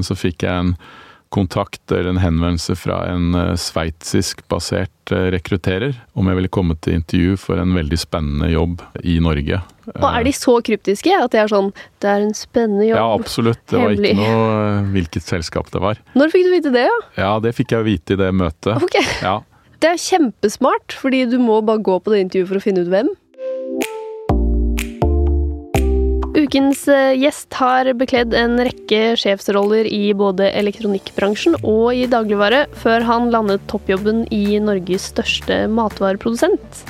Men 0.00 0.08
så 0.08 0.16
fikk 0.16 0.46
jeg 0.46 0.64
en 0.64 0.74
kontakt 1.30 1.92
eller 1.92 2.10
en 2.10 2.18
henvendelse 2.18 2.74
fra 2.74 3.04
en 3.06 3.36
uh, 3.36 3.52
sveitsisk 3.54 4.40
basert 4.50 5.12
uh, 5.14 5.28
rekrutterer 5.30 5.92
om 6.18 6.26
jeg 6.26 6.38
ville 6.40 6.50
komme 6.50 6.74
til 6.82 6.96
intervju 6.98 7.36
for 7.38 7.60
en 7.62 7.76
veldig 7.76 7.98
spennende 8.00 8.48
jobb 8.50 8.82
i 9.06 9.20
Norge. 9.22 9.60
Og 9.92 10.06
er 10.08 10.26
de 10.26 10.32
så 10.34 10.56
kryptiske 10.66 11.14
at 11.14 11.30
det 11.34 11.40
er 11.42 11.50
sånn 11.50 11.72
Det 12.02 12.06
er 12.10 12.24
en 12.24 12.34
spennende 12.36 12.88
jobb? 12.88 12.98
Ja, 12.98 13.06
absolutt. 13.14 13.62
Det 13.70 13.78
var 13.78 13.94
ikke 13.94 14.16
noe 14.18 14.82
hvilket 14.94 15.26
selskap 15.26 15.70
det 15.74 15.82
var. 15.82 16.02
Når 16.18 16.34
fikk 16.34 16.48
du 16.48 16.52
vite 16.56 16.74
det, 16.74 16.84
ja? 16.88 16.98
Ja, 17.18 17.32
det 17.42 17.54
fikk 17.58 17.76
jeg 17.76 17.86
vite 17.86 18.16
i 18.16 18.20
det 18.20 18.32
møtet. 18.34 18.82
Ok. 18.82 18.98
Ja. 19.22 19.40
Det 19.80 19.94
er 19.94 20.00
kjempesmart, 20.02 20.94
fordi 20.98 21.24
du 21.30 21.38
må 21.40 21.60
bare 21.64 21.82
gå 21.84 21.94
på 22.02 22.12
det 22.12 22.24
intervjuet 22.26 22.50
for 22.50 22.60
å 22.60 22.64
finne 22.64 22.82
ut 22.84 22.90
hvem. 22.92 23.14
Ukens 26.50 26.88
eh, 26.90 27.12
gjest 27.14 27.54
har 27.60 27.86
bekledd 27.94 28.32
en 28.34 28.58
rekke 28.58 29.12
sjefsroller 29.20 29.86
i 29.86 30.08
både 30.18 30.48
elektronikkbransjen 30.58 31.54
og 31.60 31.94
i 31.94 32.08
dagligvare, 32.10 32.64
før 32.74 33.06
han 33.06 33.28
landet 33.30 33.62
toppjobben 33.70 34.24
i 34.34 34.58
Norges 34.58 35.06
største 35.12 35.60
matvareprodusent. 35.70 36.80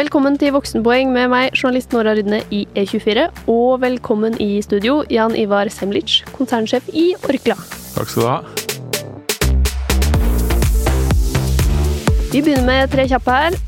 Velkommen 0.00 0.40
til 0.40 0.54
Voksenpoeng 0.56 1.12
med 1.12 1.28
meg, 1.28 1.52
journalist 1.52 1.92
Nora 1.92 2.16
Rydne 2.16 2.40
i 2.48 2.62
E24, 2.72 3.28
og 3.52 3.84
velkommen 3.84 4.40
i 4.40 4.62
studio, 4.64 5.02
Jan 5.12 5.36
Ivar 5.36 5.68
Semlic, 5.68 6.22
konsernsjef 6.32 6.88
i 6.96 7.10
Orkla. 7.28 7.60
Takk 7.92 8.16
skal 8.16 8.24
du 8.24 8.28
ha. 8.32 8.40
Vi 12.32 12.40
begynner 12.40 12.64
med 12.64 12.96
tre 12.96 13.04
kjappe 13.12 13.40
her. 13.44 13.62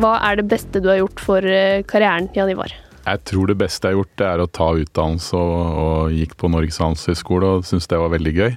Hva 0.00 0.16
er 0.32 0.40
det 0.40 0.48
beste 0.48 0.80
du 0.80 0.94
har 0.94 1.02
gjort 1.04 1.28
for 1.28 1.44
eh, 1.44 1.84
karrieren, 1.84 2.32
Jan 2.32 2.56
Ivar? 2.56 2.72
Jeg 3.08 3.22
tror 3.30 3.48
det 3.48 3.56
beste 3.56 3.88
jeg 3.88 3.96
har 3.96 4.02
gjort, 4.02 4.24
er 4.26 4.42
å 4.42 4.50
ta 4.52 4.66
utdannelse 4.76 5.38
og, 5.38 5.78
og 5.82 6.16
gikk 6.16 6.34
på 6.40 6.50
Norges 6.52 6.80
handelshøyskole 6.82 7.52
og 7.56 7.68
syntes 7.68 7.88
det 7.88 8.00
var 8.02 8.12
veldig 8.12 8.34
gøy. 8.36 8.56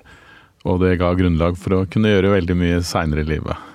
Og 0.67 0.81
det 0.83 0.97
ga 0.99 1.13
grunnlag 1.17 1.55
for 1.57 1.77
å 1.77 1.85
kunne 1.89 2.11
gjøre 2.11 2.33
veldig 2.35 2.57
mye 2.59 2.81
seinere 2.85 3.23
i 3.23 3.29
livet. 3.31 3.69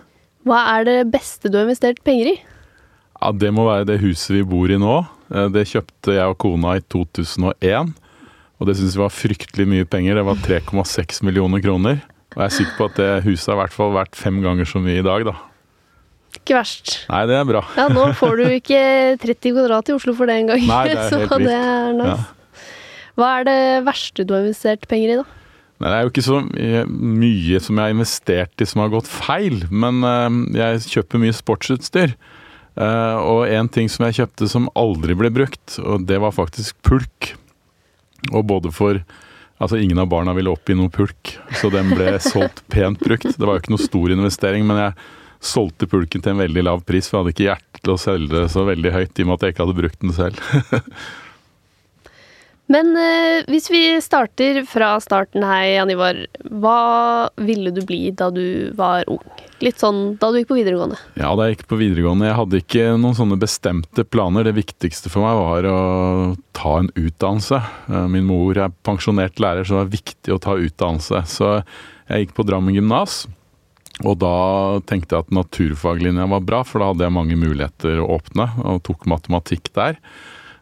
Hva 0.46 0.60
er 0.76 0.86
det 0.86 0.98
beste 1.10 1.50
du 1.50 1.56
har 1.58 1.66
investert 1.66 2.02
penger 2.06 2.34
i? 2.34 2.36
Ja, 3.16 3.32
Det 3.32 3.50
må 3.54 3.64
være 3.66 3.88
det 3.88 4.02
huset 4.04 4.36
vi 4.36 4.42
bor 4.46 4.70
i 4.70 4.78
nå. 4.78 4.98
Eh, 5.32 5.48
det 5.54 5.66
kjøpte 5.72 6.18
jeg 6.18 6.34
og 6.34 6.38
kona 6.44 6.76
i 6.76 6.84
2001. 6.92 7.94
Og 8.56 8.68
det 8.68 8.76
syns 8.78 8.96
vi 8.96 9.02
var 9.02 9.12
fryktelig 9.16 9.66
mye 9.68 9.88
penger. 9.88 10.20
Det 10.20 10.28
var 10.28 10.44
3,6 10.44 11.24
millioner 11.26 11.64
kroner. 11.64 12.04
Og 12.36 12.42
jeg 12.42 12.46
er 12.46 12.56
sikker 12.60 12.76
på 12.76 12.88
at 12.90 13.00
det 13.00 13.10
huset 13.26 13.50
har 13.50 13.56
i 13.56 13.62
hvert 13.64 13.76
fall 13.76 13.96
vært 13.96 14.18
fem 14.18 14.42
ganger 14.44 14.68
så 14.68 14.80
mye 14.82 15.00
i 15.00 15.06
dag, 15.06 15.24
da. 15.28 15.34
Ikke 16.36 16.56
verst. 16.58 16.94
Nei, 17.10 17.22
det 17.30 17.36
er 17.40 17.46
bra. 17.48 17.62
Ja, 17.78 17.88
nå 17.92 18.06
får 18.18 18.36
du 18.40 18.44
ikke 18.58 18.80
30 19.24 19.54
kvadrat 19.56 19.90
i 19.90 19.96
Oslo 19.96 20.14
for 20.18 20.28
det 20.30 20.36
engang. 20.42 20.62
Er 20.68 20.88
helt 20.92 21.08
Så 21.10 21.40
det 21.42 21.54
er 21.56 21.92
nice. 21.96 22.14
Ja. 22.14 22.62
Hva 23.16 23.30
er 23.40 23.46
det 23.48 23.58
verste 23.86 24.26
du 24.28 24.34
har 24.36 24.44
investert 24.44 24.84
penger 24.90 25.14
i, 25.14 25.18
da? 25.22 25.26
Nei, 25.80 25.88
det 25.92 25.96
er 25.96 26.04
jo 26.06 26.10
ikke 26.12 26.24
så 26.24 26.38
mye- 26.44 26.86
mye 26.88 27.58
som 27.64 27.76
jeg 27.76 27.84
har 27.84 27.94
investert 27.94 28.62
i 28.64 28.68
som 28.68 28.80
har 28.84 28.92
gått 28.92 29.08
feil, 29.12 29.62
men 29.72 29.98
eh, 30.08 30.36
jeg 30.56 30.84
kjøper 30.94 31.20
mye 31.20 31.36
sportsutstyr. 31.36 32.14
Eh, 32.76 33.16
og 33.24 33.42
en 33.48 33.68
ting 33.72 33.88
som 33.92 34.04
jeg 34.06 34.18
kjøpte 34.22 34.48
som 34.52 34.68
aldri 34.76 35.16
ble 35.16 35.30
brukt, 35.32 35.78
og 35.80 36.04
det 36.08 36.18
var 36.20 36.32
faktisk 36.36 36.76
pulk. 36.86 37.32
Og 38.32 38.44
både 38.48 38.72
for 38.76 39.02
Altså, 39.56 39.78
ingen 39.80 39.96
av 39.96 40.10
barna 40.12 40.34
ville 40.36 40.50
opp 40.52 40.68
i 40.68 40.74
noe 40.76 40.90
pulk, 40.92 41.30
så 41.56 41.70
den 41.72 41.88
ble 41.96 42.10
solgt 42.20 42.58
pent 42.68 43.00
brukt. 43.00 43.24
Det 43.24 43.40
var 43.40 43.54
jo 43.56 43.62
ikke 43.62 43.72
noe 43.72 43.80
stor 43.86 44.12
investering, 44.12 44.66
men 44.68 44.76
jeg 44.82 44.92
solgte 45.46 45.88
pulken 45.90 46.24
til 46.24 46.34
en 46.34 46.42
veldig 46.42 46.66
lav 46.66 46.82
pris, 46.88 47.08
for 47.08 47.18
jeg 47.18 47.24
hadde 47.24 47.34
ikke 47.36 47.48
hjerte 47.50 47.82
til 47.84 47.94
å 47.94 48.00
selge 48.00 48.34
det 48.34 48.48
så 48.54 48.66
veldig 48.68 48.92
høyt, 48.94 49.14
i 49.14 49.24
og 49.24 49.30
med 49.30 49.38
at 49.38 49.46
jeg 49.46 49.54
ikke 49.54 49.64
hadde 49.66 49.80
brukt 49.82 50.04
den 50.04 50.16
selv. 50.16 50.42
Men 52.66 52.96
eh, 52.98 53.44
hvis 53.46 53.68
vi 53.70 53.80
starter 54.02 54.64
fra 54.66 54.96
starten 55.02 55.44
her, 55.46 55.66
Jan 55.76 55.92
Ivar. 55.94 56.18
Hva 56.50 56.78
ville 57.38 57.70
du 57.70 57.84
bli 57.86 58.08
da 58.10 58.26
du 58.34 58.72
var 58.74 59.06
ung? 59.10 59.22
Litt 59.62 59.78
sånn 59.80 60.16
da 60.20 60.32
du 60.32 60.40
gikk 60.40 60.50
på 60.50 60.58
videregående. 60.58 60.98
Ja, 61.16 61.30
da 61.38 61.46
jeg 61.46 61.56
gikk 61.56 61.68
på 61.70 61.78
videregående, 61.80 62.26
jeg 62.28 62.38
hadde 62.40 62.60
ikke 62.60 62.88
noen 62.98 63.16
sånne 63.16 63.38
bestemte 63.40 64.02
planer. 64.04 64.48
Det 64.48 64.56
viktigste 64.58 65.12
for 65.12 65.24
meg 65.24 65.38
var 65.38 65.70
å 65.70 65.78
ta 66.58 66.74
en 66.82 66.90
utdannelse. 66.90 67.62
Eh, 67.86 68.08
Min 68.10 68.26
mor 68.28 68.58
er 68.58 68.74
pensjonert 68.86 69.38
lærer, 69.42 69.62
så 69.62 69.76
det 69.76 69.82
var 69.84 69.94
viktig 69.94 70.34
å 70.34 70.42
ta 70.42 70.58
utdannelse. 70.58 71.22
Så 71.30 71.52
jeg 72.10 72.26
gikk 72.26 72.34
på 72.40 72.48
Drammen 72.50 72.74
gymnas. 72.74 73.24
Og 74.04 74.18
da 74.20 74.32
tenkte 74.84 75.16
jeg 75.16 75.24
at 75.24 75.30
naturfaglinja 75.32 76.26
var 76.28 76.42
bra, 76.44 76.62
for 76.68 76.82
da 76.82 76.90
hadde 76.90 77.06
jeg 77.06 77.14
mange 77.16 77.36
muligheter 77.40 78.02
å 78.02 78.10
åpne, 78.18 78.50
og 78.68 78.82
tok 78.84 79.06
matematikk 79.08 79.70
der. 79.76 79.96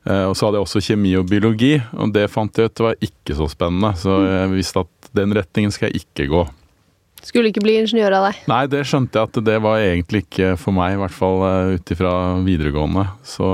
Eh, 0.07 0.27
Og 0.29 0.37
så 0.37 0.47
hadde 0.47 0.61
jeg 0.61 0.69
også 0.69 0.83
kjemi 0.87 1.17
og 1.19 1.27
biologi, 1.31 1.73
og 1.99 2.13
det 2.15 2.29
fant 2.31 2.55
jeg 2.55 2.71
ut 2.71 2.85
var 2.87 3.01
ikke 3.03 3.35
så 3.35 3.49
spennende. 3.51 3.95
Så 3.99 4.21
jeg 4.23 4.53
visste 4.55 4.85
at 4.85 5.11
den 5.19 5.35
retningen 5.35 5.75
skal 5.75 5.91
jeg 5.91 6.05
ikke 6.05 6.29
gå. 6.31 6.45
Skulle 7.25 7.49
ikke 7.49 7.63
bli 7.65 7.79
ingeniør 7.81 8.19
av 8.19 8.27
deg. 8.29 8.43
Nei, 8.53 8.63
det 8.69 8.83
skjønte 8.87 9.17
jeg 9.17 9.31
at 9.31 9.45
det 9.47 9.57
var 9.65 9.81
egentlig 9.81 10.27
ikke 10.27 10.51
for 10.61 10.77
meg, 10.77 10.95
i 10.95 11.01
hvert 11.01 11.17
fall 11.17 11.41
eh, 11.49 11.75
ut 11.79 11.95
ifra 11.97 12.13
videregående. 12.45 13.07
Så, 13.25 13.49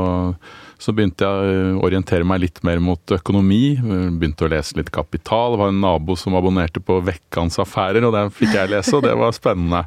så 0.81 0.95
begynte 0.97 1.27
jeg 1.29 1.75
å 1.77 1.83
orientere 1.85 2.25
meg 2.25 2.41
litt 2.47 2.63
mer 2.65 2.81
mot 2.81 3.13
økonomi. 3.13 3.75
Begynte 4.17 4.47
å 4.47 4.51
lese 4.53 4.79
litt 4.79 4.89
Kapital. 4.95 5.53
Det 5.55 5.61
var 5.61 5.73
en 5.75 5.83
nabo 5.85 6.17
som 6.17 6.35
abonnerte 6.39 6.81
på 6.81 6.97
Vekkans 7.05 7.61
affærer, 7.61 8.07
og 8.09 8.15
den 8.17 8.33
fikk 8.33 8.55
jeg 8.57 8.73
lese, 8.73 8.95
og 8.97 9.05
det 9.05 9.13
var 9.21 9.37
spennende. 9.37 9.85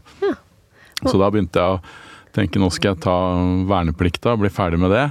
Så 1.03 1.17
da 1.19 1.31
begynte 1.33 1.59
jeg 1.59 1.79
å 1.79 1.81
tenke 2.33 2.61
nå 2.61 2.69
skal 2.73 2.93
jeg 2.93 3.03
ta 3.05 3.15
verneplikta, 3.69 4.37
bli 4.39 4.49
ferdig 4.53 4.79
med 4.85 4.93
det. 4.93 5.07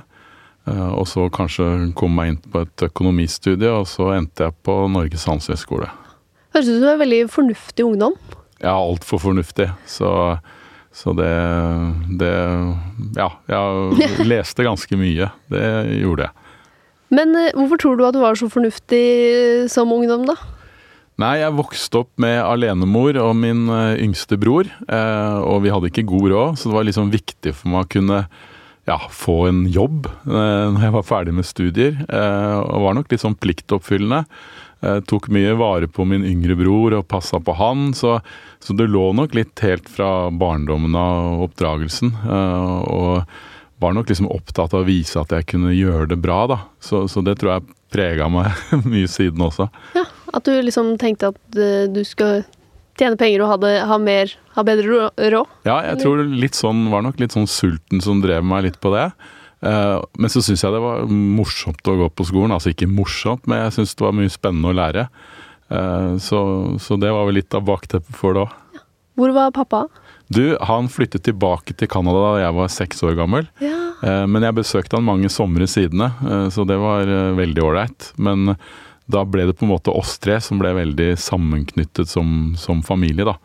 Eh, 0.71 0.93
Og 0.95 1.07
så 1.11 1.27
kanskje 1.35 1.67
komme 1.99 2.15
meg 2.21 2.31
inn 2.33 2.41
på 2.53 2.63
et 2.63 2.87
økonomistudie, 2.87 3.71
og 3.75 3.87
så 3.91 4.13
endte 4.17 4.47
jeg 4.47 4.57
på 4.63 4.77
Norges 4.91 5.27
handelshøyskole. 5.27 5.91
Høres 6.55 6.69
ut 6.71 6.79
som 6.79 6.89
er 6.93 7.03
veldig 7.03 7.21
fornuftig 7.33 7.85
ungdom. 7.87 8.15
Ja, 8.63 8.77
altfor 8.79 9.19
fornuftig. 9.19 9.67
Så, 9.91 10.07
så 10.93 11.15
det, 11.17 11.29
det 12.21 12.33
Ja, 13.17 13.31
jeg 13.49 14.27
leste 14.29 14.67
ganske 14.67 14.99
mye. 15.01 15.31
Det 15.53 15.65
gjorde 16.03 16.29
jeg. 16.29 16.39
Men 17.13 17.35
eh, 17.37 17.53
hvorfor 17.57 17.81
tror 17.81 17.99
du 17.99 18.05
at 18.09 18.17
du 18.17 18.21
var 18.23 18.37
så 18.41 18.49
fornuftig 18.53 19.69
som 19.73 19.93
ungdom, 19.93 20.25
da? 20.29 20.37
Nei, 21.21 21.35
jeg 21.43 21.53
vokste 21.55 22.01
opp 22.01 22.11
med 22.23 22.39
alenemor 22.41 23.19
og 23.21 23.35
min 23.37 23.67
eh, 23.69 23.99
yngste 24.05 24.39
bror. 24.41 24.69
eh, 24.89 25.39
og 25.45 25.61
vi 25.67 25.73
hadde 25.75 25.91
ikke 25.93 26.07
god 26.09 26.31
råd, 26.33 26.57
så 26.59 26.71
det 26.71 26.79
var 26.79 26.89
liksom 26.89 27.13
viktig 27.13 27.53
for 27.59 27.73
meg 27.75 27.85
å 27.85 27.93
kunne 27.99 28.23
ja, 28.89 28.97
få 29.13 29.37
en 29.51 29.61
jobb 29.71 30.09
eh, 30.09 30.67
når 30.73 30.87
jeg 30.89 30.95
var 30.97 31.05
ferdig 31.07 31.35
med 31.37 31.47
studier. 31.47 32.01
eh, 32.09 32.57
og 32.65 32.87
var 32.89 32.97
nok 32.99 33.13
litt 33.13 33.23
sånn 33.23 33.37
pliktoppfyllende. 33.39 34.25
Eh, 34.83 34.99
tok 35.07 35.29
mye 35.31 35.53
vare 35.59 35.87
på 35.87 36.05
min 36.09 36.25
yngre 36.27 36.57
bror 36.59 36.97
og 36.99 37.07
passa 37.11 37.39
på 37.39 37.55
han. 37.59 37.93
Så, 37.95 38.17
så 38.63 38.75
det 38.79 38.89
lå 38.91 39.13
nok 39.15 39.35
litt 39.39 39.63
helt 39.63 39.89
fra 39.89 40.29
barndommen 40.31 40.97
av 40.99 41.45
oppdragelsen. 41.47 42.11
eh, 42.27 42.79
og 42.91 43.23
var 43.83 43.95
nok 43.97 44.11
liksom 44.13 44.29
opptatt 44.31 44.75
av 44.77 44.85
å 44.85 44.87
vise 44.87 45.19
at 45.19 45.33
jeg 45.35 45.47
kunne 45.51 45.73
gjøre 45.75 46.07
det 46.13 46.19
bra, 46.23 46.45
da. 46.47 46.59
Så, 46.79 47.05
så 47.11 47.19
det 47.27 47.39
tror 47.41 47.57
jeg 47.57 47.65
prega 47.91 48.29
meg 48.31 48.53
mye 48.93 49.09
siden 49.11 49.43
også. 49.43 49.67
Ja, 49.99 50.05
At 50.33 50.47
du 50.47 50.55
liksom 50.63 50.95
tenkte 51.03 51.33
at 51.33 51.59
eh, 51.59 51.89
du 51.91 52.03
skal 52.07 52.45
tjene 52.99 53.19
penger 53.19 53.43
og 53.43 53.51
ha, 53.51 53.57
det, 53.63 53.73
ha, 53.91 53.97
mer, 53.99 54.31
ha 54.55 54.63
bedre 54.67 54.87
rå- 54.87 55.31
råd? 55.35 55.51
Ja, 55.67 55.81
jeg 55.91 55.99
tror 56.05 56.23
litt 56.29 56.55
sånn, 56.59 56.85
var 56.93 57.03
nok 57.07 57.19
litt 57.23 57.35
sånn 57.35 57.49
sulten 57.51 58.03
som 58.05 58.21
drev 58.23 58.45
meg 58.47 58.69
litt 58.69 58.79
på 58.83 58.93
det. 58.95 59.09
Eh, 59.63 59.99
men 60.19 60.33
så 60.33 60.43
syns 60.43 60.65
jeg 60.65 60.75
det 60.75 60.83
var 60.83 61.07
morsomt 61.09 61.87
å 61.89 61.97
gå 62.01 62.09
på 62.19 62.27
skolen. 62.29 62.55
Altså 62.57 62.73
ikke 62.73 62.91
morsomt, 62.91 63.47
men 63.47 63.65
jeg 63.67 63.77
syns 63.79 63.95
det 63.99 64.07
var 64.07 64.17
mye 64.19 64.33
spennende 64.33 64.73
å 64.73 64.77
lære. 64.77 65.07
Eh, 65.73 66.13
så, 66.23 66.41
så 66.83 66.99
det 67.01 67.13
var 67.15 67.29
vel 67.29 67.39
litt 67.41 67.55
av 67.59 67.67
bakteppet 67.69 68.19
for 68.19 68.37
det 68.37 68.47
òg. 68.47 68.81
Hvor 69.21 69.35
var 69.37 69.53
pappa? 69.55 69.85
Du, 70.33 70.55
han 70.65 70.87
flyttet 70.89 71.27
tilbake 71.27 71.75
til 71.77 71.91
Canada 71.93 72.23
da 72.25 72.47
jeg 72.47 72.57
var 72.57 72.71
seks 72.73 73.03
år 73.05 73.19
gammel. 73.19 73.49
Ja. 73.61 73.77
Eh, 74.03 74.25
Men 74.27 74.47
jeg 74.49 74.57
besøkte 74.63 74.97
han 74.99 75.07
mange 75.07 75.31
somre 75.31 75.69
sidene, 75.69 76.09
så 76.51 76.65
det 76.67 76.79
var 76.81 77.07
veldig 77.37 77.63
ålreit. 77.69 78.13
Men 78.17 78.55
da 79.13 79.25
ble 79.29 79.45
det 79.51 79.59
på 79.59 79.67
en 79.67 79.75
måte 79.75 79.93
oss 79.93 80.17
tre 80.23 80.39
som 80.41 80.61
ble 80.63 80.73
veldig 80.79 81.11
sammenknyttet 81.21 82.09
som, 82.09 82.55
som 82.57 82.81
familie, 82.87 83.27
da. 83.29 83.37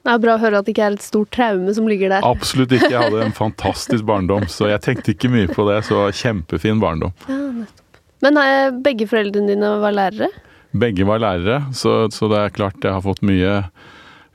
Det 0.00 0.12
er 0.14 0.20
bra 0.22 0.34
å 0.36 0.40
høre 0.40 0.60
at 0.60 0.66
det 0.66 0.72
ikke 0.72 0.86
er 0.86 0.96
et 0.96 1.04
stort 1.04 1.30
traume 1.34 1.74
som 1.76 1.88
ligger 1.90 2.12
der. 2.14 2.24
Absolutt 2.24 2.72
ikke. 2.72 2.88
Jeg 2.94 3.10
hadde 3.10 3.24
en 3.26 3.36
fantastisk 3.44 4.06
barndom, 4.08 4.46
så 4.48 4.70
jeg 4.70 4.82
tenkte 4.86 5.14
ikke 5.14 5.32
mye 5.32 5.50
på 5.52 5.66
det. 5.68 5.82
Så 5.88 6.06
kjempefin 6.22 6.80
barndom. 6.82 7.12
Ja, 7.28 7.40
nettopp. 7.60 7.86
Men 8.20 8.36
eh, 8.36 8.68
begge 8.84 9.08
foreldrene 9.08 9.54
dine 9.54 9.74
var 9.80 9.94
lærere? 9.96 10.28
Begge 10.76 11.06
var 11.08 11.22
lærere, 11.22 11.62
så, 11.74 12.04
så 12.12 12.28
det 12.30 12.40
er 12.40 12.52
klart 12.54 12.84
jeg 12.84 12.92
har 12.94 13.02
fått 13.04 13.24
mye 13.26 13.54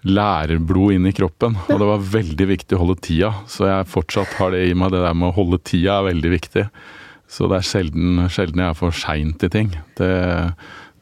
lærerblod 0.05 0.95
inn 0.95 1.09
i 1.09 1.13
kroppen. 1.15 1.57
Og 1.69 1.81
det 1.81 1.89
var 1.89 2.07
veldig 2.13 2.47
viktig 2.49 2.77
å 2.77 2.81
holde 2.83 2.97
tida, 3.05 3.31
så 3.49 3.69
jeg 3.69 3.89
fortsatt 3.89 4.37
har 4.39 4.53
det 4.53 4.65
i 4.69 4.73
meg. 4.77 4.93
Det 4.93 5.01
der 5.05 5.17
med 5.17 5.31
å 5.31 5.37
holde 5.37 5.61
tida 5.65 5.99
er 5.99 6.09
veldig 6.11 6.33
viktig. 6.33 6.65
Så 7.31 7.49
det 7.49 7.59
er 7.59 7.69
sjelden, 7.69 8.25
sjelden 8.29 8.61
jeg 8.61 8.73
er 8.73 8.77
for 8.77 8.95
sein 8.95 9.33
til 9.41 9.53
ting. 9.53 9.71
Det, 9.97 10.11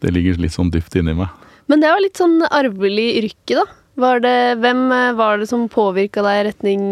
det 0.04 0.14
ligger 0.16 0.40
litt 0.40 0.56
sånn 0.56 0.72
dypt 0.74 0.96
inni 1.00 1.16
meg. 1.20 1.32
Men 1.72 1.84
det 1.84 1.92
var 1.92 2.04
litt 2.04 2.20
sånn 2.20 2.40
arvelig 2.48 3.10
yrke, 3.24 3.60
da. 3.60 3.66
Var 4.00 4.24
det, 4.24 4.38
hvem 4.64 4.88
eh, 4.92 5.12
var 5.18 5.38
det 5.38 5.50
som 5.52 5.68
påvirka 5.70 6.24
deg 6.26 6.40
i 6.40 6.46
retning 6.50 6.84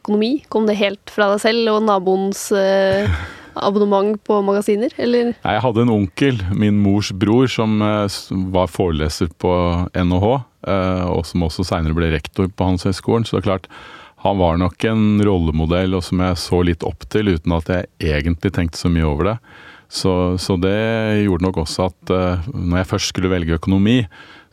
økonomi? 0.00 0.44
Kom 0.50 0.66
det 0.68 0.78
helt 0.80 1.12
fra 1.12 1.30
deg 1.32 1.42
selv 1.44 1.70
og 1.76 1.84
naboens 1.86 2.48
eh, 2.58 3.10
abonnement 3.54 4.18
på 4.26 4.40
magasiner, 4.44 4.92
eller? 4.98 5.32
Jeg 5.38 5.62
hadde 5.64 5.84
en 5.84 5.92
onkel, 5.94 6.40
min 6.58 6.80
mors 6.82 7.12
bror, 7.14 7.46
som 7.50 7.78
eh, 7.82 8.18
var 8.54 8.72
foreleser 8.72 9.30
på 9.40 9.52
NHH, 9.94 10.30
eh, 10.68 11.04
og 11.08 11.22
som 11.28 11.46
også 11.46 11.66
seinere 11.70 11.96
ble 11.96 12.10
rektor 12.16 12.50
på 12.50 12.70
Handelshøyskolen. 12.70 13.26
Så 13.28 13.38
det 13.38 13.44
er 13.44 13.50
klart, 13.52 13.70
han 14.24 14.40
var 14.40 14.58
nok 14.60 14.84
en 14.88 15.22
rollemodell 15.24 15.94
og 15.96 16.04
som 16.06 16.22
jeg 16.24 16.40
så 16.40 16.64
litt 16.66 16.84
opp 16.86 17.06
til, 17.12 17.30
uten 17.36 17.54
at 17.54 17.70
jeg 17.70 17.90
egentlig 18.00 18.54
tenkte 18.56 18.80
så 18.80 18.90
mye 18.92 19.06
over 19.06 19.34
det. 19.34 19.38
Så, 19.94 20.12
så 20.40 20.56
det 20.58 20.74
gjorde 21.22 21.44
nok 21.44 21.58
også 21.62 21.90
at 21.90 22.12
når 22.50 22.80
jeg 22.80 22.88
først 22.90 23.12
skulle 23.12 23.30
velge 23.30 23.60
økonomi, 23.60 24.00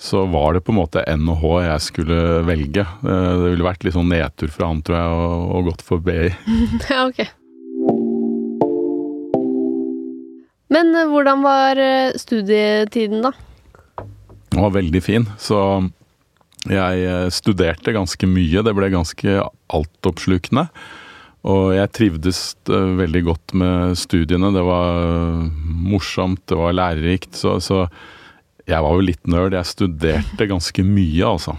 så 0.02 0.26
var 0.26 0.54
det 0.54 0.64
på 0.66 0.74
en 0.74 0.80
måte 0.80 1.04
NHH 1.06 1.44
jeg 1.62 1.82
skulle 1.86 2.16
velge. 2.48 2.82
Eh, 2.82 3.34
det 3.38 3.52
ville 3.52 3.68
vært 3.68 3.84
litt 3.86 3.94
sånn 3.94 4.10
nedtur 4.10 4.50
for 4.50 4.66
han, 4.66 4.80
tror 4.82 4.98
jeg, 4.98 5.18
og, 5.18 5.44
og 5.54 5.68
gått 5.70 5.84
for 5.86 6.02
BI. 6.02 6.32
Ja, 6.90 7.06
ok. 7.06 7.22
Men 10.74 10.90
eh, 10.98 11.12
hvordan 11.12 11.44
var 11.46 11.78
eh, 11.78 12.18
studietiden, 12.18 13.22
da? 13.28 13.36
Den 14.52 14.64
var 14.66 14.74
veldig 14.74 15.02
fin, 15.06 15.28
så 15.40 15.60
jeg 16.70 17.30
studerte 17.34 17.94
ganske 17.94 18.28
mye. 18.30 18.62
Det 18.66 18.74
ble 18.78 18.90
ganske 18.94 19.38
altoppslukende. 19.74 20.66
Og 21.50 21.72
jeg 21.74 21.90
trivdes 21.98 22.42
veldig 22.70 23.22
godt 23.26 23.54
med 23.58 23.96
studiene. 23.98 24.52
Det 24.54 24.62
var 24.66 25.48
morsomt, 25.64 26.44
det 26.52 26.60
var 26.60 26.76
lærerikt. 26.78 27.32
Så, 27.40 27.56
så 27.66 27.88
jeg 28.70 28.86
var 28.86 28.98
jo 28.98 29.06
litt 29.06 29.30
nerd. 29.30 29.56
Jeg 29.58 29.70
studerte 29.70 30.48
ganske 30.50 30.86
mye, 30.86 31.24
altså. 31.28 31.56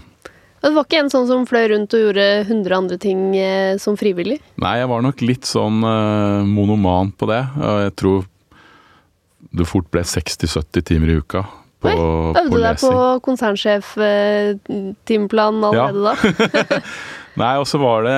Og 0.63 0.69
Du 0.69 0.77
var 0.77 0.85
ikke 0.87 1.01
en 1.01 1.11
sånn 1.11 1.27
som 1.27 1.47
fløy 1.47 1.65
rundt 1.73 1.95
og 1.97 2.05
gjorde 2.05 2.27
100 2.45 2.75
andre 2.77 2.97
ting 3.01 3.23
eh, 3.35 3.75
som 3.81 3.97
frivillig? 3.99 4.37
Nei, 4.63 4.77
jeg 4.79 4.91
var 4.91 5.03
nok 5.03 5.23
litt 5.25 5.49
sånn 5.49 5.83
eh, 5.83 6.45
monoman 6.47 7.11
på 7.11 7.27
det. 7.31 7.41
Jeg 7.87 7.95
tror 7.99 8.23
det 9.53 9.67
fort 9.69 9.89
ble 9.93 10.05
60-70 10.07 10.87
timer 10.87 11.11
i 11.11 11.19
uka 11.19 11.43
på, 11.83 11.89
Øvde 12.31 12.49
på 12.49 12.57
du 12.57 12.61
deg 12.63 12.77
på 12.81 12.89
lesing. 12.93 13.21
konsernsjef-timeplanen 13.27 15.63
allerede 15.67 16.01
da? 16.07 16.13
Nei, 17.41 17.53
og 17.57 17.65
så 17.65 17.79
var 17.81 18.03
det 18.05 18.17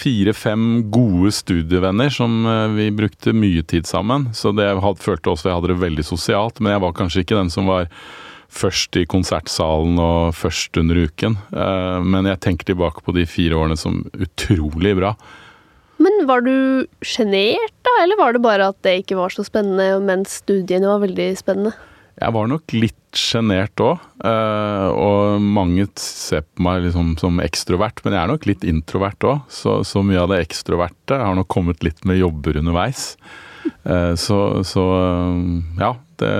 fire-fem 0.00 0.62
gode 0.94 1.28
studievenner 1.36 2.08
som 2.14 2.38
eh, 2.48 2.70
vi 2.78 2.86
brukte 2.96 3.34
mye 3.36 3.60
tid 3.68 3.84
sammen. 3.88 4.30
Så 4.32 4.52
det 4.56 4.70
hadde, 4.72 5.02
følte 5.04 5.28
også 5.34 5.50
jeg 5.50 5.56
hadde 5.58 5.68
det 5.74 5.82
veldig 5.82 6.04
sosialt, 6.08 6.56
men 6.64 6.72
jeg 6.72 6.80
var 6.86 6.94
kanskje 6.96 7.20
ikke 7.26 7.36
den 7.36 7.50
som 7.52 7.68
var 7.68 7.84
først 8.48 8.96
i 8.96 9.04
konsertsalen 9.04 9.98
og 10.00 10.32
først 10.32 10.72
under 10.80 10.96
uken. 11.04 11.36
Eh, 11.52 11.98
Men 12.08 12.24
jeg 12.30 12.40
tenker 12.46 12.64
tilbake 12.70 13.04
på 13.04 13.12
de 13.18 13.26
fire 13.28 13.52
årene 13.60 13.76
som 13.76 14.00
utrolig 14.16 14.94
bra. 14.96 15.12
Men 16.00 16.24
var 16.30 16.40
du 16.46 16.54
sjenert, 17.04 17.74
da? 17.84 17.92
Eller 18.04 18.16
var 18.16 18.32
det 18.32 18.40
bare 18.44 18.68
at 18.72 18.78
det 18.86 18.96
ikke 19.02 19.18
var 19.18 19.28
så 19.34 19.44
spennende, 19.44 19.90
mens 20.08 20.38
studiene 20.40 20.88
var 20.88 21.02
veldig 21.04 21.28
spennende? 21.36 21.72
Jeg 22.18 22.34
var 22.34 22.48
nok 22.50 22.72
litt 22.74 23.18
sjenert 23.18 23.78
òg, 23.80 24.00
og 24.26 25.42
mange 25.42 25.86
ser 26.02 26.42
på 26.42 26.64
meg 26.66 26.82
liksom 26.88 27.12
som 27.20 27.38
ekstrovert, 27.42 28.02
men 28.04 28.16
jeg 28.16 28.20
er 28.20 28.32
nok 28.32 28.48
litt 28.50 28.66
introvert 28.66 29.26
òg. 29.28 29.44
Så, 29.52 29.78
så 29.86 30.02
mye 30.02 30.24
av 30.24 30.32
det 30.32 30.40
ekstroverte 30.42 31.20
har 31.22 31.38
nok 31.38 31.50
kommet 31.52 31.86
litt 31.86 32.02
med 32.08 32.18
jobber 32.18 32.58
underveis. 32.58 33.12
Eh, 33.84 34.14
Så, 34.18 34.38
så 34.66 34.84
ja, 35.78 35.94
det, 36.18 36.30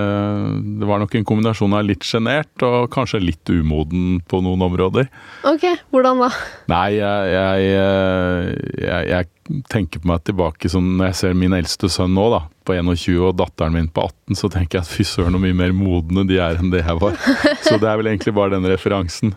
det 0.81 0.87
var 0.89 0.99
nok 0.99 1.15
en 1.15 1.27
kombinasjon 1.29 1.75
av 1.79 1.87
litt 1.87 2.03
sjenert 2.07 2.65
og 2.67 2.89
kanskje 2.95 3.21
litt 3.23 3.51
umoden 3.53 4.19
på 4.29 4.41
noen 4.43 4.65
områder. 4.67 5.07
Ok, 5.47 5.65
hvordan 5.95 6.25
da? 6.25 6.31
Nei, 6.73 6.89
jeg, 6.99 7.31
jeg, 7.35 7.69
eh, 7.79 8.51
jeg, 8.83 9.11
jeg 9.13 9.63
tenker 9.71 10.03
på 10.03 10.11
meg 10.11 10.25
tilbake 10.29 10.71
som 10.73 10.97
når 10.99 11.13
jeg 11.13 11.21
ser 11.23 11.39
min 11.39 11.55
eldste 11.57 11.91
sønn 11.93 12.13
nå, 12.17 12.27
da, 12.35 12.43
på 12.69 12.75
21, 12.77 13.15
og 13.31 13.39
datteren 13.39 13.79
min 13.79 13.89
på 13.95 14.09
18, 14.11 14.41
så 14.43 14.51
tenker 14.53 14.81
jeg 14.81 14.87
at 14.89 14.93
fy 14.93 15.07
søren, 15.09 15.39
så 15.39 15.43
mye 15.47 15.57
mer 15.57 15.73
modne 15.77 16.27
de 16.29 16.41
er 16.43 16.59
enn 16.61 16.75
det 16.75 16.83
jeg 16.83 16.99
var. 17.01 17.17
Så 17.65 17.79
det 17.79 17.89
er 17.89 17.97
vel 18.03 18.11
egentlig 18.11 18.35
bare 18.37 18.57
den 18.59 18.69
referansen. 18.69 19.33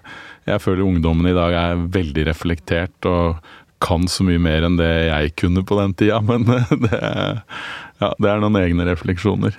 Jeg 0.50 0.60
føler 0.64 0.84
ungdommen 0.84 1.30
i 1.30 1.36
dag 1.38 1.54
er 1.54 1.82
veldig 1.94 2.26
reflektert 2.32 3.06
og 3.08 3.38
kan 3.82 4.08
så 4.12 4.24
mye 4.28 4.40
mer 4.42 4.64
enn 4.68 4.78
det 4.80 4.90
jeg 5.10 5.34
kunne 5.42 5.64
på 5.68 5.78
den 5.82 5.94
tida, 5.98 6.22
men 6.24 6.46
det, 6.86 6.94
er- 6.98 7.42
ja, 8.02 8.14
det 8.18 8.30
er 8.32 8.42
noen 8.44 8.60
egne 8.62 8.86
refleksjoner. 8.88 9.58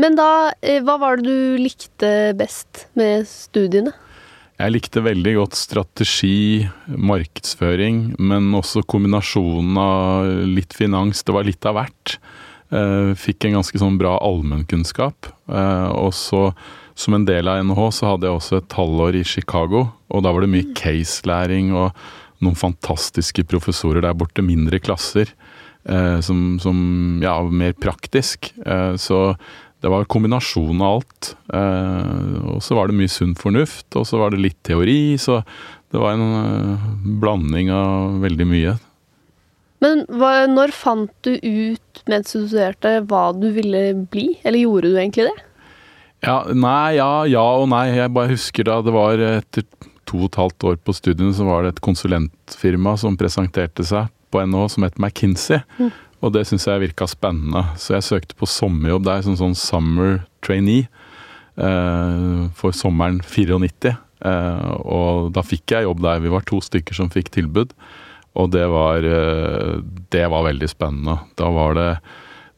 Men 0.00 0.14
da, 0.16 0.28
eh, 0.64 0.80
hva 0.84 0.94
var 1.02 1.18
det 1.20 1.26
du 1.28 1.58
likte 1.60 2.10
best 2.38 2.86
med 2.96 3.26
studiene? 3.28 3.92
Jeg 4.62 4.72
likte 4.76 5.02
veldig 5.02 5.32
godt 5.40 5.56
strategi, 5.58 6.68
markedsføring, 6.86 8.14
men 8.22 8.50
også 8.56 8.82
kombinasjonen 8.88 9.78
av 9.80 10.28
litt 10.48 10.74
finans. 10.76 11.22
Det 11.26 11.34
var 11.34 11.46
litt 11.48 11.66
av 11.68 11.76
hvert. 11.80 12.16
Eh, 12.72 13.10
Fikk 13.18 13.48
en 13.48 13.58
ganske 13.58 13.80
sånn 13.82 13.98
bra 14.00 14.14
allmennkunnskap. 14.24 15.28
Eh, 15.50 15.88
Og 15.98 16.12
så 16.16 16.52
som 16.94 17.14
en 17.16 17.24
del 17.24 17.48
av 17.48 17.62
NHH 17.64 17.86
så 17.96 18.10
hadde 18.12 18.28
jeg 18.28 18.36
også 18.38 18.56
et 18.60 18.74
halvår 18.76 19.16
i 19.16 19.24
Chicago, 19.24 19.86
og 20.12 20.22
da 20.24 20.32
var 20.32 20.44
det 20.44 20.50
mye 20.52 20.74
case-læring 20.76 21.70
og 21.72 21.96
noen 22.42 22.58
fantastiske 22.58 23.44
professorer 23.48 24.04
der 24.04 24.16
borte, 24.18 24.44
mindre 24.44 24.80
klasser, 24.82 25.30
eh, 25.88 26.18
som, 26.24 26.58
som 26.62 27.20
ja, 27.22 27.36
mer 27.48 27.76
praktisk. 27.78 28.52
Eh, 28.66 28.94
Så 29.00 29.36
det 29.82 29.90
var 29.90 30.04
kombinasjonen 30.06 30.78
kombinasjon 30.78 30.82
av 30.86 30.96
alt. 31.00 31.32
Eh, 31.52 32.54
og 32.54 32.62
så 32.62 32.78
var 32.78 32.88
det 32.88 32.98
mye 33.00 33.10
sunn 33.10 33.34
fornuft, 33.34 33.88
og 33.98 34.06
så 34.06 34.20
var 34.20 34.30
det 34.30 34.42
litt 34.44 34.60
teori. 34.62 35.18
Så 35.18 35.40
det 35.90 35.98
var 35.98 36.14
en 36.14 36.26
eh, 36.38 36.84
blanding 37.22 37.72
av 37.74 38.20
veldig 38.22 38.46
mye. 38.46 38.76
Men 39.82 40.04
hva, 40.14 40.46
når 40.46 40.70
fant 40.70 41.10
du 41.26 41.34
ut 41.42 42.04
mens 42.06 42.30
du 42.30 42.44
studerte 42.44 43.00
hva 43.10 43.32
du 43.34 43.48
ville 43.50 43.88
bli? 44.12 44.36
Eller 44.46 44.62
gjorde 44.62 44.92
du 44.92 45.00
egentlig 45.00 45.26
det? 45.26 45.48
Ja, 46.22 46.36
nei, 46.54 46.94
ja, 47.00 47.24
ja 47.26 47.42
og 47.58 47.66
nei. 47.72 47.88
Jeg 47.96 48.14
bare 48.14 48.30
husker 48.30 48.68
da 48.70 48.78
det 48.86 48.94
var 48.94 49.18
etter 49.18 49.66
to 50.12 50.20
og 50.20 50.30
et 50.30 50.40
halvt 50.40 50.68
år 50.70 50.80
på 50.84 50.94
studiene, 50.96 51.32
så 51.34 51.46
var 51.48 51.64
det 51.64 51.74
et 51.74 51.84
konsulentfirma 51.84 52.94
som 53.00 53.18
presenterte 53.18 53.86
seg 53.88 54.12
på 54.32 54.44
NHO 54.48 54.68
som 54.72 54.86
het 54.86 55.00
McKinsey. 55.00 55.62
Og 56.22 56.30
det 56.36 56.44
syns 56.46 56.68
jeg 56.68 56.84
virka 56.84 57.08
spennende, 57.10 57.64
så 57.80 57.96
jeg 57.96 58.06
søkte 58.06 58.38
på 58.38 58.46
sommerjobb 58.46 59.08
der 59.08 59.24
som 59.26 59.34
sånn 59.38 59.56
summer 59.58 60.20
trainee 60.44 60.86
eh, 61.58 62.46
for 62.58 62.76
sommeren 62.76 63.18
94. 63.26 63.96
Eh, 64.22 64.70
og 64.86 65.32
da 65.34 65.42
fikk 65.42 65.74
jeg 65.74 65.88
jobb 65.88 66.04
der. 66.04 66.22
Vi 66.22 66.32
var 66.32 66.46
to 66.46 66.60
stykker 66.62 66.94
som 66.94 67.10
fikk 67.12 67.32
tilbud. 67.34 67.74
Og 68.38 68.52
det 68.54 68.64
var, 68.70 69.02
eh, 69.04 69.80
det 70.14 70.28
var 70.30 70.46
veldig 70.46 70.70
spennende. 70.70 71.18
Da 71.36 71.50
var 71.52 71.74
det 71.76 71.90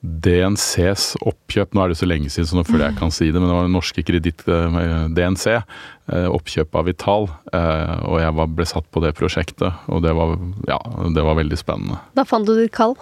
DNCs 0.05 1.15
oppkjøp, 1.25 1.73
nå 1.73 1.81
er 1.81 1.93
det 1.93 1.97
så 1.97 2.09
lenge 2.09 2.29
siden 2.29 2.49
så 2.51 2.59
nå 2.59 2.65
føler 2.69 2.83
jeg 2.85 2.93
jeg 2.93 3.01
kan 3.01 3.12
si 3.15 3.31
det, 3.31 3.41
men 3.41 3.49
det 3.49 3.56
var 3.56 3.65
den 3.65 3.77
norske 3.77 4.05
kreditt, 4.05 4.45
eh, 4.53 4.96
DNC, 5.17 5.44
eh, 5.56 6.27
oppkjøp 6.29 6.77
av 6.77 6.91
Vital, 6.91 7.29
eh, 7.56 7.94
og 8.05 8.19
jeg 8.20 8.49
ble 8.58 8.67
satt 8.69 8.89
på 8.93 9.01
det 9.05 9.15
prosjektet, 9.17 9.81
og 9.89 10.03
det 10.05 10.13
var, 10.17 10.37
ja, 10.69 10.81
det 11.08 11.25
var 11.25 11.39
veldig 11.41 11.61
spennende. 11.61 12.03
Da 12.19 12.27
fant 12.29 12.44
du 12.44 12.53
ditt 12.58 12.75
kall. 12.77 12.99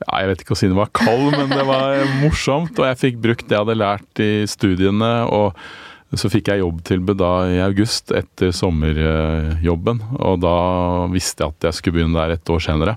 Ja, 0.00 0.22
jeg 0.22 0.32
vet 0.32 0.44
ikke 0.44 0.56
å 0.56 0.60
si 0.60 0.70
det 0.72 0.78
var 0.78 0.92
kald, 0.96 1.28
men 1.36 1.52
det 1.52 1.64
var 1.68 2.00
morsomt, 2.24 2.72
og 2.80 2.88
jeg 2.88 3.02
fikk 3.04 3.20
brukt 3.28 3.44
det 3.48 3.56
jeg 3.56 3.64
hadde 3.66 3.80
lært 3.80 4.24
i 4.24 4.32
studiene, 4.48 5.12
og 5.28 6.16
så 6.16 6.30
fikk 6.32 6.48
jeg 6.48 6.62
jobbtilbud 6.62 7.18
da 7.20 7.32
i 7.52 7.60
august 7.64 8.12
etter 8.16 8.52
sommerjobben, 8.56 10.00
og 10.16 10.40
da 10.40 10.58
visste 11.12 11.44
jeg 11.44 11.52
at 11.52 11.68
jeg 11.68 11.78
skulle 11.80 11.98
begynne 11.98 12.16
der 12.16 12.36
et 12.38 12.52
år 12.52 12.64
senere. 12.64 12.96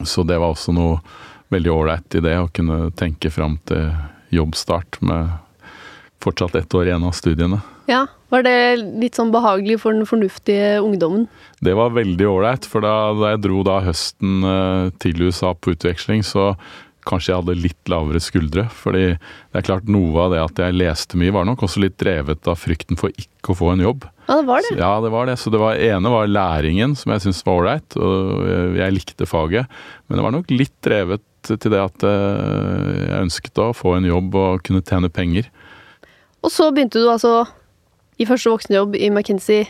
Så 0.00 0.24
det 0.24 0.38
var 0.40 0.54
også 0.54 0.72
noe 0.72 1.02
veldig 1.50 1.72
ålreit 1.74 2.16
i 2.18 2.22
det, 2.24 2.36
å 2.38 2.50
kunne 2.54 2.90
tenke 2.98 3.30
fram 3.34 3.58
til 3.68 3.90
jobbstart 4.34 5.00
med 5.02 5.32
fortsatt 6.22 6.54
ett 6.60 6.74
år 6.76 6.90
igjen 6.90 7.06
av 7.06 7.16
studiene. 7.16 7.60
Ja, 7.90 8.06
Var 8.30 8.44
det 8.46 8.58
litt 8.78 9.16
sånn 9.18 9.32
behagelig 9.34 9.80
for 9.82 9.96
den 9.96 10.06
fornuftige 10.06 10.76
ungdommen? 10.78 11.24
Det 11.58 11.72
var 11.74 11.90
veldig 11.96 12.28
ålreit, 12.30 12.68
for 12.70 12.84
da, 12.84 13.10
da 13.18 13.32
jeg 13.32 13.40
dro 13.48 13.64
da 13.66 13.80
høsten 13.82 14.46
eh, 14.46 14.92
til 15.02 15.24
USA 15.26 15.50
på 15.58 15.74
utveksling, 15.74 16.22
så 16.22 16.52
kanskje 17.08 17.32
jeg 17.32 17.40
hadde 17.40 17.56
litt 17.58 17.90
lavere 17.90 18.20
skuldre. 18.22 18.68
Fordi 18.70 19.02
det 19.16 19.58
er 19.58 19.66
klart 19.66 19.90
noe 19.90 20.28
av 20.28 20.34
det 20.36 20.44
at 20.44 20.62
jeg 20.62 20.76
leste 20.78 21.18
mye, 21.18 21.34
var 21.34 21.48
nok 21.48 21.64
også 21.66 21.82
litt 21.82 21.96
drevet 21.98 22.46
av 22.46 22.60
frykten 22.60 23.00
for 23.00 23.10
ikke 23.18 23.50
å 23.50 23.58
få 23.58 23.72
en 23.72 23.82
jobb. 23.82 24.06
Ja, 24.28 24.36
det 24.38 24.46
var 24.46 24.62
det. 24.62 24.70
Så, 24.70 24.78
ja, 24.78 24.92
det 25.02 25.10
var 25.16 25.26
det. 25.26 25.36
Så 25.42 25.50
det 25.50 25.62
var, 25.64 25.82
ene 25.90 26.14
var 26.14 26.30
læringen, 26.30 26.94
som 27.00 27.10
jeg 27.16 27.24
syntes 27.24 27.42
var 27.48 27.64
ålreit, 27.64 27.98
og 27.98 28.78
jeg 28.78 28.94
likte 28.94 29.26
faget. 29.26 29.80
Men 30.06 30.20
det 30.20 30.28
var 30.28 30.36
nok 30.36 30.54
litt 30.54 30.76
drevet 30.86 31.24
til 31.48 31.72
det 31.72 31.80
at 31.80 32.04
eh, 32.06 32.90
jeg 33.08 33.24
ønsket 33.24 33.60
å 33.62 33.70
få 33.76 33.96
en 33.96 34.06
jobb 34.08 34.36
og 34.38 34.62
kunne 34.66 34.82
tjene 34.86 35.10
penger. 35.12 35.48
Og 36.44 36.52
så 36.52 36.70
begynte 36.72 37.00
du 37.02 37.08
altså 37.12 37.46
i 38.20 38.26
første 38.28 38.52
voksenjobb 38.52 38.96
i 38.98 39.08
McKinsey. 39.12 39.66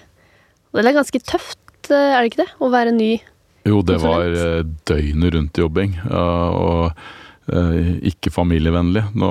Det 0.74 0.84
er 0.86 0.96
ganske 0.96 1.22
tøft, 1.26 1.90
eh, 1.90 2.14
er 2.14 2.20
det 2.22 2.32
ikke 2.32 2.42
det? 2.44 2.50
Å 2.62 2.70
være 2.72 2.94
ny 2.96 3.12
Jo, 3.68 3.82
det 3.86 3.98
var 4.02 4.24
Konsulent. 4.24 4.38
eh, 4.40 4.84
døgnet 4.90 5.34
rundt 5.36 5.58
jobbing, 5.60 5.98
og 6.10 6.92
ikke 8.06 8.30
familievennlig. 8.30 9.02
Nå 9.18 9.28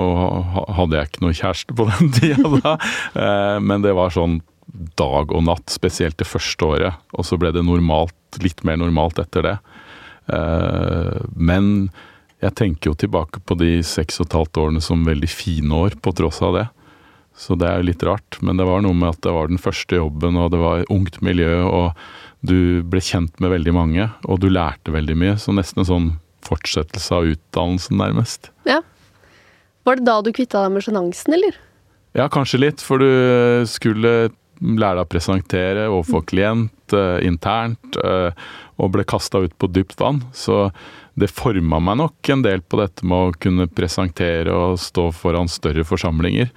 hadde 0.76 0.98
jeg 0.98 1.08
ikke 1.08 1.22
noe 1.24 1.36
kjæreste 1.38 1.76
på 1.78 1.86
den 1.88 2.10
tida 2.18 2.50
da, 2.60 2.74
men 3.64 3.86
det 3.86 3.94
var 3.96 4.12
sånn 4.12 4.42
dag 5.00 5.32
og 5.32 5.46
natt, 5.48 5.72
spesielt 5.72 6.18
det 6.20 6.28
første 6.28 6.68
året. 6.68 6.98
Og 7.16 7.24
så 7.26 7.40
ble 7.40 7.54
det 7.56 7.64
normalt, 7.64 8.18
litt 8.44 8.60
mer 8.68 8.76
normalt 8.82 9.22
etter 9.24 9.48
det. 9.48 9.56
Men 11.40 11.90
jeg 12.40 12.56
tenker 12.56 12.92
jo 12.92 13.00
tilbake 13.00 13.42
på 13.44 13.58
de 13.60 13.80
seks 13.84 14.22
og 14.22 14.30
et 14.30 14.36
halvt 14.38 14.60
årene 14.62 14.84
som 14.84 15.08
veldig 15.08 15.30
fine 15.32 15.76
år, 15.76 15.98
på 16.00 16.14
tross 16.16 16.40
av 16.46 16.56
det. 16.56 16.68
Så 17.40 17.56
det 17.60 17.68
er 17.68 17.80
jo 17.80 17.90
litt 17.90 18.04
rart. 18.04 18.40
Men 18.44 18.60
det 18.60 18.68
var 18.68 18.84
noe 18.84 18.96
med 18.96 19.14
at 19.14 19.22
det 19.24 19.34
var 19.36 19.52
den 19.52 19.62
første 19.62 20.00
jobben, 20.00 20.40
og 20.40 20.52
det 20.54 20.60
var 20.62 20.88
ungt 20.92 21.22
miljø, 21.26 21.62
og 21.68 22.00
du 22.48 22.82
ble 22.88 23.04
kjent 23.04 23.36
med 23.44 23.52
veldig 23.54 23.76
mange, 23.76 24.08
og 24.28 24.40
du 24.44 24.50
lærte 24.52 24.96
veldig 24.96 25.16
mye. 25.20 25.38
Så 25.40 25.56
nesten 25.56 25.84
en 25.84 25.90
sånn 25.92 26.10
fortsettelse 26.48 27.16
av 27.16 27.28
utdannelsen, 27.34 28.00
nærmest. 28.00 28.52
Ja. 28.68 28.80
Var 29.88 30.00
det 30.00 30.08
da 30.08 30.20
du 30.24 30.32
kvitta 30.36 30.64
deg 30.66 30.76
med 30.76 30.86
sjenansen, 30.86 31.36
eller? 31.36 31.60
Ja, 32.18 32.28
kanskje 32.32 32.64
litt, 32.64 32.84
for 32.84 33.04
du 33.04 33.68
skulle 33.70 34.32
lære 34.60 34.98
deg 34.98 35.06
å 35.06 35.10
presentere 35.12 35.88
overfor 35.88 36.26
klient 36.28 36.96
eh, 36.96 37.20
internt, 37.28 38.00
eh, 38.04 38.32
og 38.80 38.92
ble 38.96 39.06
kasta 39.08 39.44
ut 39.46 39.56
på 39.60 39.70
dypt 39.72 40.00
vann. 40.02 40.24
Så 40.36 40.68
det 41.20 41.32
forma 41.32 41.80
meg 41.84 42.00
nok 42.00 42.30
en 42.34 42.44
del 42.46 42.62
på 42.64 42.80
dette 42.80 43.06
med 43.08 43.18
å 43.18 43.40
kunne 43.46 43.68
presentere 43.72 44.54
og 44.56 44.80
stå 44.82 45.10
foran 45.16 45.52
større 45.52 45.86
forsamlinger. 45.88 46.52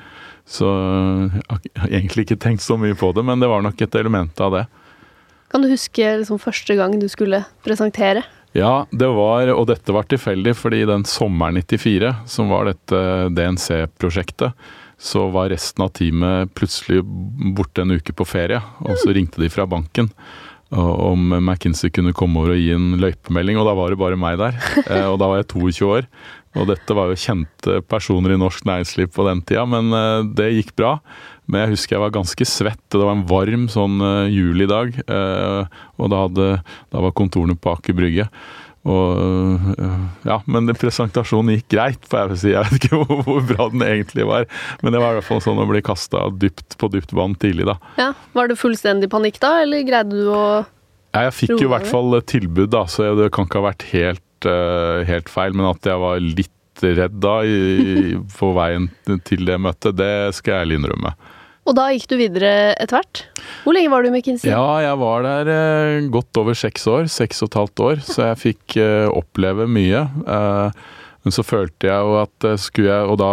Så 0.49 0.69
jeg 0.69 1.81
har 1.81 1.91
egentlig 1.91 2.27
ikke 2.27 2.41
tenkt 2.43 2.65
så 2.65 2.77
mye 2.81 2.97
på 2.99 3.13
det, 3.17 3.25
men 3.27 3.43
det 3.43 3.51
var 3.51 3.65
nok 3.65 3.81
et 3.83 3.99
element 3.99 4.43
av 4.43 4.57
det. 4.59 4.67
Kan 5.53 5.65
du 5.65 5.71
huske 5.71 6.15
liksom, 6.23 6.41
første 6.41 6.77
gang 6.79 6.97
du 7.01 7.09
skulle 7.13 7.43
presentere? 7.65 8.25
Ja, 8.57 8.87
det 8.93 9.09
var, 9.17 9.49
og 9.55 9.67
dette 9.71 9.95
var 9.97 10.09
tilfeldig, 10.09 10.55
fordi 10.59 10.83
den 10.89 11.07
sommeren 11.09 11.57
94, 11.61 12.13
som 12.29 12.53
var 12.53 12.69
dette 12.69 13.03
DNC-prosjektet, 13.33 14.57
så 15.03 15.27
var 15.35 15.51
resten 15.51 15.83
av 15.83 15.93
teamet 15.97 16.53
plutselig 16.55 17.01
borte 17.57 17.83
en 17.83 17.97
uke 17.97 18.15
på 18.15 18.27
ferie. 18.29 18.61
Og 18.85 19.01
så 19.01 19.15
ringte 19.17 19.41
de 19.43 19.49
fra 19.51 19.67
banken 19.67 20.13
om 20.73 21.35
McKinsey 21.37 21.93
kunne 21.93 22.15
komme 22.17 22.41
over 22.41 22.55
og 22.55 22.61
gi 22.61 22.71
en 22.75 22.95
løypemelding, 23.01 23.59
og 23.61 23.69
da 23.69 23.75
var 23.77 23.93
det 23.93 24.01
bare 24.01 24.21
meg 24.21 24.39
der. 24.41 24.57
Eh, 24.93 25.07
og 25.07 25.19
da 25.21 25.29
var 25.31 25.41
jeg 25.41 25.51
22 25.53 25.91
år. 25.99 26.09
Og 26.59 26.67
dette 26.69 26.95
var 26.97 27.09
jo 27.09 27.19
kjente 27.19 27.79
personer 27.89 28.35
i 28.35 28.41
norsk 28.41 28.67
næringsliv 28.69 29.13
på 29.15 29.25
den 29.29 29.41
tida, 29.47 29.63
men 29.69 29.93
eh, 29.97 30.25
det 30.37 30.51
gikk 30.57 30.75
bra. 30.81 30.97
Men 31.47 31.65
jeg 31.65 31.75
husker 31.75 31.97
jeg 31.97 32.05
var 32.05 32.17
ganske 32.17 32.49
svett. 32.49 32.83
Det 32.93 33.01
var 33.01 33.17
en 33.17 33.27
varm 33.29 33.65
sånn 33.69 33.97
uh, 34.01 34.31
julidag. 34.31 34.95
Og 35.03 36.07
da, 36.13 36.21
hadde, 36.23 36.47
da, 36.63 37.01
var 37.03 37.15
kontorene 37.19 37.57
på 37.59 37.73
Aker 37.75 37.97
Brygge. 37.99 38.29
Og 38.83 39.79
uh, 39.79 39.99
ja, 40.27 40.41
men 40.51 40.73
presentasjonen 40.75 41.55
gikk 41.55 41.69
greit, 41.77 42.07
får 42.11 42.19
jeg 42.19 42.31
vil 42.33 42.41
si. 42.41 42.53
Jeg 42.55 42.67
vet 42.67 42.79
ikke 42.81 42.99
hvor, 43.03 43.23
hvor, 43.29 43.43
bra 43.47 43.69
den 43.75 43.85
egentlig 43.87 44.27
var. 44.29 44.49
Men 44.83 44.97
det 44.97 45.03
var 45.03 45.15
i 45.15 45.21
hvert 45.21 45.29
fall 45.29 45.43
sånn 45.45 45.63
å 45.63 45.69
bli 45.71 45.83
kasta 45.87 46.27
dypt 46.35 46.79
på 46.81 46.91
dypt 46.93 47.15
vann 47.17 47.37
tidlig, 47.39 47.69
da. 47.71 47.77
Ja, 48.01 48.11
Var 48.35 48.51
det 48.51 48.59
fullstendig 48.61 49.11
panikk 49.13 49.39
da, 49.43 49.61
eller 49.63 49.87
greide 49.87 50.25
du 50.25 50.33
å 50.35 50.43
ja, 51.13 51.29
Jeg 51.29 51.37
fikk 51.37 51.55
jo 51.59 51.69
i 51.69 51.73
hvert 51.75 51.91
fall 51.91 52.19
tilbud, 52.27 52.73
da, 52.73 52.87
så 52.91 53.13
det 53.19 53.31
kan 53.35 53.47
ikke 53.47 53.61
ha 53.61 53.69
vært 53.71 53.87
helt, 53.93 54.49
helt 55.13 55.31
feil. 55.31 55.55
Men 55.55 55.71
at 55.71 55.87
jeg 55.87 56.03
var 56.03 56.23
litt 56.25 56.51
redd 56.83 57.21
da 57.23 57.37
i, 57.47 58.17
på 58.33 58.51
veien 58.57 58.89
til 59.29 59.47
det 59.47 59.59
møtet, 59.63 59.95
det 60.01 60.33
skal 60.35 60.57
jeg 60.57 60.67
ærlig 60.67 60.81
innrømme. 60.81 61.15
Og 61.63 61.77
da 61.79 61.91
gikk 61.95 62.09
du 62.11 62.17
videre 62.19 62.73
etter 62.75 62.99
hvert? 62.99 63.23
Hvor 63.63 63.77
lenge 63.77 63.93
var 63.93 64.03
du 64.03 64.11
med 64.11 64.19
McKinsey? 64.19 64.51
Ja, 64.51 64.81
jeg 64.83 64.99
var 64.99 65.23
der 65.27 65.51
eh, 65.53 66.09
godt 66.11 66.41
over 66.41 66.59
seks 66.59 66.89
år. 66.91 67.07
Seks 67.11 67.45
og 67.45 67.53
et 67.53 67.61
halvt 67.61 67.85
år. 67.87 68.03
Så 68.03 68.27
jeg 68.27 68.41
fikk 68.41 68.77
eh, 68.83 69.07
oppleve 69.07 69.69
mye. 69.71 70.03
Eh, 70.27 70.83
men 71.23 71.35
så 71.37 71.45
følte 71.47 71.87
jeg 71.87 72.03
jo 72.03 72.17
at 72.19 72.47
skulle 72.59 72.89
jeg 72.89 73.11
Og 73.13 73.15
da, 73.21 73.29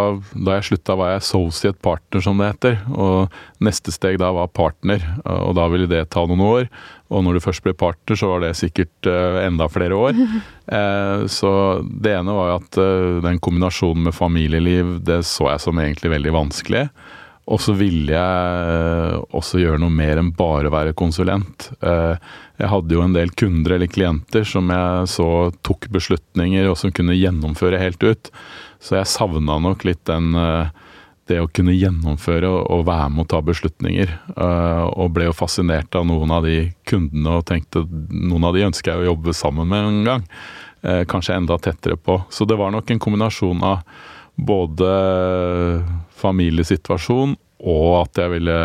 da 0.46 0.60
jeg 0.60 0.68
slutta, 0.68 0.94
var 0.94 1.10
jeg 1.10 1.24
associate 1.24 1.82
partner, 1.82 2.22
som 2.22 2.38
det 2.38 2.52
heter. 2.52 2.78
Og 2.94 3.64
neste 3.66 3.90
steg 3.96 4.20
da 4.22 4.30
var 4.36 4.52
partner, 4.54 5.02
og 5.26 5.56
da 5.58 5.66
ville 5.74 5.90
det 5.90 6.04
ta 6.14 6.22
noen 6.30 6.44
år. 6.46 6.70
Og 7.10 7.26
når 7.26 7.40
du 7.40 7.46
først 7.48 7.66
ble 7.66 7.74
partner, 7.74 8.14
så 8.14 8.30
var 8.30 8.46
det 8.46 8.52
sikkert 8.60 9.10
enda 9.42 9.66
flere 9.74 9.98
år. 9.98 10.22
Så 11.34 11.52
det 11.82 12.14
ene 12.14 12.36
var 12.38 12.52
jo 12.52 12.60
at 12.60 12.78
den 13.26 13.42
kombinasjonen 13.42 14.06
med 14.06 14.14
familieliv, 14.14 15.00
det 15.02 15.24
så 15.26 15.50
jeg 15.50 15.64
som 15.66 15.82
egentlig 15.82 16.14
veldig 16.14 16.36
vanskelig. 16.36 16.84
Og 17.50 17.58
så 17.64 17.74
ville 17.74 18.14
jeg 18.14 19.22
også 19.34 19.62
gjøre 19.62 19.82
noe 19.82 19.94
mer 19.94 20.22
enn 20.22 20.30
bare 20.38 20.70
være 20.70 20.94
konsulent. 20.98 21.72
Jeg 21.82 22.70
hadde 22.70 22.94
jo 22.94 23.02
en 23.02 23.16
del 23.16 23.32
kunder 23.34 23.74
eller 23.76 23.90
klienter 23.90 24.46
som 24.46 24.70
jeg 24.70 25.08
så 25.10 25.30
tok 25.66 25.88
beslutninger, 25.90 26.70
og 26.70 26.78
som 26.78 26.94
kunne 26.94 27.18
gjennomføre 27.18 27.82
helt 27.82 28.06
ut. 28.06 28.30
Så 28.78 29.00
jeg 29.00 29.10
savna 29.10 29.58
nok 29.64 29.88
litt 29.88 30.04
den 30.10 30.38
det 31.30 31.38
å 31.44 31.50
kunne 31.54 31.76
gjennomføre 31.78 32.50
og 32.50 32.88
være 32.88 33.10
med 33.14 33.26
å 33.26 33.30
ta 33.34 33.42
beslutninger. 33.46 34.14
Og 34.98 35.12
ble 35.14 35.30
jo 35.30 35.36
fascinert 35.38 35.94
av 35.98 36.08
noen 36.10 36.32
av 36.34 36.46
de 36.48 36.72
kundene 36.90 37.38
og 37.38 37.46
tenkte 37.50 37.86
noen 37.86 38.48
av 38.50 38.56
de 38.58 38.66
ønsker 38.70 38.94
jeg 38.94 39.04
å 39.04 39.12
jobbe 39.12 39.36
sammen 39.38 39.70
med 39.70 39.90
en 39.90 40.00
gang. 40.08 40.26
Kanskje 41.12 41.38
enda 41.38 41.60
tettere 41.62 42.00
på. 42.02 42.22
Så 42.34 42.48
det 42.50 42.58
var 42.60 42.74
nok 42.74 42.90
en 42.90 43.02
kombinasjon 43.04 43.62
av 43.68 43.84
både 44.48 44.92
familiesituasjon 46.20 47.36
og 47.60 47.90
at 48.04 48.22
jeg 48.22 48.34
ville 48.38 48.60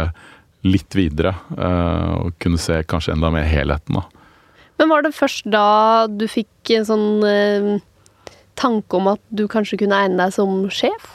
litt 0.65 0.97
videre. 0.97 1.35
Uh, 1.57 2.27
og 2.27 2.39
kunne 2.43 2.61
se 2.63 2.79
kanskje 2.89 3.17
enda 3.17 3.31
mer 3.35 3.49
helheten. 3.49 3.99
da. 3.99 4.05
Men 4.79 4.91
var 4.91 5.05
det 5.05 5.15
først 5.17 5.51
da 5.51 6.07
du 6.11 6.25
fikk 6.31 6.75
en 6.75 6.87
sånn 6.89 7.83
tanke 8.59 8.99
om 8.99 9.13
at 9.13 9.23
du 9.35 9.47
kanskje 9.51 9.79
kunne 9.83 9.99
egne 10.05 10.19
deg 10.19 10.35
som 10.35 10.65
sjef? 10.73 11.13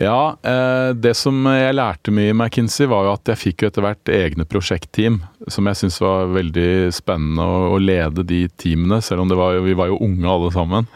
Ja, 0.00 0.32
eh, 0.42 0.90
det 0.96 1.12
som 1.18 1.44
jeg 1.44 1.76
lærte 1.76 2.12
mye 2.14 2.32
i 2.32 2.36
McKinsey, 2.36 2.88
var 2.88 3.04
jo 3.04 3.16
at 3.18 3.28
jeg 3.28 3.40
fikk 3.40 3.62
jo 3.62 3.68
etter 3.68 3.84
hvert 3.84 4.12
egne 4.14 4.46
prosjektteam. 4.48 5.18
Som 5.52 5.68
jeg 5.68 5.76
syntes 5.76 6.00
var 6.00 6.32
veldig 6.32 6.70
spennende 6.96 7.44
å, 7.44 7.76
lede 7.76 8.24
de 8.24 8.46
teamene, 8.56 9.02
selv 9.04 9.26
om 9.26 9.34
var, 9.36 9.60
vi 9.60 9.76
var 9.76 9.92
jo 9.92 10.00
unge 10.00 10.30
alle 10.32 10.48
sammen. 10.56 10.88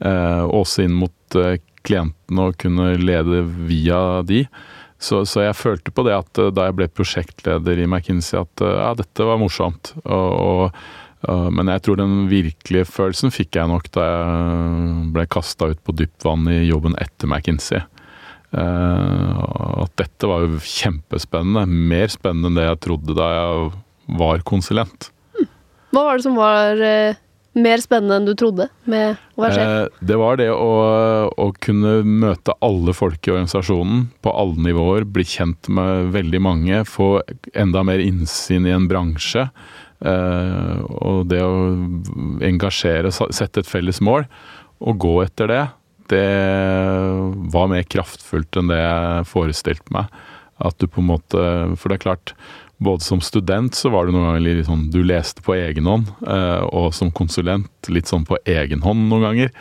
Eh, 0.00 0.44
også 0.48 0.86
inn 0.86 0.96
mot 0.96 1.36
eh, 1.36 1.58
klientene 1.86 2.48
og 2.50 2.58
kunne 2.60 2.92
lede 3.00 3.42
via 3.68 4.00
de. 4.26 4.44
Så, 4.98 5.24
så, 5.28 5.42
jeg 5.44 5.58
følte 5.58 5.92
på 5.92 6.06
det 6.06 6.14
at 6.16 6.38
da 6.56 6.68
jeg 6.68 6.76
ble 6.78 6.88
prosjektleder 6.88 7.82
i 7.82 7.88
McKinsey, 7.88 8.40
at 8.40 8.64
ja, 8.64 8.92
dette 8.96 9.26
var 9.28 9.40
morsomt. 9.40 9.92
og, 10.04 10.30
og 10.36 10.94
men 11.26 11.66
jeg 11.72 11.82
tror 11.82 11.98
den 11.98 12.28
virkelige 12.30 12.86
følelsen 12.86 13.32
fikk 13.34 13.56
jeg 13.58 13.66
nok 13.66 13.88
da 13.96 14.04
jeg 14.04 15.06
ble 15.16 15.24
kasta 15.32 15.72
ut 15.72 15.80
på 15.82 15.94
dypt 15.96 16.22
vann 16.22 16.44
i 16.52 16.60
jobben 16.68 16.94
etter 17.02 17.26
McKinsey. 17.26 17.80
Eh, 18.54 19.38
at 19.82 19.92
dette 19.98 20.28
var 20.30 20.44
jo 20.44 20.60
kjempespennende. 20.62 21.66
Mer 21.66 22.12
spennende 22.12 22.52
enn 22.52 22.60
det 22.60 22.68
jeg 22.68 22.82
trodde 22.86 23.16
da 23.18 23.30
jeg 23.34 23.70
var 24.20 24.44
konsulent. 24.46 25.10
Hva 25.90 26.04
var 26.06 26.18
det 26.18 26.26
som 26.26 26.38
var 26.38 26.82
eh, 26.84 27.18
mer 27.56 27.80
spennende 27.82 28.18
enn 28.20 28.28
du 28.28 28.34
trodde 28.38 28.68
med 28.84 29.16
å 29.36 29.44
være 29.44 29.56
sjef? 29.56 29.70
Eh, 29.72 30.04
det 30.10 30.18
var 30.20 30.40
det 30.40 30.50
å, 30.52 30.68
å, 31.32 31.48
kunne 31.64 31.98
møte 32.06 32.54
alle 32.64 32.94
folk 32.96 33.26
i 33.26 33.32
organisasjonen 33.34 34.06
på 34.24 34.34
alle 34.44 34.68
nivåer. 34.68 35.08
Bli 35.08 35.24
kjent 35.26 35.70
med 35.72 36.12
veldig 36.16 36.42
mange. 36.44 36.84
Få 36.88 37.10
enda 37.56 37.84
mer 37.86 38.04
innsyn 38.04 38.68
i 38.68 38.76
en 38.76 38.88
bransje. 38.90 39.48
og 39.96 41.22
det 41.30 41.40
å 41.40 41.54
engasjere, 42.44 43.10
sette 43.10 43.62
et 43.62 43.70
felles 43.70 44.02
mål 44.04 44.26
og 44.84 44.98
gå 45.00 45.14
etter 45.24 45.48
det 45.48 45.62
det 46.10 46.26
var 47.52 47.70
mer 47.70 47.86
kraftfullt 47.90 48.58
enn 48.58 48.70
det 48.70 48.78
jeg 48.78 49.28
forestilte 49.30 49.94
meg. 49.94 50.10
At 50.62 50.78
du 50.80 50.86
på 50.88 51.02
en 51.02 51.10
måte 51.10 51.40
For 51.76 51.92
det 51.92 51.98
er 51.98 52.04
klart, 52.06 52.30
både 52.78 53.04
som 53.04 53.20
student 53.24 53.74
så 53.74 53.90
var 53.92 54.06
det 54.06 54.14
noen 54.14 54.26
ganger 54.28 54.44
litt 54.44 54.68
sånn 54.68 54.86
du 54.92 55.00
leste 55.06 55.42
på 55.44 55.54
egen 55.56 55.88
hånd, 55.88 56.10
eh, 56.28 56.62
og 56.66 56.92
som 56.96 57.12
konsulent 57.14 57.90
litt 57.92 58.10
sånn 58.10 58.26
på 58.28 58.38
egen 58.44 58.84
hånd 58.84 59.08
noen 59.08 59.24
ganger. 59.24 59.52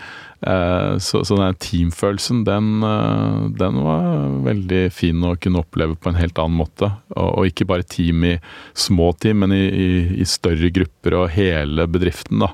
Eh, 0.46 0.98
så, 1.00 1.22
så 1.26 1.38
den 1.40 1.56
teamfølelsen, 1.64 2.44
den, 2.48 2.84
eh, 2.84 3.38
den, 3.62 3.80
var 3.86 4.28
veldig 4.50 4.82
fin 4.94 5.24
å 5.24 5.36
kunne 5.40 5.64
oppleve 5.64 5.96
på 5.96 6.12
en 6.12 6.20
helt 6.20 6.42
annen 6.42 6.60
måte. 6.60 6.92
Og, 7.16 7.30
og 7.30 7.50
ikke 7.52 7.70
bare 7.72 7.88
team 7.88 8.28
i 8.28 8.36
små 8.76 9.14
team, 9.22 9.46
men 9.46 9.56
i, 9.56 9.64
i, 9.64 9.90
i 10.20 10.28
større 10.30 10.74
grupper 10.76 11.16
og 11.22 11.32
hele 11.38 11.88
bedriften, 11.88 12.44
da. 12.44 12.52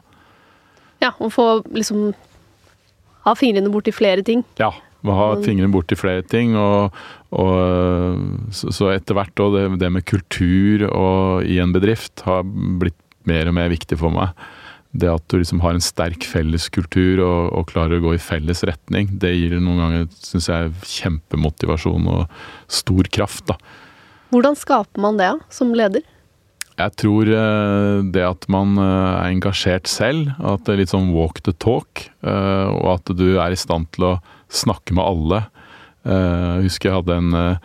Ja, 1.01 1.15
å 1.17 1.31
få 1.33 1.47
liksom 1.73 2.11
ha 3.25 3.33
fingrene 3.37 3.73
borti 3.73 3.93
flere 3.93 4.21
ting. 4.25 4.45
Ja, 4.61 4.69
må 5.07 5.15
ha 5.17 5.27
fingrene 5.41 5.73
borti 5.73 5.97
flere 5.99 6.23
ting. 6.27 6.55
Og, 6.59 6.95
og 7.33 8.49
så, 8.55 8.71
så, 8.73 8.89
etter 8.93 9.17
hvert 9.17 9.43
òg 9.43 9.57
det, 9.57 9.65
det, 9.83 9.91
med 9.93 10.07
kultur 10.09 10.87
og, 10.89 11.45
i 11.47 11.59
en 11.63 11.75
bedrift 11.75 12.25
har 12.27 12.43
blitt 12.45 12.97
mer 13.29 13.49
og 13.49 13.57
mer 13.57 13.71
viktig 13.73 13.99
for 14.01 14.13
meg. 14.13 14.33
Det 14.91 15.07
at 15.07 15.23
du 15.31 15.37
liksom 15.39 15.61
har 15.63 15.77
en 15.77 15.83
sterk 15.83 16.25
felles 16.27 16.67
kultur 16.73 17.21
og, 17.23 17.51
og 17.55 17.69
klarer 17.69 18.01
å 18.01 18.07
gå 18.09 18.15
i 18.17 18.23
felles 18.23 18.65
retning, 18.67 19.13
det 19.21 19.31
gir 19.37 19.55
noen 19.59 19.79
ganger 19.79 20.09
synes 20.17 20.49
jeg, 20.51 20.73
kjempemotivasjon 20.97 22.09
og 22.11 22.41
stor 22.67 23.07
kraft. 23.13 23.45
da. 23.53 23.59
Hvordan 24.31 24.57
skaper 24.59 25.03
man 25.03 25.19
det 25.19 25.31
som 25.51 25.71
leder? 25.75 26.03
Jeg 26.79 26.95
tror 26.97 27.29
eh, 27.29 27.97
det 28.13 28.23
at 28.25 28.47
man 28.51 28.77
eh, 28.79 29.09
er 29.21 29.31
engasjert 29.33 29.89
selv, 29.91 30.31
at 30.39 30.63
det 30.65 30.73
er 30.73 30.81
litt 30.81 30.93
sånn 30.93 31.11
walk 31.15 31.41
the 31.45 31.53
talk, 31.61 32.07
eh, 32.23 32.67
og 32.71 32.87
at 32.95 33.11
du 33.17 33.27
er 33.35 33.53
i 33.53 33.59
stand 33.59 33.91
til 33.95 34.07
å 34.07 34.13
snakke 34.51 34.95
med 34.97 35.05
alle. 35.05 35.41
Jeg 36.01 36.65
husker 36.65 36.89
jeg 36.89 36.97
hadde 36.97 37.17
en, 37.21 37.57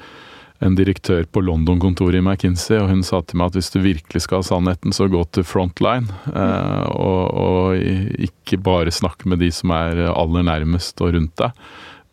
en 0.65 0.77
direktør 0.77 1.27
på 1.29 1.43
London-kontoret 1.45 2.19
i 2.21 2.23
McKinsey, 2.25 2.79
og 2.81 2.91
hun 2.91 3.03
sa 3.05 3.21
til 3.23 3.41
meg 3.41 3.51
at 3.51 3.59
hvis 3.59 3.73
du 3.75 3.81
virkelig 3.85 4.23
skal 4.25 4.41
ha 4.41 4.47
sannheten, 4.49 4.95
så 4.95 5.09
gå 5.13 5.21
til 5.37 5.45
frontline. 5.47 6.09
Eh, 6.33 6.87
og, 6.97 7.23
og, 7.37 8.23
ikke 8.29 8.61
bare 8.65 8.95
snakke 8.95 9.29
med 9.29 9.43
de 9.45 9.51
som 9.53 9.75
er 9.77 10.07
aller 10.09 10.47
nærmest 10.47 11.01
og 11.05 11.13
rundt 11.17 11.37
deg, 11.43 11.67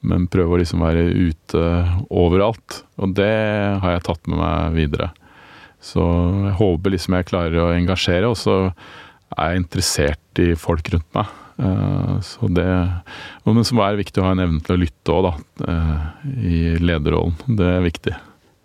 men 0.03 0.27
prøve 0.31 0.57
å 0.57 0.59
liksom 0.59 0.83
være 0.83 1.05
ute 1.11 1.67
overalt. 2.11 2.81
Og 2.99 3.15
det 3.15 3.33
har 3.83 3.95
jeg 3.95 4.07
tatt 4.09 4.27
med 4.27 4.41
meg 4.41 4.75
videre. 4.75 5.13
Så 5.83 6.03
jeg 6.47 6.57
håper 6.59 6.95
liksom 6.95 7.17
jeg 7.19 7.29
klarer 7.31 7.63
å 7.63 7.71
engasjere, 7.75 8.31
og 8.31 8.39
så 8.39 8.57
er 9.37 9.53
jeg 9.53 9.63
interessert 9.63 10.43
i 10.43 10.51
folk 10.59 10.91
rundt 10.93 11.09
meg. 11.15 11.31
Eh, 11.57 12.19
så 12.25 12.49
det 12.49 12.65
Men 13.45 13.65
som 13.67 13.81
er 13.83 13.99
viktig 13.99 14.21
å 14.21 14.25
ha 14.25 14.33
en 14.33 14.43
evne 14.45 14.63
til 14.65 14.75
å 14.75 14.81
lytte 14.81 15.13
òg, 15.13 15.27
da. 15.27 15.33
Eh, 15.69 16.27
I 16.33 16.59
lederrollen. 16.81 17.37
Det 17.47 17.69
er 17.77 17.85
viktig. 17.85 18.17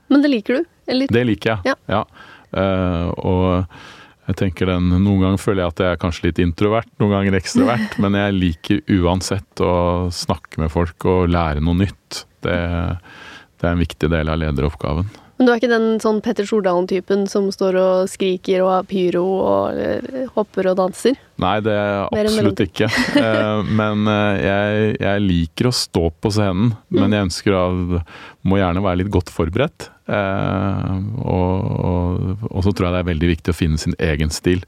Men 0.08 0.24
det 0.24 0.32
liker 0.32 0.60
du? 0.60 0.72
Eller? 0.88 1.12
Det 1.12 1.24
liker 1.28 1.56
jeg, 1.56 1.74
ja. 1.74 1.76
ja. 1.90 2.02
Uh, 2.48 3.10
og 3.28 4.28
jeg 4.28 4.38
tenker 4.40 4.70
den, 4.70 4.86
Noen 5.04 5.20
ganger 5.20 5.40
føler 5.40 5.60
jeg 5.60 5.72
at 5.74 5.82
jeg 5.82 5.92
er 5.92 6.00
kanskje 6.00 6.26
litt 6.30 6.38
introvert, 6.40 6.88
noen 7.00 7.12
ganger 7.12 7.36
ekstrovert. 7.36 7.96
men 8.02 8.16
jeg 8.16 8.36
liker 8.38 8.94
uansett 9.02 9.64
å 9.64 9.74
snakke 10.12 10.62
med 10.62 10.72
folk 10.72 11.04
og 11.08 11.28
lære 11.32 11.60
noe 11.64 11.76
nytt. 11.82 12.22
Det, 12.44 12.56
det 13.60 13.68
er 13.68 13.74
en 13.74 13.84
viktig 13.84 14.08
del 14.12 14.32
av 14.32 14.40
lederoppgaven. 14.40 15.10
Men 15.38 15.46
du 15.46 15.52
er 15.52 15.60
ikke 15.60 15.70
den 15.70 16.00
sånn 16.02 16.18
Petter 16.24 16.46
Stordalen-typen 16.48 17.28
som 17.30 17.46
står 17.54 17.78
og 17.78 18.10
skriker 18.10 18.64
og 18.64 18.72
har 18.72 18.86
pyro 18.90 19.24
og 19.38 20.28
hopper 20.34 20.72
og 20.72 20.80
danser? 20.80 21.14
Nei, 21.38 21.58
det 21.62 21.74
er 21.74 21.92
jeg 21.92 22.06
absolutt 22.26 22.64
ikke. 22.64 22.88
Eh, 23.18 23.70
men 23.78 24.08
eh, 24.10 24.40
jeg, 24.42 24.88
jeg, 25.02 25.22
liker 25.24 25.68
å 25.68 25.74
stå 25.74 26.08
på 26.22 26.30
scenen, 26.34 26.72
men 26.94 27.14
jeg 27.14 27.26
ønsker 27.28 27.54
å 27.56 27.64
Må 28.48 28.58
gjerne 28.60 28.82
være 28.82 29.02
litt 29.02 29.12
godt 29.12 29.30
forberedt. 29.34 29.88
Eh, 30.08 30.92
og, 31.20 31.68
og, 31.88 32.46
og 32.48 32.64
så 32.64 32.72
tror 32.72 32.88
jeg 32.88 32.96
det 32.96 33.02
er 33.02 33.10
veldig 33.10 33.30
viktig 33.34 33.54
å 33.54 33.58
finne 33.58 33.80
sin 33.80 33.96
egen 33.98 34.32
stil. 34.34 34.62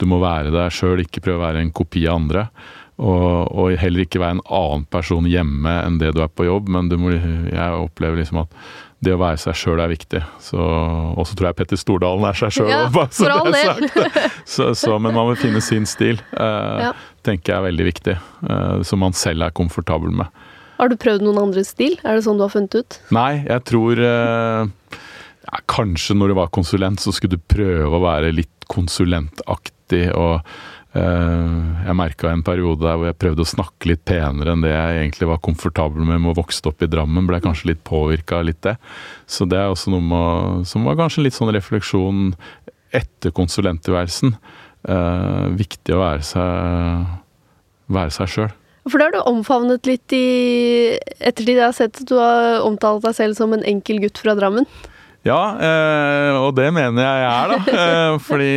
Du 0.00 0.08
må 0.10 0.20
være 0.22 0.52
deg 0.54 0.74
sjøl, 0.74 1.04
ikke 1.04 1.22
prøve 1.24 1.40
å 1.40 1.46
være 1.46 1.64
en 1.64 1.72
kopi 1.76 2.06
av 2.08 2.20
andre. 2.22 2.46
Og, 3.00 3.48
og, 3.56 3.72
heller 3.80 4.04
ikke 4.04 4.20
være 4.20 4.38
en 4.38 4.46
annen 4.52 4.86
person 4.92 5.28
hjemme 5.28 5.72
enn 5.86 6.00
det 6.02 6.12
du 6.16 6.20
er 6.24 6.32
på 6.32 6.44
jobb, 6.48 6.68
men 6.72 6.90
må, 7.00 7.14
jeg 7.14 7.78
opplever 7.80 8.20
liksom 8.20 8.42
at 8.42 8.56
det 9.00 9.14
å 9.14 9.20
være 9.20 9.40
seg 9.40 9.56
sjøl 9.56 9.80
er 9.80 9.90
viktig. 9.90 10.20
Og 10.60 11.22
så 11.24 11.36
tror 11.36 11.50
jeg 11.50 11.58
Petter 11.60 11.80
Stordalen 11.80 12.26
er 12.28 12.36
seg 12.36 12.52
sjøl 12.52 12.68
ja, 12.68 12.82
del. 13.56 13.86
så, 14.44 14.70
så, 14.76 14.98
men 15.00 15.16
man 15.16 15.30
må 15.30 15.36
finne 15.40 15.62
sin 15.64 15.88
stil. 15.88 16.20
Eh, 16.36 16.82
ja. 16.84 16.92
tenker 17.24 17.54
jeg 17.54 17.56
er 17.56 17.66
veldig 17.70 17.86
viktig. 17.88 18.16
Eh, 18.44 18.82
som 18.86 19.00
man 19.00 19.16
selv 19.16 19.48
er 19.48 19.56
komfortabel 19.56 20.12
med. 20.20 20.28
Har 20.80 20.92
du 20.92 20.96
prøvd 21.00 21.24
noen 21.24 21.40
andre 21.46 21.64
stil? 21.64 21.96
Er 22.04 22.16
det 22.16 22.26
sånn 22.28 22.40
du 22.40 22.44
har 22.44 22.52
funnet 22.52 22.76
ut? 22.76 22.98
Nei, 23.12 23.42
jeg 23.48 23.64
tror 23.68 24.00
eh, 24.04 24.98
ja, 25.46 25.62
Kanskje 25.72 26.16
når 26.16 26.32
du 26.32 26.38
var 26.40 26.52
konsulent, 26.52 27.00
så 27.00 27.12
skulle 27.16 27.40
du 27.40 27.48
prøve 27.52 27.96
å 27.96 28.04
være 28.04 28.34
litt 28.36 28.68
konsulentaktig. 28.70 30.06
og 30.12 30.44
jeg 30.90 31.94
merka 31.94 32.32
en 32.32 32.42
periode 32.42 32.82
der 32.82 32.96
hvor 32.98 33.06
jeg 33.06 33.18
prøvde 33.22 33.44
å 33.44 33.46
snakke 33.48 33.92
litt 33.92 34.00
penere 34.08 34.56
enn 34.56 34.64
det 34.64 34.72
jeg 34.72 34.96
egentlig 35.04 35.28
var 35.30 35.42
komfortabel 35.44 36.02
med 36.02 36.18
med 36.18 36.32
å 36.32 36.40
vokse 36.40 36.64
opp 36.66 36.82
i 36.82 36.88
Drammen. 36.90 37.28
Ble 37.30 37.38
kanskje 37.44 37.70
litt 37.70 37.84
påvirka 37.86 38.40
av 38.40 38.48
litt 38.48 38.58
det. 38.66 38.74
Så 39.30 39.46
det 39.46 39.60
er 39.60 39.70
også 39.70 39.92
noe 39.94 40.02
med, 40.02 40.66
som 40.66 40.88
var 40.88 40.98
kanskje 40.98 41.28
litt 41.28 41.36
sånn 41.36 41.52
refleksjon 41.54 42.32
etter 42.90 43.30
konsulenttilværelsen. 43.36 44.34
Eh, 44.90 45.46
viktig 45.60 45.94
å 45.94 46.02
være 46.02 46.26
seg, 46.26 47.10
være 47.92 48.16
seg 48.16 48.34
sjøl. 48.34 48.52
For 48.88 48.96
da 48.96 49.10
har 49.10 49.14
du 49.14 49.20
omfavnet 49.28 49.86
litt 49.86 50.14
i 50.16 50.96
ettertid. 51.20 51.58
Jeg 51.58 51.66
har 51.66 51.76
sett 51.76 52.00
at 52.00 52.08
du 52.08 52.16
har 52.18 52.64
omtalt 52.64 53.04
deg 53.04 53.14
selv 53.18 53.38
som 53.38 53.52
en 53.54 53.66
enkel 53.68 54.00
gutt 54.02 54.18
fra 54.18 54.34
Drammen. 54.38 54.66
Ja, 55.26 55.40
eh, 55.60 56.34
og 56.40 56.54
det 56.56 56.70
mener 56.72 57.04
jeg 57.04 57.20
jeg 57.20 57.30
er, 57.30 57.50
da. 57.52 57.80
Eh, 57.80 58.14
fordi 58.24 58.52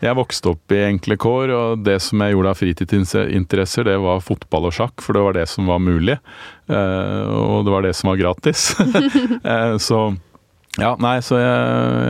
jeg 0.00 0.16
vokste 0.16 0.54
opp 0.54 0.72
i 0.72 0.84
enkle 0.86 1.18
kår, 1.20 1.52
og 1.52 1.82
det 1.84 1.98
som 2.04 2.22
jeg 2.24 2.32
gjorde 2.32 2.52
av 2.54 2.60
fritidsinteresser, 2.60 3.88
det 3.90 3.98
var 4.00 4.24
fotball 4.24 4.70
og 4.70 4.76
sjakk, 4.78 5.04
for 5.04 5.16
det 5.16 5.24
var 5.26 5.36
det 5.36 5.44
som 5.52 5.68
var 5.68 5.82
mulig. 5.82 6.16
Eh, 6.72 7.26
og 7.36 7.66
det 7.66 7.74
var 7.74 7.84
det 7.84 7.92
som 7.98 8.12
var 8.14 8.22
gratis. 8.22 8.70
så 9.88 10.00
ja, 10.76 10.94
nei, 11.00 11.18
så 11.24 11.38
jeg, 11.40 11.60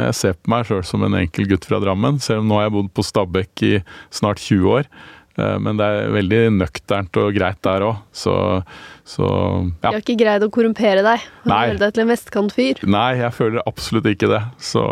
jeg 0.04 0.14
ser 0.20 0.38
på 0.38 0.54
meg 0.54 0.66
sjøl 0.66 0.86
som 0.86 1.02
en 1.06 1.18
enkel 1.18 1.50
gutt 1.50 1.66
fra 1.66 1.82
Drammen, 1.82 2.23
selv 2.23 2.45
om 2.45 2.49
nå 2.50 2.60
har 2.60 2.69
jeg 2.69 2.76
bodd 2.78 2.95
på 2.95 3.06
Stabekk 3.06 3.66
i 3.66 3.75
snart 4.14 4.42
20 4.42 4.71
år. 4.78 4.90
Eh, 5.36 5.56
men 5.60 5.76
det 5.78 5.86
er 5.86 6.14
veldig 6.14 6.40
nøkternt 6.56 7.18
og 7.20 7.34
greit 7.36 7.58
der 7.66 7.84
òg, 7.84 7.99
så, 8.16 8.36
så 9.08 9.26
ja. 9.28 9.90
Du 9.90 9.90
har 9.90 10.00
ikke 10.00 10.18
greid 10.20 10.46
å 10.46 10.50
korrumpere 10.52 11.04
deg 11.04 11.26
og 11.44 11.52
gjøre 11.52 11.80
deg 11.82 11.92
til 11.96 12.04
en 12.04 12.12
vestkantfyr? 12.12 12.80
Nei, 12.88 13.10
jeg 13.20 13.34
føler 13.36 13.68
absolutt 13.68 14.08
ikke 14.10 14.30
det. 14.32 14.42
Så, 14.62 14.82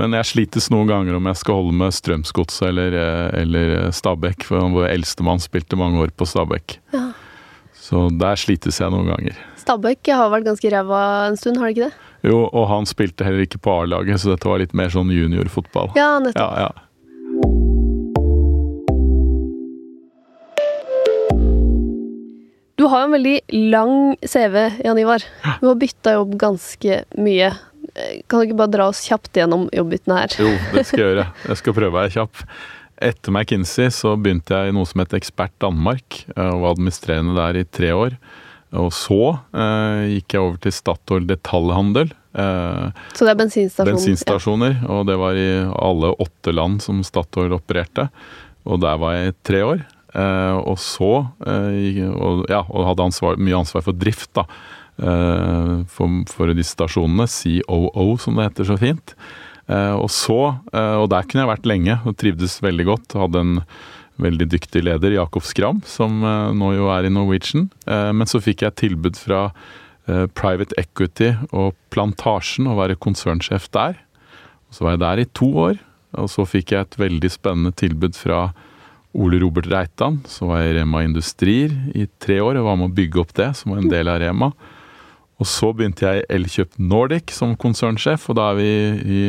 men 0.00 0.16
jeg 0.20 0.30
slites 0.30 0.70
noen 0.74 0.90
ganger 0.92 1.18
om 1.18 1.30
jeg 1.32 1.42
skal 1.42 1.60
holde 1.60 1.76
med 1.82 1.96
Strømsgodset 1.96 2.68
eller, 2.70 2.98
eller 3.42 3.74
Stabekk, 3.94 4.46
for 4.46 4.72
vår 4.78 4.88
eldstemann 4.92 5.42
spilte 5.42 5.78
mange 5.80 6.02
år 6.06 6.14
på 6.14 6.28
Stabekk. 6.28 6.78
Ja. 6.94 7.10
Så 7.84 8.06
der 8.16 8.38
slites 8.40 8.80
jeg 8.80 8.94
noen 8.94 9.10
ganger. 9.12 9.36
Stabæk 9.60 10.08
har 10.14 10.30
vært 10.32 10.46
ganske 10.48 10.70
ræva 10.72 11.04
en 11.28 11.36
stund, 11.40 11.60
har 11.60 11.68
det 11.68 11.76
ikke 11.76 11.90
det? 11.90 12.10
Jo, 12.24 12.38
og 12.46 12.64
han 12.70 12.88
spilte 12.88 13.26
heller 13.26 13.44
ikke 13.44 13.60
på 13.60 13.74
A-laget, 13.82 14.22
så 14.22 14.32
dette 14.32 14.48
var 14.48 14.62
litt 14.62 14.72
mer 14.76 14.88
sånn 14.92 15.12
juniorfotball. 15.12 15.92
Ja, 15.98 16.14
nettopp. 16.24 16.56
Ja, 16.56 16.70
ja. 16.70 17.72
Du 22.84 22.88
har 22.92 23.00
jo 23.00 23.06
en 23.08 23.14
veldig 23.16 23.38
lang 23.72 23.92
CV, 24.28 24.56
Jan 24.84 24.98
Ivar. 25.00 25.22
Du 25.62 25.70
har 25.70 25.76
bytta 25.80 26.12
jobb 26.18 26.34
ganske 26.36 26.98
mye. 27.16 27.46
Kan 28.28 28.42
du 28.42 28.44
ikke 28.44 28.58
bare 28.58 28.72
dra 28.74 28.88
oss 28.90 29.00
kjapt 29.06 29.38
gjennom 29.40 29.70
jobbbyttene 29.72 30.18
her? 30.18 30.34
Jo, 30.36 30.50
det 30.74 30.82
skal 30.84 31.00
jeg 31.00 31.06
gjøre. 31.08 31.24
Jeg 31.48 31.60
skal 31.62 31.76
prøve 31.78 31.88
å 31.88 31.96
være 31.96 32.12
kjapp. 32.12 32.42
Etter 33.08 33.32
McKinsey 33.32 33.88
så 33.88 34.12
begynte 34.20 34.52
jeg 34.52 34.68
i 34.68 34.76
noe 34.76 34.90
som 34.90 35.00
het 35.00 35.16
Ekspert 35.16 35.56
Danmark, 35.64 36.18
eh, 36.34 36.50
og 36.50 36.60
var 36.66 36.76
administrerende 36.76 37.38
der 37.38 37.62
i 37.62 37.64
tre 37.64 37.94
år. 37.96 38.18
Og 38.76 38.92
så 38.92 39.20
eh, 39.32 40.04
gikk 40.18 40.36
jeg 40.36 40.44
over 40.44 40.60
til 40.66 40.76
Statoil 40.82 41.32
detaljhandel. 41.32 42.12
Eh, 42.36 43.02
så 43.16 43.24
det 43.24 43.32
er 43.32 43.40
bensinstasjoner? 43.46 43.94
Bensinstasjoner, 43.94 44.76
ja. 44.76 44.90
og 44.92 45.08
det 45.08 45.16
var 45.24 45.40
i 45.40 45.50
alle 45.88 46.12
åtte 46.28 46.52
land 46.52 46.84
som 46.84 47.00
Statoil 47.00 47.56
opererte. 47.56 48.10
Og 48.68 48.84
der 48.84 49.00
var 49.00 49.16
jeg 49.16 49.32
i 49.32 49.36
tre 49.48 49.64
år. 49.72 49.88
Eh, 50.14 50.56
og 50.62 50.78
så 50.78 51.10
eh, 51.42 51.98
og, 52.06 52.44
ja, 52.50 52.62
og 52.68 52.86
hadde 52.90 53.08
ansvar, 53.08 53.40
mye 53.42 53.58
ansvar 53.58 53.82
for 53.86 53.98
drift 53.98 54.30
da, 54.38 54.44
eh, 55.02 55.82
for, 55.90 56.20
for 56.30 56.54
disse 56.54 56.76
stasjonene. 56.76 57.26
COO, 57.26 58.14
som 58.22 58.38
det 58.38 58.48
heter 58.50 58.70
så 58.70 58.78
fint. 58.80 59.16
og 59.64 60.10
så, 60.12 60.40
og 60.76 61.06
der 61.08 61.24
kunne 61.24 61.40
jeg 61.40 61.48
vært 61.48 61.66
lenge 61.66 61.94
og 62.04 62.18
trivdes 62.20 62.58
veldig 62.60 62.84
godt. 62.84 63.14
Hadde 63.16 63.40
en 63.40 63.54
veldig 64.20 64.46
dyktig 64.52 64.82
leder, 64.84 65.16
Jakob 65.16 65.42
Skram, 65.48 65.80
som 65.88 66.20
nå 66.20 66.68
jo 66.76 66.90
er 66.92 67.08
i 67.08 67.12
Norwegian. 67.12 67.70
men 67.88 68.28
så 68.28 68.42
fikk 68.44 68.62
jeg 68.62 68.76
tilbud 68.76 69.16
fra 69.16 69.48
Private 70.36 70.76
Equity 70.76 71.30
og 71.56 71.72
Plantasjen 71.88 72.68
å 72.68 72.76
være 72.76 73.00
konsernsjef 73.00 73.70
der. 73.72 73.96
Så 74.68 74.84
var 74.84 74.98
jeg 74.98 75.04
der 75.06 75.24
i 75.24 75.30
to 75.32 75.48
år, 75.64 75.80
og 76.12 76.28
så 76.28 76.44
fikk 76.44 76.76
jeg 76.76 76.84
et 76.84 77.00
veldig 77.00 77.32
spennende 77.32 77.72
tilbud 77.72 78.20
fra 78.20 78.50
Ole 79.14 79.38
Robert 79.42 79.68
Reitan. 79.70 80.20
Så 80.28 80.48
var 80.50 80.62
jeg 80.62 80.74
i 80.74 80.78
Rema 80.80 81.04
Industrier 81.06 81.74
i 81.94 82.06
tre 82.20 82.40
år 82.42 82.58
og 82.60 82.68
var 82.68 82.80
med 82.80 82.90
å 82.90 82.96
bygge 82.96 83.22
opp 83.22 83.32
det, 83.38 83.50
som 83.58 83.72
var 83.72 83.82
en 83.82 83.92
del 83.92 84.10
av 84.10 84.20
Rema. 84.22 84.50
Og 85.42 85.46
så 85.50 85.72
begynte 85.74 86.06
jeg 86.06 86.22
i 86.22 86.26
Elkjøp 86.36 86.76
Nordic 86.78 87.32
som 87.34 87.56
konsernsjef, 87.58 88.28
og 88.30 88.36
da 88.38 88.44
er 88.52 88.56
vi 88.60 88.70
i 89.04 89.22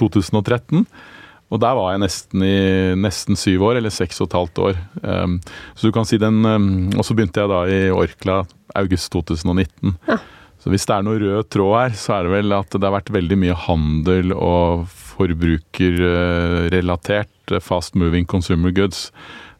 2013. 0.00 0.84
Og 1.50 1.58
der 1.58 1.74
var 1.74 1.88
jeg 1.90 2.02
nesten 2.04 2.42
i 2.46 2.58
nesten 2.98 3.38
syv 3.38 3.62
år, 3.70 3.76
eller 3.80 3.90
seks 3.90 4.20
og 4.22 4.28
et 4.28 4.36
halvt 4.38 4.56
år. 4.68 4.74
Um, 5.02 5.32
så 5.74 5.88
du 5.88 5.92
kan 5.94 6.06
si 6.06 6.16
den 6.22 6.36
um, 6.46 6.90
Og 6.94 7.04
så 7.06 7.14
begynte 7.18 7.40
jeg 7.42 7.50
da 7.50 7.60
i 7.66 7.90
Orkla 7.90 8.36
august 8.78 9.12
2019. 9.16 9.96
Ja. 10.06 10.18
Så 10.60 10.70
hvis 10.70 10.86
det 10.86 10.94
er 10.94 11.02
noe 11.02 11.18
rød 11.18 11.48
tråd 11.50 11.78
her, 11.78 11.90
så 11.96 12.12
er 12.18 12.22
det 12.26 12.32
vel 12.34 12.52
at 12.54 12.70
det 12.76 12.84
har 12.84 12.98
vært 12.98 13.16
veldig 13.16 13.38
mye 13.40 13.56
handel 13.66 14.32
og 14.36 14.86
forbrukerrelatert 14.92 17.30
fast 17.58 17.98
moving 17.98 18.28
consumer 18.30 18.70
goods. 18.70 19.08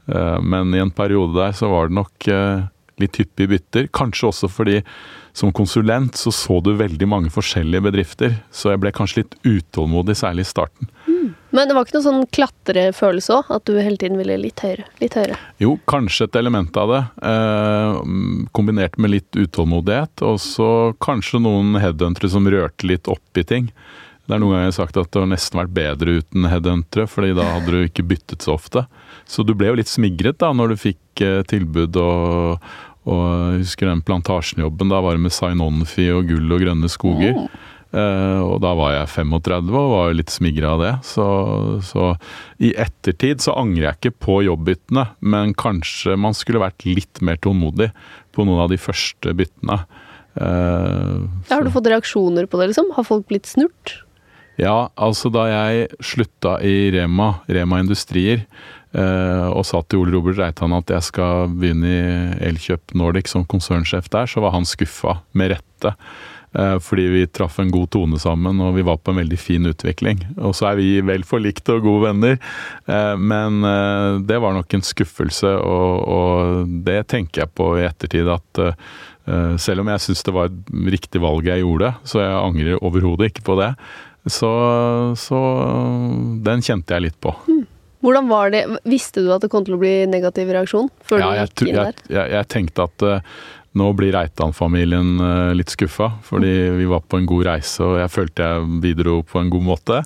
Eh, 0.06 0.38
men 0.42 0.74
i 0.74 0.78
en 0.78 0.94
periode 0.94 1.34
der 1.34 1.56
så 1.56 1.72
var 1.72 1.88
det 1.90 1.98
nok 1.98 2.28
eh, 2.30 2.68
litt 3.02 3.18
hyppige 3.18 3.50
bytter. 3.56 3.90
Kanskje 3.96 4.30
også 4.30 4.50
fordi 4.52 4.78
som 5.32 5.52
konsulent 5.54 6.18
så 6.18 6.32
så 6.34 6.58
du 6.60 6.72
veldig 6.78 7.06
mange 7.08 7.30
forskjellige 7.32 7.84
bedrifter. 7.86 8.34
Så 8.50 8.72
jeg 8.72 8.82
ble 8.82 8.92
kanskje 8.94 9.22
litt 9.22 9.36
utålmodig, 9.46 10.16
særlig 10.18 10.46
i 10.46 10.50
starten. 10.50 10.90
Mm. 11.06 11.30
Men 11.54 11.66
det 11.66 11.74
var 11.74 11.86
ikke 11.86 11.96
noen 11.96 12.06
sånn 12.06 12.26
klatrefølelse 12.34 13.36
òg? 13.38 13.52
At 13.56 13.66
du 13.66 13.78
hele 13.78 13.98
tiden 13.98 14.18
ville 14.20 14.36
litt 14.38 14.62
høyere? 14.62 14.86
Litt 15.02 15.16
høyere? 15.18 15.38
Jo, 15.62 15.76
kanskje 15.90 16.28
et 16.28 16.38
element 16.38 16.76
av 16.78 16.94
det. 16.94 17.00
Eh, 17.30 18.00
kombinert 18.56 18.98
med 18.98 19.14
litt 19.16 19.38
utålmodighet. 19.38 20.26
Og 20.26 20.38
så 20.42 20.70
kanskje 21.02 21.42
noen 21.42 21.78
headhuntere 21.82 22.30
som 22.30 22.46
rørte 22.50 22.90
litt 22.90 23.10
opp 23.10 23.40
i 23.40 23.46
ting. 23.46 23.70
Det 24.30 24.36
er 24.36 24.42
noen 24.44 24.52
ganger 24.54 24.68
jeg 24.68 24.70
har 24.70 24.76
sagt 24.76 24.98
at 25.00 25.08
det 25.10 25.18
har 25.24 25.30
nesten 25.32 25.58
vært 25.58 25.72
bedre 25.74 26.12
uten 26.20 26.44
headhuntere, 26.46 27.08
fordi 27.10 27.32
da 27.34 27.48
hadde 27.56 27.72
du 27.74 27.80
ikke 27.82 28.04
byttet 28.06 28.44
så 28.46 28.54
ofte. 28.54 28.84
Så 29.26 29.42
du 29.42 29.56
ble 29.58 29.72
jo 29.72 29.78
litt 29.80 29.90
smigret 29.90 30.38
da 30.38 30.52
når 30.54 30.70
du 30.70 30.76
fikk 30.78 31.22
eh, 31.26 31.40
tilbud 31.50 31.98
og, 31.98 32.68
og 33.10 33.24
jeg 33.26 33.64
husker 33.64 33.90
den 33.90 34.04
plantasjenjobben. 34.06 34.92
Da 34.92 35.00
var 35.02 35.18
det 35.18 35.24
med 35.24 35.34
Sign 35.34 35.64
On-Fi 35.64 36.06
og 36.14 36.30
gull 36.30 36.54
og 36.54 36.62
grønne 36.62 36.90
skoger. 36.92 37.40
Uh, 37.90 38.38
og 38.46 38.60
da 38.62 38.70
var 38.78 38.92
jeg 38.94 39.08
35 39.16 39.72
og 39.74 39.88
var 39.90 40.04
jo 40.12 40.18
litt 40.20 40.30
smigra 40.30 40.76
av 40.76 40.82
det. 40.84 40.92
Så, 41.08 41.24
så, 41.88 42.12
i 42.62 42.70
ettertid 42.78 43.42
så 43.42 43.56
angrer 43.58 43.88
jeg 43.88 43.98
ikke 43.98 44.28
på 44.28 44.36
jobbbyttene, 44.46 45.08
men 45.26 45.56
kanskje 45.58 46.14
man 46.14 46.38
skulle 46.38 46.62
vært 46.62 46.86
litt 46.86 47.18
mer 47.26 47.40
tålmodig 47.42 47.90
på 48.30 48.46
noen 48.46 48.62
av 48.62 48.70
de 48.70 48.78
første 48.78 49.34
byttene. 49.34 49.80
Uh, 50.38 51.26
har 51.50 51.66
du 51.66 51.74
fått 51.74 51.90
reaksjoner 51.90 52.46
på 52.46 52.62
det, 52.62 52.70
liksom? 52.70 52.94
Har 52.94 53.10
folk 53.10 53.26
blitt 53.26 53.50
snurt? 53.50 53.96
Ja, 54.60 54.90
altså 55.00 55.30
da 55.32 55.46
jeg 55.48 55.88
slutta 56.04 56.58
i 56.66 56.90
Rema, 56.92 57.32
Rema 57.48 57.80
Industrier, 57.80 58.42
uh, 58.92 59.48
og 59.54 59.64
sa 59.64 59.80
til 59.86 60.02
Ole 60.02 60.12
Robert 60.12 60.36
Reitan 60.40 60.74
at 60.76 60.92
jeg 60.92 61.06
skal 61.06 61.48
begynne 61.54 61.88
i 61.88 62.50
Elkjøp 62.50 62.92
Nordic 62.98 63.32
som 63.32 63.46
konsernsjef 63.48 64.10
der, 64.12 64.28
så 64.28 64.44
var 64.44 64.52
han 64.58 64.68
skuffa, 64.68 65.20
med 65.32 65.54
rette. 65.54 65.96
Eh, 66.52 66.78
fordi 66.82 67.02
vi 67.06 67.26
traff 67.30 67.60
en 67.62 67.70
god 67.70 67.92
tone 67.94 68.18
sammen 68.18 68.58
og 68.64 68.74
vi 68.74 68.82
var 68.82 68.96
på 68.98 69.12
en 69.12 69.20
veldig 69.22 69.38
fin 69.38 69.66
utvikling. 69.70 70.24
Og 70.42 70.56
så 70.58 70.72
er 70.72 70.80
vi 70.80 70.88
vel 71.06 71.22
forlikte 71.26 71.76
og 71.76 71.86
gode 71.86 72.08
venner, 72.08 72.40
eh, 72.90 73.14
men 73.14 73.62
eh, 73.66 74.18
det 74.26 74.40
var 74.42 74.56
nok 74.56 74.74
en 74.74 74.86
skuffelse, 74.86 75.52
og, 75.62 76.10
og 76.10 76.74
det 76.86 77.04
tenker 77.12 77.44
jeg 77.44 77.54
på 77.54 77.70
i 77.78 77.86
ettertid 77.86 78.30
at 78.30 78.66
selv 79.62 79.84
om 79.84 79.88
jeg 79.92 80.02
syns 80.02 80.24
det 80.26 80.32
var 80.34 80.48
et 80.48 80.70
riktig 80.90 81.20
valg 81.22 81.46
jeg 81.46 81.60
gjorde, 81.62 81.92
så 82.08 82.18
jeg 82.18 82.38
angrer 82.40 82.80
overhodet 82.82 83.28
ikke 83.28 83.44
på 83.46 83.54
det, 83.60 83.68
så, 84.26 84.52
så 85.16 85.40
den 86.44 86.64
kjente 86.66 86.96
jeg 86.96 87.08
litt 87.08 87.20
på. 87.22 87.34
Mm. 87.48 87.62
Hvordan 88.00 88.28
var 88.30 88.52
det, 88.52 88.64
Visste 88.88 89.20
du 89.24 89.28
at 89.34 89.44
det 89.44 89.50
kom 89.52 89.64
til 89.66 89.76
å 89.76 89.80
bli 89.80 89.94
negativ 90.08 90.48
reaksjon? 90.52 90.88
før 91.04 91.20
ja, 91.20 91.30
du 91.30 91.40
gikk 91.40 91.66
inn 91.68 91.80
der? 91.80 91.96
Jeg, 92.08 92.14
jeg, 92.16 92.30
jeg 92.36 92.48
tenkte 92.54 92.86
at 92.88 93.08
nå 93.78 93.92
blir 93.94 94.10
Reitan-familien 94.16 95.20
uh, 95.22 95.52
litt 95.54 95.70
skuffa, 95.70 96.08
fordi 96.26 96.50
vi 96.74 96.88
var 96.90 97.04
på 97.06 97.20
en 97.20 97.28
god 97.30 97.44
reise 97.46 97.84
og 97.86 98.00
jeg 98.00 98.10
følte 98.10 98.48
jeg 98.48 98.80
bidro 98.82 99.20
på 99.22 99.38
en 99.38 99.50
god 99.52 99.66
måte. 99.68 100.00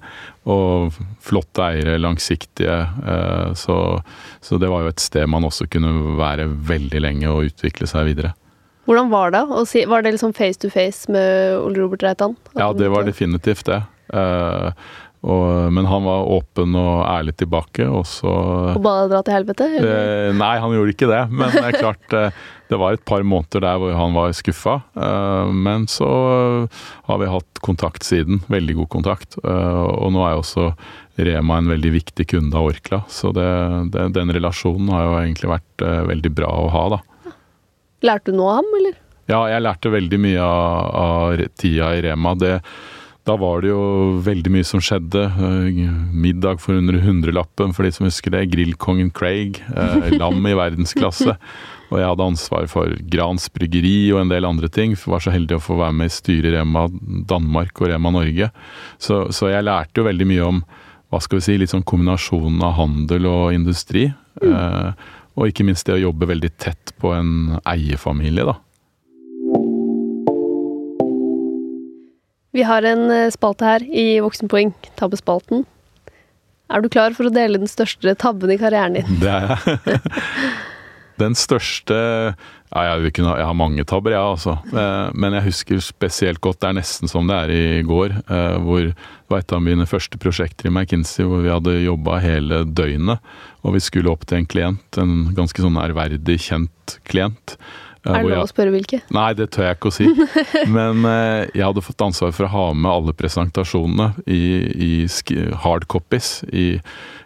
Og 0.44 0.92
flotte 1.24 1.64
eiere, 1.64 1.96
langsiktige. 1.96 2.77
Uh, 3.00 3.55
så, 3.57 3.79
så 4.44 4.61
det 4.61 4.68
var 4.68 4.85
jo 4.85 4.92
et 4.92 5.00
sted 5.00 5.24
man 5.31 5.48
også 5.48 5.68
kunne 5.72 5.94
være 6.20 6.50
veldig 6.68 7.00
lenge 7.07 7.31
og 7.33 7.48
utvikle 7.48 7.88
seg 7.88 8.11
videre. 8.11 8.35
Hvordan 8.85 9.09
var 9.09 9.33
det? 9.33 9.40
Var 9.88 10.05
det 10.05 10.12
liksom 10.12 10.35
face 10.37 10.61
to 10.61 10.68
face 10.68 11.09
med 11.09 11.57
Ole 11.57 11.81
Robert 11.81 12.05
Reitan? 12.05 12.37
Ja, 12.53 12.68
det 12.77 12.90
var 12.92 13.09
definitivt 13.09 13.64
det. 13.64 13.81
Uh, 14.12 14.72
og, 15.24 15.72
men 15.72 15.86
han 15.88 16.04
var 16.04 16.26
åpen 16.28 16.74
og 16.76 17.04
ærlig 17.08 17.32
tilbake, 17.40 17.86
og 17.88 18.04
så 18.08 18.28
Og 18.74 18.82
ba 18.84 18.98
deg 19.00 19.14
dra 19.14 19.22
til 19.24 19.36
helvete? 19.38 19.68
Eh, 19.80 20.32
nei, 20.36 20.52
han 20.60 20.74
gjorde 20.76 20.92
ikke 20.92 21.08
det. 21.08 21.22
Men 21.32 21.54
det 21.54 21.62
er 21.64 21.78
klart, 21.78 22.16
eh, 22.18 22.42
det 22.68 22.80
var 22.80 22.96
et 22.96 23.04
par 23.08 23.24
måneder 23.24 23.64
der 23.64 23.80
hvor 23.80 23.94
han 23.96 24.12
var 24.16 24.34
skuffa. 24.36 24.74
Eh, 24.92 25.54
men 25.64 25.86
så 25.88 26.10
har 27.08 27.22
vi 27.22 27.30
hatt 27.32 27.62
kontakt 27.64 28.04
siden. 28.04 28.42
Veldig 28.52 28.76
god 28.82 28.90
kontakt. 28.98 29.38
Eh, 29.40 29.80
og 29.94 30.12
nå 30.12 30.26
er 30.26 30.36
jo 30.36 30.44
også 30.44 30.68
Rema 31.24 31.60
en 31.62 31.70
veldig 31.70 31.92
viktig 31.94 32.26
kunde 32.34 32.58
av 32.58 32.72
Orkla, 32.72 33.04
så 33.06 33.30
det, 33.30 33.46
det, 33.94 34.08
den 34.16 34.32
relasjonen 34.34 34.88
har 34.90 35.04
jo 35.06 35.12
egentlig 35.20 35.52
vært 35.52 35.84
eh, 35.86 36.00
veldig 36.10 36.32
bra 36.34 36.48
å 36.50 36.64
ha, 36.74 36.82
da. 36.96 37.34
Lærte 38.04 38.34
du 38.34 38.40
noe 38.40 38.50
av 38.50 38.58
ham, 38.58 38.72
eller? 38.80 38.96
Ja, 39.30 39.38
jeg 39.48 39.62
lærte 39.62 39.92
veldig 39.94 40.18
mye 40.20 40.42
av, 40.42 40.88
av 41.04 41.44
tida 41.54 41.92
i 41.94 42.02
Rema. 42.04 42.34
det 42.34 42.58
da 43.24 43.37
var 43.40 43.62
det 43.64 43.70
jo 43.70 43.84
veldig 44.24 44.50
mye 44.52 44.66
som 44.68 44.82
skjedde. 44.84 45.22
Eh, 45.24 45.78
middag 46.12 46.60
for 46.60 46.76
under 46.76 46.98
hundrelappen, 47.00 47.72
for 47.72 47.87
de 47.87 47.92
som 47.96 48.04
husker 48.04 48.34
det. 48.34 48.50
Grillkongen 48.52 49.08
Craig. 49.16 49.62
Eh, 49.72 50.12
lam 50.18 50.44
i 50.44 50.52
verdensklasse. 50.58 51.37
Og 51.92 52.00
jeg 52.00 52.10
hadde 52.10 52.26
ansvar 52.26 52.68
for 52.68 52.92
Grans 53.12 53.46
bryggeri 53.54 54.10
og 54.12 54.22
en 54.22 54.32
del 54.32 54.48
andre 54.48 54.68
ting. 54.72 54.96
For 54.98 55.14
var 55.14 55.24
så 55.24 55.32
heldig 55.32 55.56
å 55.56 55.62
få 55.62 55.76
være 55.78 55.96
med 55.96 56.10
i 56.10 56.14
styret 56.14 56.50
i 56.50 56.54
Rema 56.56 56.88
Danmark 57.30 57.80
og 57.80 57.92
Rema 57.92 58.10
Norge. 58.10 58.48
Så, 58.98 59.20
så, 59.37 59.50
jeg 59.52 59.66
lærte 59.68 60.00
jo 60.00 60.08
veldig 60.08 60.26
mye 60.28 60.48
om 60.48 60.62
hva 61.12 61.20
skal 61.22 61.38
vi 61.38 61.46
si, 61.46 61.58
litt 61.60 61.70
sånn 61.70 61.87
kombinasjonen 61.87 62.64
av 62.66 62.74
handel 62.80 63.28
og 63.30 63.54
industri. 63.54 64.08
Mm. 64.42 64.50
Eh, 64.50 65.12
og 65.38 65.50
ikke 65.50 65.66
minst 65.68 65.87
det 65.87 65.96
å 65.96 66.02
jobbe 66.08 66.28
veldig 66.30 66.52
tett 66.58 66.94
på 67.00 67.14
en 67.14 67.60
eierfamilie, 67.62 68.48
da. 68.48 68.58
Vi 72.54 72.62
har 72.62 72.86
en 72.86 73.08
eh, 73.10 73.30
spalte 73.34 73.66
her 73.66 73.84
i 73.90 74.20
Voksenpoeng, 74.22 74.70
tabbespalten. 75.00 75.64
Er 76.70 76.82
du 76.82 76.88
klar 76.88 77.14
for 77.16 77.26
å 77.28 77.34
dele 77.34 77.58
den 77.60 77.70
største 77.70 78.14
tabben 78.18 78.52
i 78.54 78.58
karrieren 78.60 79.00
din? 79.00 79.18
Det 79.20 79.32
er 79.32 79.50
jeg. 79.50 80.00
Den 81.14 81.36
største 81.38 81.94
ja, 82.74 82.96
jeg, 82.98 83.12
kunne, 83.14 83.36
jeg, 83.38 83.46
har 83.46 83.54
mange 83.54 83.84
tabber, 83.86 84.10
jeg, 84.10 84.18
ja, 84.18 84.32
altså. 84.34 84.56
Eh, 84.74 85.12
men 85.14 85.36
jeg 85.36 85.46
husker 85.46 85.82
spesielt 85.84 86.40
godt, 86.42 86.58
det 86.64 86.72
er 86.72 86.76
nesten 86.80 87.10
som 87.10 87.28
det 87.30 87.36
er 87.44 87.52
i 87.54 87.84
går, 87.86 88.16
eh, 88.24 88.56
hvor 88.64 88.88
det 88.88 89.30
var 89.30 89.44
et 89.44 89.54
av 89.54 89.62
mine 89.62 89.86
første 89.86 90.18
prosjekter 90.18 90.66
i 90.66 90.72
McKinsey 90.74 91.22
hvor 91.28 91.44
vi 91.44 91.52
hadde 91.52 91.76
jobba 91.84 92.18
hele 92.24 92.64
døgnet. 92.66 93.22
Og 93.62 93.76
vi 93.76 93.84
skulle 93.84 94.10
opp 94.10 94.26
til 94.26 94.40
en 94.40 94.50
klient, 94.50 94.98
en 94.98 95.14
ganske 95.38 95.62
sånn 95.62 95.78
ærverdig, 95.84 96.40
kjent 96.48 96.98
klient. 97.06 97.54
Er 98.04 98.20
det 98.20 98.34
lov 98.34 98.44
å 98.44 98.50
spørre 98.50 98.72
hvilke? 98.74 99.00
Nei, 99.16 99.30
det 99.38 99.48
tør 99.54 99.68
jeg 99.68 99.78
ikke 99.78 99.90
å 99.90 99.94
si. 99.96 100.08
Men 100.76 101.06
eh, 101.08 101.48
jeg 101.54 101.64
hadde 101.64 101.84
fått 101.84 102.04
ansvar 102.04 102.34
for 102.36 102.46
å 102.46 102.52
ha 102.52 102.64
med 102.76 102.90
alle 102.90 103.16
presentasjonene 103.16 104.10
i, 104.28 104.42
i 104.88 104.92
hard 105.64 105.88
copies. 105.88 106.36
I, 106.52 106.66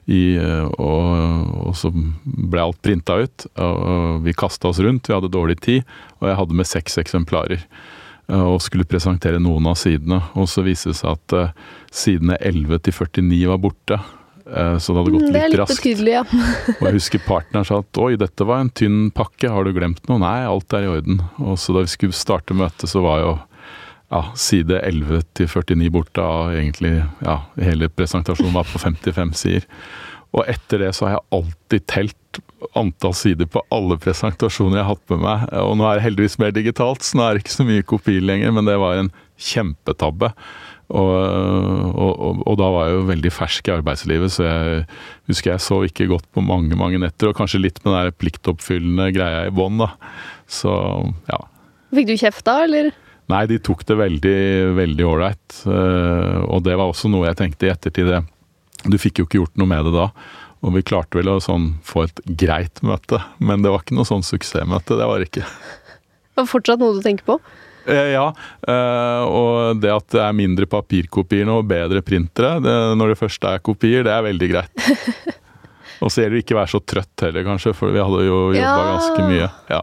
i, 0.06 0.22
eh, 0.38 0.66
og, 0.78 1.58
og, 1.66 1.74
så 1.76 1.90
ble 1.92 2.62
alt 2.62 2.80
printa 2.84 3.18
ut. 3.24 3.48
Og 3.58 4.22
vi 4.26 4.36
kasta 4.38 4.70
oss 4.70 4.82
rundt, 4.84 5.10
vi 5.10 5.16
hadde 5.16 5.34
dårlig 5.34 5.58
tid, 5.66 5.96
og 6.20 6.30
jeg 6.30 6.40
hadde 6.42 6.60
med 6.62 6.70
seks 6.70 7.00
eksemplarer. 7.02 7.66
Eh, 8.28 8.44
og 8.44 8.60
skulle 8.64 8.88
presentere 8.88 9.40
noen 9.40 9.70
av 9.70 9.78
sidene. 9.80 10.20
Og 10.38 10.48
så 10.52 10.64
viste 10.66 10.92
det 10.92 11.00
seg 11.00 11.16
at 11.16 11.36
eh, 11.36 11.52
sidene 11.90 12.38
11 12.38 12.84
til 12.84 12.96
49 13.00 13.42
var 13.52 13.62
borte. 13.64 14.00
Eh, 14.56 14.78
så 14.78 14.92
det 14.92 15.02
hadde 15.02 15.14
gått 15.14 15.26
litt, 15.28 15.50
litt 15.52 15.60
raskt. 15.60 15.82
Betydelig, 15.82 16.14
ja. 16.14 16.22
og 16.78 16.86
jeg 16.88 16.96
husker 16.96 17.24
partneren 17.26 17.68
sa 17.68 17.80
at 17.82 18.00
oi, 18.00 18.12
dette 18.20 18.48
var 18.48 18.64
en 18.64 18.72
tynn 18.72 19.08
pakke, 19.14 19.50
har 19.52 19.68
du 19.68 19.74
glemt 19.76 20.04
noe? 20.10 20.22
Nei, 20.22 20.40
alt 20.48 20.76
er 20.76 20.86
i 20.86 20.92
orden. 20.92 21.22
Og 21.42 21.60
så 21.60 21.76
da 21.76 21.84
vi 21.84 21.92
skulle 21.92 22.16
starte 22.16 22.56
møtet, 22.56 22.88
så 22.90 23.04
var 23.04 23.22
jo 23.24 23.32
ja, 24.08 24.22
side 24.40 24.80
11 24.80 25.24
til 25.36 25.50
49 25.52 25.90
borte 25.92 26.24
av 26.24 26.54
egentlig 26.56 26.94
ja, 27.20 27.42
hele 27.60 27.90
presentasjonen 27.92 28.56
var 28.56 28.68
på 28.70 28.80
55 28.80 29.34
sider. 29.36 29.68
Og 30.36 30.44
etter 30.48 30.82
det 30.84 30.94
så 30.96 31.06
har 31.06 31.16
jeg 31.16 31.26
alltid 31.38 31.84
telt 31.88 32.40
antall 32.76 33.14
sider 33.16 33.48
på 33.48 33.62
alle 33.72 33.96
presentasjoner 34.00 34.80
jeg 34.80 34.84
har 34.84 34.96
hatt 34.96 35.12
med 35.12 35.22
meg. 35.24 35.44
Og 35.60 35.76
nå 35.78 35.86
er 35.88 35.98
det 35.98 36.06
heldigvis 36.08 36.38
mer 36.40 36.52
digitalt, 36.56 37.04
så 37.04 37.18
nå 37.18 37.24
er 37.24 37.36
det 37.36 37.44
ikke 37.44 37.56
så 37.56 37.68
mye 37.68 37.86
kopi 37.94 38.18
lenger, 38.20 38.52
men 38.56 38.68
det 38.68 38.76
var 38.80 38.98
en 38.98 39.12
kjempetabbe. 39.38 40.32
Og, 40.88 41.10
og, 42.00 42.38
og, 42.46 42.54
da 42.56 42.68
var 42.72 42.86
jeg 42.88 42.96
jo 42.96 43.08
veldig 43.10 43.32
fersk 43.34 43.68
i 43.68 43.74
arbeidslivet, 43.74 44.32
så 44.32 44.46
jeg 44.46 44.86
husker 45.28 45.52
jeg 45.52 45.64
så 45.64 45.82
ikke 45.84 46.06
godt 46.08 46.24
på 46.32 46.44
mange 46.44 46.78
mange 46.80 47.00
netter. 47.02 47.28
Og 47.28 47.36
kanskje 47.36 47.60
litt 47.60 47.82
med 47.84 47.92
den 47.92 48.16
pliktoppfyllende 48.16 49.10
greia 49.16 49.44
i 49.48 49.52
bånn, 49.54 49.82
da. 49.82 49.92
Så 50.48 50.72
ja. 51.28 51.42
Fikk 51.92 52.08
du 52.08 52.16
kjeft 52.20 52.46
da, 52.48 52.62
eller? 52.64 52.90
Nei, 53.28 53.44
de 53.50 53.58
tok 53.60 53.84
det 53.88 53.98
veldig, 54.00 54.40
veldig 54.78 55.04
ålreit. 55.04 55.60
Eh, 55.68 56.38
og 56.48 56.64
det 56.64 56.78
var 56.80 56.88
også 56.88 57.10
noe 57.12 57.28
jeg 57.28 57.40
tenkte 57.42 57.68
i 57.68 57.72
ettertid. 57.74 58.12
Du 58.88 58.96
fikk 59.00 59.20
jo 59.20 59.28
ikke 59.28 59.42
gjort 59.42 59.60
noe 59.60 59.68
med 59.68 59.90
det 59.90 59.92
da. 59.98 60.08
Og 60.64 60.74
vi 60.74 60.86
klarte 60.86 61.20
vel 61.20 61.28
å 61.30 61.38
sånn, 61.42 61.74
få 61.86 62.06
et 62.08 62.22
greit 62.40 62.80
møte, 62.82 63.20
men 63.38 63.62
det 63.62 63.70
var 63.70 63.84
ikke 63.84 63.94
noe 63.98 64.08
sånn 64.08 64.24
suksessmøte. 64.26 64.96
Det 64.98 65.06
var 65.06 65.20
det 65.20 65.28
ikke. 65.28 65.44
Det 65.44 66.40
var 66.40 66.48
fortsatt 66.50 66.82
noe 66.82 66.96
du 66.96 67.04
tenker 67.04 67.28
på? 67.28 67.36
Eh, 67.88 68.12
ja, 68.12 68.26
eh, 68.68 69.22
og 69.24 69.80
det 69.82 69.92
at 69.94 70.08
det 70.12 70.22
er 70.24 70.36
mindre 70.36 70.68
papirkopier 70.70 71.46
nå 71.48 71.60
og 71.62 71.68
bedre 71.70 72.02
printere 72.04 72.58
det, 72.64 72.78
når 73.00 73.14
det 73.14 73.20
først 73.20 73.46
er 73.48 73.62
kopier, 73.64 74.04
det 74.06 74.12
er 74.12 74.26
veldig 74.26 74.48
greit. 74.52 74.88
og 76.02 76.12
så 76.12 76.24
gjelder 76.24 76.36
det 76.36 76.42
ikke 76.44 76.56
å 76.58 76.60
være 76.60 76.72
så 76.74 76.82
trøtt 76.94 77.24
heller, 77.26 77.46
kanskje, 77.48 77.72
for 77.76 77.94
vi 77.94 78.02
hadde 78.04 78.26
jo 78.26 78.42
jobba 78.52 78.60
ja. 78.60 78.90
ganske 78.92 79.30
mye. 79.30 79.48
Ja. 79.72 79.80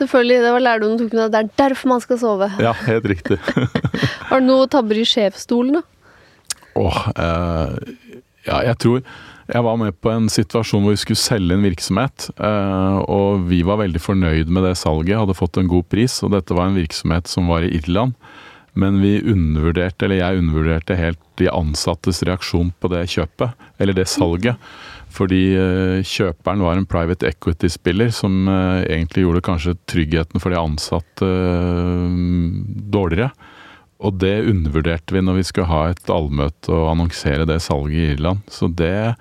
Selvfølgelig, 0.00 0.42
det 0.44 0.52
var 0.54 0.64
lærdommen 0.64 1.00
du 1.00 1.04
tok 1.04 1.16
med 1.16 1.22
deg. 1.22 1.32
Det 1.32 1.40
er 1.40 1.64
derfor 1.64 1.90
man 1.90 2.04
skal 2.04 2.20
sove. 2.20 2.50
Ja, 2.62 2.74
helt 2.86 3.08
riktig. 3.10 3.40
Har 4.30 4.40
du 4.40 4.46
noen 4.46 4.70
tabber 4.72 5.00
i 5.00 5.06
sjefsstolen, 5.08 5.80
da? 5.80 5.82
Åh, 6.80 7.00
eh, 7.10 7.74
ja, 8.46 8.60
jeg 8.70 8.78
tror 8.80 9.02
jeg 9.50 9.64
var 9.66 9.78
med 9.80 9.96
på 10.02 10.12
en 10.12 10.28
situasjon 10.30 10.84
hvor 10.84 10.94
vi 10.94 11.00
skulle 11.02 11.20
selge 11.20 11.56
en 11.56 11.64
virksomhet. 11.66 12.28
Eh, 12.38 12.98
og 13.10 13.48
vi 13.50 13.62
var 13.66 13.80
veldig 13.82 14.02
fornøyd 14.02 14.52
med 14.52 14.66
det 14.68 14.76
salget, 14.80 15.18
hadde 15.18 15.38
fått 15.38 15.58
en 15.60 15.70
god 15.70 15.88
pris. 15.90 16.20
Og 16.24 16.32
dette 16.34 16.56
var 16.56 16.70
en 16.70 16.78
virksomhet 16.78 17.30
som 17.30 17.50
var 17.50 17.66
i 17.66 17.72
Irland. 17.78 18.16
Men 18.78 19.00
vi 19.02 19.18
undervurderte, 19.18 20.06
eller 20.06 20.20
jeg 20.20 20.42
undervurderte 20.44 20.98
helt 20.98 21.20
de 21.40 21.48
ansattes 21.50 22.22
reaksjon 22.26 22.70
på 22.78 22.90
det 22.92 23.02
kjøpet, 23.10 23.56
eller 23.82 23.96
det 23.98 24.06
salget. 24.10 24.60
Fordi 25.10 25.42
eh, 25.58 26.00
kjøperen 26.06 26.62
var 26.62 26.78
en 26.78 26.86
private 26.86 27.26
equity-spiller 27.32 28.12
som 28.14 28.44
eh, 28.46 28.84
egentlig 28.86 29.26
gjorde 29.26 29.46
kanskje 29.48 29.78
tryggheten 29.90 30.42
for 30.42 30.54
de 30.54 30.60
ansatte 30.60 31.32
dårligere. 32.94 33.32
Og 34.00 34.16
det 34.22 34.34
undervurderte 34.48 35.14
vi 35.14 35.22
når 35.24 35.40
vi 35.40 35.46
skulle 35.48 35.68
ha 35.70 35.80
et 35.92 36.12
allmøte 36.12 36.72
og 36.72 36.92
annonsere 36.94 37.46
det 37.48 37.60
salget 37.64 37.98
i 37.98 38.12
Irland. 38.14 38.44
Så 38.48 38.70
det, 38.72 39.16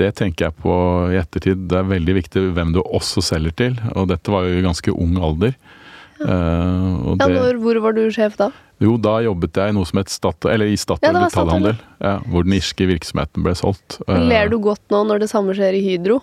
det 0.00 0.14
tenker 0.20 0.48
jeg 0.48 0.56
på 0.62 0.76
i 1.12 1.18
ettertid. 1.20 1.66
Det 1.68 1.80
er 1.80 1.90
veldig 1.90 2.14
viktig 2.22 2.46
hvem 2.56 2.72
du 2.76 2.80
også 2.84 3.24
selger 3.24 3.56
til. 3.60 3.76
Og 3.92 4.08
dette 4.12 4.32
var 4.32 4.48
jo 4.48 4.56
i 4.56 4.64
ganske 4.64 4.94
ung 4.94 5.18
alder. 5.20 5.52
Ja. 5.52 5.82
Uh, 6.16 7.12
ja, 7.20 7.26
når, 7.28 7.58
hvor 7.60 7.76
var 7.84 7.92
du 7.92 8.06
sjef 8.14 8.38
da? 8.40 8.48
Jo, 8.80 8.94
da 9.00 9.18
jobbet 9.24 9.56
jeg 9.56 9.72
i 9.72 9.74
noe 9.76 9.88
som 9.88 10.00
het 10.00 10.12
stat, 10.12 10.46
eller 10.48 10.68
i 10.68 10.76
Statoil 10.80 11.12
ja, 11.12 11.26
detaljhandel. 11.26 11.76
Ja, 12.00 12.14
hvor 12.28 12.44
den 12.44 12.56
irske 12.56 12.88
virksomheten 12.88 13.44
ble 13.44 13.52
solgt. 13.56 13.98
Uh, 14.08 14.16
Ler 14.28 14.48
du 14.52 14.56
godt 14.64 14.84
nå 14.92 15.02
når 15.08 15.24
det 15.24 15.30
samme 15.32 15.56
skjer 15.56 15.76
i 15.76 15.82
Hydro? 15.84 16.22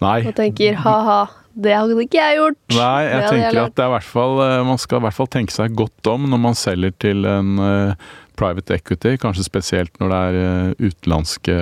Nei, 0.00 0.20
Og 0.24 0.34
tenker 0.38 0.78
ha-ha, 0.80 1.20
det 1.64 1.74
hadde 1.76 1.98
ikke 2.02 2.20
jeg 2.20 2.38
gjort. 2.38 2.58
Nei, 2.74 3.02
jeg 3.04 3.20
Det 3.20 3.28
tenker 3.28 3.58
jeg 3.58 3.68
at 3.68 3.76
det 3.76 3.84
er 3.84 3.92
hvert 3.94 4.08
fall, 4.08 4.40
eh, 4.44 4.56
man 4.66 4.80
skal 4.80 5.00
i 5.00 5.04
hvert 5.06 5.18
fall 5.18 5.30
tenke 5.30 5.54
seg 5.54 5.76
godt 5.78 6.10
om 6.12 6.26
når 6.32 6.42
man 6.46 6.58
selger 6.58 6.94
til 7.02 7.28
en 7.28 7.60
eh, 7.64 8.08
private 8.40 8.78
equity, 8.78 9.16
kanskje 9.20 9.46
spesielt 9.46 10.00
når 10.00 10.12
det 10.12 10.20
er 10.20 10.40
eh, 10.40 10.88
utenlandske 10.88 11.56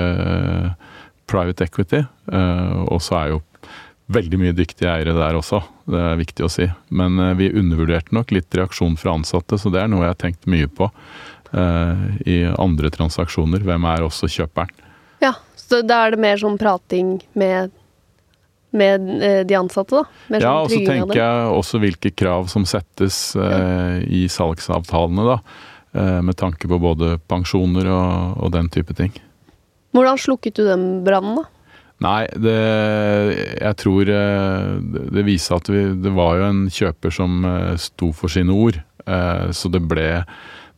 private 1.29 1.67
equity. 1.67 2.05
Og 2.89 3.03
så 3.05 3.17
er 3.19 3.33
jo 3.35 3.41
veldig 4.09 4.39
mye 4.41 4.55
dyktige 4.57 4.89
eiere 4.89 5.13
der 5.13 5.37
også, 5.37 5.61
det 5.91 6.01
er 6.01 6.21
viktig 6.21 6.47
å 6.47 6.53
si. 6.53 6.65
Men 6.89 7.21
vi 7.37 7.51
undervurderte 7.53 8.15
nok 8.17 8.33
litt 8.33 8.55
reaksjon 8.57 8.97
fra 8.97 9.13
ansatte, 9.19 9.59
så 9.61 9.69
det 9.75 9.83
er 9.83 9.91
noe 9.93 10.07
jeg 10.07 10.15
har 10.15 10.23
tenkt 10.23 10.49
mye 10.49 10.71
på 10.73 10.89
i 12.25 12.39
andre 12.49 12.89
transaksjoner. 12.93 13.61
Hvem 13.69 13.85
er 13.93 14.07
også 14.07 14.31
kjøperen? 14.33 14.73
Ja, 15.21 15.35
så 15.57 15.83
da 15.85 16.07
er 16.07 16.15
det 16.15 16.23
mer 16.23 16.41
sånn 16.41 16.57
prating 16.61 17.19
med, 17.39 17.75
med 18.77 19.09
eh, 19.23 19.41
de 19.49 19.57
ansatte, 19.59 20.03
da? 20.03 20.23
Med 20.33 20.45
Ja, 20.45 20.55
sånn 20.55 20.65
og 20.67 20.73
så 20.73 20.81
tenker 20.85 21.21
jeg 21.21 21.53
også 21.57 21.83
hvilke 21.83 22.13
krav 22.13 22.51
som 22.53 22.67
settes 22.69 23.21
eh, 23.37 24.01
i 24.05 24.27
salgsavtalene, 24.33 25.29
da. 25.29 25.39
Eh, 25.97 26.19
med 26.25 26.37
tanke 26.37 26.69
på 26.69 26.81
både 26.83 27.17
pensjoner 27.31 27.89
og, 27.89 28.43
og 28.45 28.53
den 28.57 28.69
type 28.73 28.97
ting. 28.99 29.15
Hvordan 29.97 30.21
slukket 30.21 30.59
du 30.59 30.67
den 30.69 30.91
brannen, 31.07 31.41
da? 31.41 31.49
Nei, 32.05 32.29
det 32.39 32.59
Jeg 33.59 33.75
tror 33.81 34.11
eh, 34.13 34.77
det, 35.11 35.25
viser 35.27 35.59
at 35.59 35.71
vi 35.71 35.83
Det 35.99 36.13
var 36.15 36.39
jo 36.39 36.47
en 36.47 36.63
kjøper 36.71 37.15
som 37.15 37.43
eh, 37.49 37.75
sto 37.81 38.13
for 38.15 38.31
sine 38.31 38.55
ord. 38.55 38.79
Eh, 39.03 39.49
så 39.51 39.71
det 39.73 39.83
ble 39.91 40.23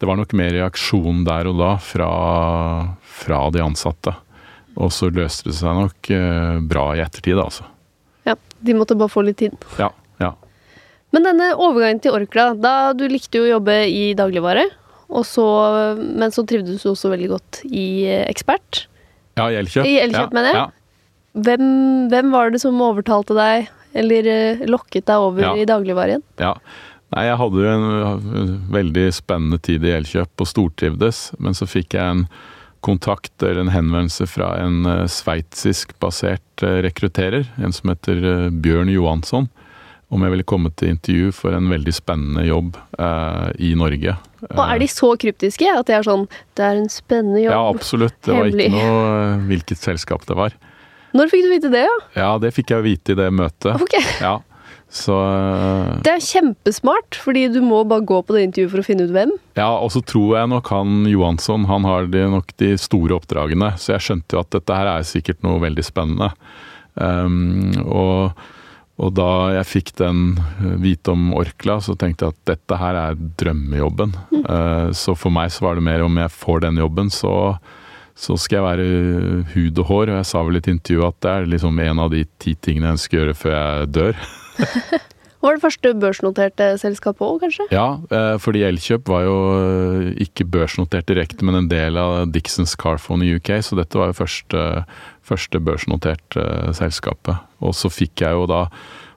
Det 0.00 0.08
var 0.08 0.16
nok 0.16 0.32
mer 0.38 0.54
reaksjon 0.56 1.24
der 1.26 1.50
og 1.50 1.60
da 1.60 1.74
fra, 1.84 2.10
fra 3.04 3.42
de 3.52 3.60
ansatte. 3.60 4.14
Og 4.80 4.88
så 4.94 5.10
løste 5.12 5.50
det 5.50 5.58
seg 5.58 5.76
nok 5.76 6.08
bra 6.70 6.84
i 6.96 7.02
ettertid, 7.04 7.36
altså. 7.36 7.66
De 8.66 8.76
måtte 8.76 8.96
bare 8.98 9.12
få 9.12 9.24
litt 9.26 9.40
tid. 9.40 9.56
Ja. 9.80 9.90
ja. 10.20 10.34
Men 11.14 11.26
denne 11.26 11.52
overgangen 11.56 12.02
til 12.04 12.14
Orkla, 12.16 12.50
da 12.54 12.92
du 12.96 13.06
likte 13.10 13.40
jo 13.40 13.46
å 13.48 13.54
jobbe 13.56 13.80
i 13.88 14.10
dagligvare, 14.18 14.68
og 15.10 15.24
så, 15.26 15.46
men 15.98 16.30
så 16.30 16.44
trivdes 16.46 16.84
du 16.84 16.92
også 16.92 17.10
veldig 17.10 17.30
godt 17.32 17.62
i 17.66 17.86
eh, 18.06 18.26
Ekspert. 18.30 18.84
Ja, 19.40 19.48
i 19.50 19.58
Elkjøp. 19.58 19.88
I 19.88 19.96
Elkjøp, 20.04 20.28
ja, 20.30 20.36
mener 20.36 20.52
jeg. 20.52 20.60
Ja. 20.60 20.68
Hvem, 21.46 21.66
hvem 22.12 22.30
var 22.34 22.54
det 22.54 22.60
som 22.62 22.78
overtalte 22.84 23.34
deg, 23.38 23.72
eller 23.98 24.30
eh, 24.30 24.62
lokket 24.70 25.08
deg 25.10 25.26
over 25.26 25.48
Ja. 25.48 25.56
i 25.58 25.66
dagligvare 25.66 26.14
igjen? 26.14 26.24
Ja. 26.42 26.54
Nei, 27.10 27.24
jeg 27.26 27.38
hadde 27.40 27.58
jo 27.64 27.70
en 27.72 27.84
uh, 27.90 28.50
veldig 28.70 29.08
spennende 29.16 29.58
tid 29.66 29.82
i 29.82 29.96
Elkjøp 29.96 30.44
og 30.44 30.46
stortrivdes, 30.46 31.32
men 31.42 31.56
så 31.58 31.66
fikk 31.66 31.96
jeg 31.98 32.06
en 32.06 32.20
kontakt 32.80 33.42
eller 33.42 33.64
en 33.64 33.72
henvendelse 33.72 34.26
fra 34.30 34.54
en 34.62 34.84
uh, 34.88 35.06
sveitsisk 35.10 35.92
basert 36.02 36.64
uh, 36.64 36.80
rekrutterer, 36.84 37.48
en 37.60 37.74
som 37.76 37.92
heter 37.92 38.22
uh, 38.24 38.46
Bjørn 38.50 38.92
Johansson, 38.92 39.48
om 40.10 40.24
jeg 40.26 40.34
ville 40.34 40.46
komme 40.48 40.72
til 40.74 40.94
intervju 40.94 41.30
for 41.36 41.54
en 41.54 41.68
veldig 41.70 41.94
spennende 41.94 42.46
jobb 42.48 42.74
uh, 42.98 43.50
i 43.62 43.74
Norge. 43.78 44.16
Og 44.50 44.62
er 44.64 44.82
de 44.82 44.88
så 44.90 45.12
kryptiske 45.20 45.68
at 45.70 45.86
det 45.86 45.98
er 45.98 46.06
sånn 46.06 46.22
Det 46.56 46.64
er 46.64 46.78
en 46.80 46.88
spennende 46.90 47.42
jobb. 47.42 47.52
Ja, 47.52 47.62
absolutt. 47.68 48.16
Det 48.24 48.32
var 48.32 48.48
Hemmelig. 48.48 48.70
ikke 48.70 48.84
noe 48.88 49.40
hvilket 49.50 49.82
selskap 49.84 50.24
det 50.26 50.38
var. 50.38 50.56
Når 51.16 51.30
fikk 51.30 51.44
du 51.46 51.50
vite 51.52 51.70
det, 51.72 51.82
ja? 51.86 51.96
Ja, 52.16 52.30
det 52.42 52.52
fikk 52.56 52.72
jeg 52.74 52.86
vite 52.86 53.14
i 53.14 53.18
det 53.18 53.28
møtet. 53.34 53.74
Ok. 53.82 53.96
Ja. 54.22 54.38
Så 54.90 55.14
uh, 55.14 56.00
Det 56.02 56.10
er 56.16 56.24
kjempesmart, 56.24 57.14
fordi 57.22 57.46
du 57.54 57.60
må 57.62 57.84
bare 57.88 58.04
gå 58.06 58.18
på 58.26 58.34
det 58.34 58.48
intervjuet 58.48 58.72
for 58.72 58.82
å 58.82 58.86
finne 58.86 59.06
ut 59.06 59.14
hvem. 59.14 59.32
Ja, 59.58 59.70
og 59.78 59.92
så 59.94 60.02
tror 60.02 60.34
jeg 60.40 60.50
nok 60.50 60.70
han 60.74 61.04
Johansson 61.06 61.68
han 61.70 61.86
har 61.86 62.10
de, 62.10 62.24
nok 62.32 62.50
de 62.60 62.72
store 62.80 63.14
oppdragene. 63.20 63.72
Så 63.78 63.94
jeg 63.94 64.06
skjønte 64.08 64.36
jo 64.36 64.42
at 64.42 64.50
dette 64.56 64.80
her 64.80 64.90
er 64.90 65.06
sikkert 65.06 65.44
noe 65.46 65.62
veldig 65.62 65.86
spennende. 65.86 66.32
Um, 66.98 67.70
og, 67.86 68.40
og 69.00 69.12
da 69.14 69.28
jeg 69.60 69.68
fikk 69.76 69.92
den 70.00 70.24
uh, 70.58 70.74
vite 70.82 71.14
om 71.14 71.30
Orkla, 71.38 71.78
så 71.86 71.94
tenkte 71.94 72.26
jeg 72.26 72.34
at 72.34 72.56
dette 72.56 72.80
her 72.82 72.98
er 72.98 73.22
drømmejobben. 73.38 74.16
Uh, 74.42 74.90
så 74.90 75.14
for 75.14 75.30
meg 75.34 75.54
så 75.54 75.68
var 75.68 75.78
det 75.78 75.86
mer 75.86 76.02
om 76.02 76.18
jeg 76.18 76.34
får 76.34 76.66
den 76.66 76.82
jobben, 76.82 77.14
så, 77.14 77.54
så 78.18 78.34
skal 78.34 78.58
jeg 78.58 78.66
være 78.66 79.46
hud 79.54 79.80
og 79.84 79.94
hår. 79.94 80.10
Og 80.10 80.18
jeg 80.18 80.30
sa 80.34 80.42
vel 80.42 80.58
i 80.58 80.64
et 80.64 80.74
intervju 80.74 81.06
at 81.12 81.22
det 81.22 81.36
er 81.36 81.50
liksom 81.54 81.82
en 81.86 82.06
av 82.08 82.10
de 82.10 82.26
ti 82.42 82.58
tingene 82.58 82.90
jeg 82.90 82.98
ønsker 82.98 83.20
å 83.20 83.24
gjøre 83.24 83.40
før 83.46 83.58
jeg 83.60 83.90
dør. 84.00 84.22
Var 85.40 85.56
det 85.56 85.62
første 85.62 85.92
børsnoterte 85.96 86.66
selskapet 86.82 87.24
òg, 87.24 87.38
kanskje? 87.40 87.64
Ja, 87.72 87.96
eh, 88.12 88.34
fordi 88.42 88.60
Elkjøp 88.66 89.08
var 89.08 89.24
jo 89.24 89.36
eh, 89.56 90.08
ikke 90.26 90.44
børsnotert 90.52 91.08
direkte, 91.08 91.46
men 91.48 91.62
en 91.62 91.68
del 91.70 91.96
av 91.96 92.26
Dixons 92.34 92.74
Carphone 92.76 93.24
i 93.24 93.38
UK, 93.38 93.54
så 93.64 93.78
dette 93.78 93.96
var 93.96 94.10
jo 94.10 94.18
første, 94.18 94.64
første 95.24 95.60
børsnoterte 95.64 96.44
eh, 96.44 96.74
selskapet. 96.76 97.40
Og 97.64 97.72
så 97.78 97.88
fikk 97.92 98.20
jeg 98.26 98.36
jo 98.36 98.44
da 98.50 98.66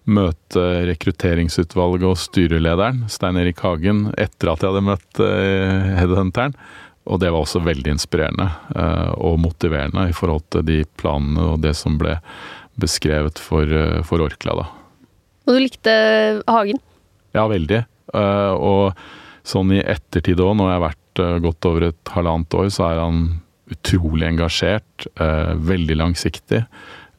møte 0.03 0.63
rekrutteringsutvalget 0.87 2.07
og 2.07 2.19
styrelederen, 2.19 3.03
Stein 3.11 3.39
Erik 3.39 3.59
Hagen, 3.63 4.05
etter 4.19 4.51
at 4.51 4.63
jeg 4.63 4.71
hadde 4.71 4.83
møtt 4.83 5.21
headhunteren. 5.23 6.55
Og 7.07 7.21
det 7.23 7.31
var 7.31 7.43
også 7.43 7.61
veldig 7.63 7.95
inspirerende 7.95 8.49
og 9.15 9.39
motiverende 9.43 10.09
i 10.11 10.15
forhold 10.15 10.43
til 10.51 10.67
de 10.67 10.81
planene 10.99 11.47
og 11.53 11.63
det 11.63 11.71
som 11.79 11.95
ble 11.99 12.17
beskrevet 12.79 13.39
for, 13.39 13.71
for 14.07 14.27
Orkla, 14.27 14.59
da. 14.59 14.67
Og 15.43 15.55
du 15.55 15.59
likte 15.59 15.93
Hagen? 16.47 16.79
Ja, 17.35 17.47
veldig. 17.51 17.83
Eh, 18.13 18.53
og 18.53 18.99
sånn 19.47 19.73
i 19.75 19.81
ettertid 19.81 20.41
òg, 20.43 20.55
når 20.57 20.69
jeg 20.69 20.77
har 20.77 20.85
vært 20.87 21.23
eh, 21.23 21.37
godt 21.43 21.69
over 21.69 21.87
et 21.89 22.13
halvannet 22.15 22.57
år, 22.59 22.69
så 22.73 22.87
er 22.89 23.01
han 23.01 23.23
utrolig 23.73 24.27
engasjert, 24.29 25.07
eh, 25.17 25.53
veldig 25.71 25.99
langsiktig. 26.01 26.65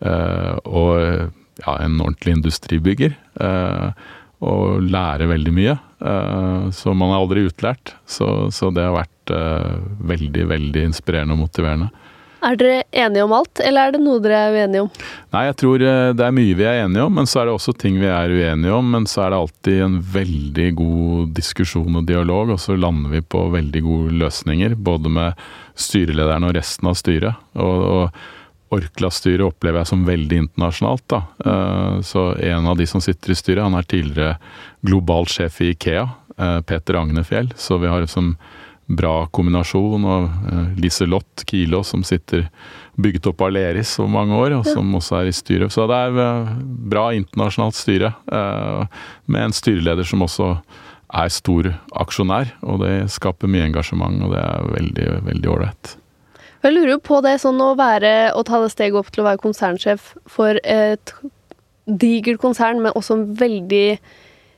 og 0.05 1.31
ja, 1.65 1.73
en 1.81 2.01
ordentlig 2.03 2.35
industribygger. 2.35 3.15
og 4.45 4.83
lærer 4.83 5.27
veldig 5.27 5.53
mye. 5.55 5.79
så 6.73 6.93
man 6.93 7.11
er 7.11 7.17
aldri 7.23 7.47
utlært. 7.49 7.95
Så, 8.05 8.51
så 8.53 8.71
det 8.71 8.85
har 8.85 8.93
vært 8.99 9.33
veldig, 10.05 10.45
veldig 10.51 10.83
inspirerende 10.91 11.33
og 11.33 11.47
motiverende. 11.47 11.89
Er 12.45 12.59
dere 12.61 12.83
enige 12.93 13.25
om 13.25 13.33
alt, 13.33 13.61
eller 13.65 13.89
er 13.89 13.95
det 13.95 14.01
noe 14.05 14.21
dere 14.21 14.41
er 14.51 14.57
uenige 14.59 14.85
om? 14.85 14.91
Nei, 15.33 15.45
jeg 15.47 15.57
tror 15.63 15.85
eh, 15.89 16.11
det 16.13 16.27
er 16.27 16.37
mye 16.37 16.57
vi 16.59 16.67
er 16.69 16.83
enige 16.83 17.07
om, 17.09 17.15
men 17.17 17.29
så 17.31 17.41
er 17.41 17.49
det 17.49 17.55
også 17.57 17.75
ting 17.81 17.97
vi 18.03 18.11
er 18.11 18.35
uenige 18.35 18.77
om. 18.77 18.91
Men 18.93 19.09
så 19.09 19.25
er 19.25 19.33
det 19.33 19.41
alltid 19.41 19.83
en 19.87 19.99
veldig 20.15 20.69
god 20.81 21.35
diskusjon 21.39 22.01
og 22.03 22.07
dialog, 22.09 22.53
og 22.55 22.61
så 22.61 22.77
lander 22.77 23.15
vi 23.17 23.23
på 23.25 23.47
veldig 23.55 23.85
gode 23.87 24.17
løsninger. 24.25 24.77
Både 24.77 25.13
med 25.17 25.45
styrelederen 25.81 26.49
og 26.51 26.57
resten 26.59 26.91
av 26.93 26.99
styret. 27.01 27.45
Og, 27.57 27.85
og 27.97 28.75
Orkla-styret 28.75 29.45
opplever 29.47 29.83
jeg 29.83 29.91
som 29.93 30.05
veldig 30.07 30.43
internasjonalt. 30.45 31.05
da. 31.13 31.23
Eh, 31.47 32.01
Så 32.03 32.27
en 32.43 32.67
av 32.67 32.77
de 32.77 32.87
som 32.91 33.01
sitter 33.05 33.33
i 33.33 33.39
styret, 33.39 33.63
han 33.63 33.79
er 33.79 33.89
tidligere 33.89 34.37
global 34.85 35.29
sjef 35.31 35.61
i 35.63 35.73
Ikea, 35.75 36.09
eh, 36.37 36.61
Peter 36.67 37.01
Agnefjell. 37.01 37.53
Så 37.57 37.79
vi 37.81 37.89
har 37.89 38.05
liksom 38.05 38.35
bra 38.87 39.27
kombinasjon. 39.35 40.05
Og 40.05 40.51
eh, 40.51 40.73
Liselott 40.81 41.45
Kilo 41.49 41.83
som 41.87 42.05
sitter 42.07 42.49
bygget 43.01 43.27
opp 43.31 43.43
av 43.43 43.51
Aleris 43.51 43.97
over 43.99 44.13
mange 44.15 44.39
år, 44.39 44.57
og 44.59 44.69
som 44.69 44.93
også 44.99 45.21
er 45.21 45.31
i 45.31 45.35
styret. 45.35 45.75
Så 45.75 45.89
det 45.91 46.01
er 46.07 46.23
eh, 46.25 46.55
bra 46.93 47.09
internasjonalt 47.17 47.79
styre, 47.79 48.15
eh, 48.33 49.05
med 49.27 49.49
en 49.49 49.57
styreleder 49.57 50.09
som 50.09 50.25
også 50.27 50.55
er 51.15 51.31
stor 51.33 51.71
aksjonær. 52.05 52.55
Og 52.67 52.83
det 52.85 52.95
skaper 53.15 53.51
mye 53.51 53.69
engasjement, 53.69 54.25
og 54.25 54.35
det 54.35 54.43
er 54.43 54.73
veldig, 54.79 55.11
veldig 55.31 55.55
ålreit. 55.57 55.95
Jeg 56.65 56.73
lurer 56.73 56.95
jo 56.95 57.01
på 57.05 57.19
det 57.21 57.37
sånn 57.43 57.59
å 57.61 57.75
være 57.77 58.33
å 58.33 58.43
ta 58.47 58.63
det 58.63 58.71
steget 58.73 58.97
opp 58.97 59.11
til 59.13 59.21
å 59.21 59.27
være 59.27 59.43
konsernsjef 59.43 60.15
for 60.33 60.57
et 60.65 61.13
digert 61.85 62.41
konsern, 62.41 62.81
men 62.81 62.95
også 62.97 63.19
en 63.19 63.27
veldig 63.37 63.99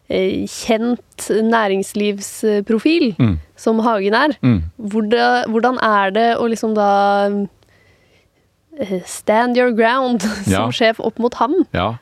kjent 0.09 1.27
næringslivsprofil, 1.51 3.15
Mm. 3.19 3.39
som 3.57 3.79
Hagen 3.83 4.15
er. 4.15 4.37
Mm. 4.43 4.63
Hvordan, 4.79 5.79
er 5.83 6.11
det 6.15 6.29
å 6.39 6.47
liksom 6.49 6.75
da 6.75 6.91
eh, 8.79 9.01
stand 9.05 9.57
your 9.57 9.73
ground 9.73 10.23
som 10.45 10.53
Ja. 10.53 10.69
sjef 10.71 11.01
opp 11.01 11.19
mot 11.19 11.35
ham? 11.35 11.55
Ja. 11.75 11.97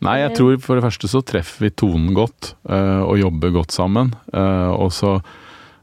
Nei, 0.00 0.18
jeg 0.22 0.32
tror 0.38 0.56
for 0.64 0.76
det 0.78 0.84
første 0.86 1.08
så 1.12 1.20
treffer 1.22 1.66
vi 1.66 1.70
tonen 1.76 2.14
godt, 2.16 2.54
eh, 2.70 3.02
og 3.04 3.18
jobber 3.20 3.50
godt 3.52 3.70
sammen. 3.72 4.14
Eh, 4.32 4.70
og 4.72 4.90
så 4.92 5.20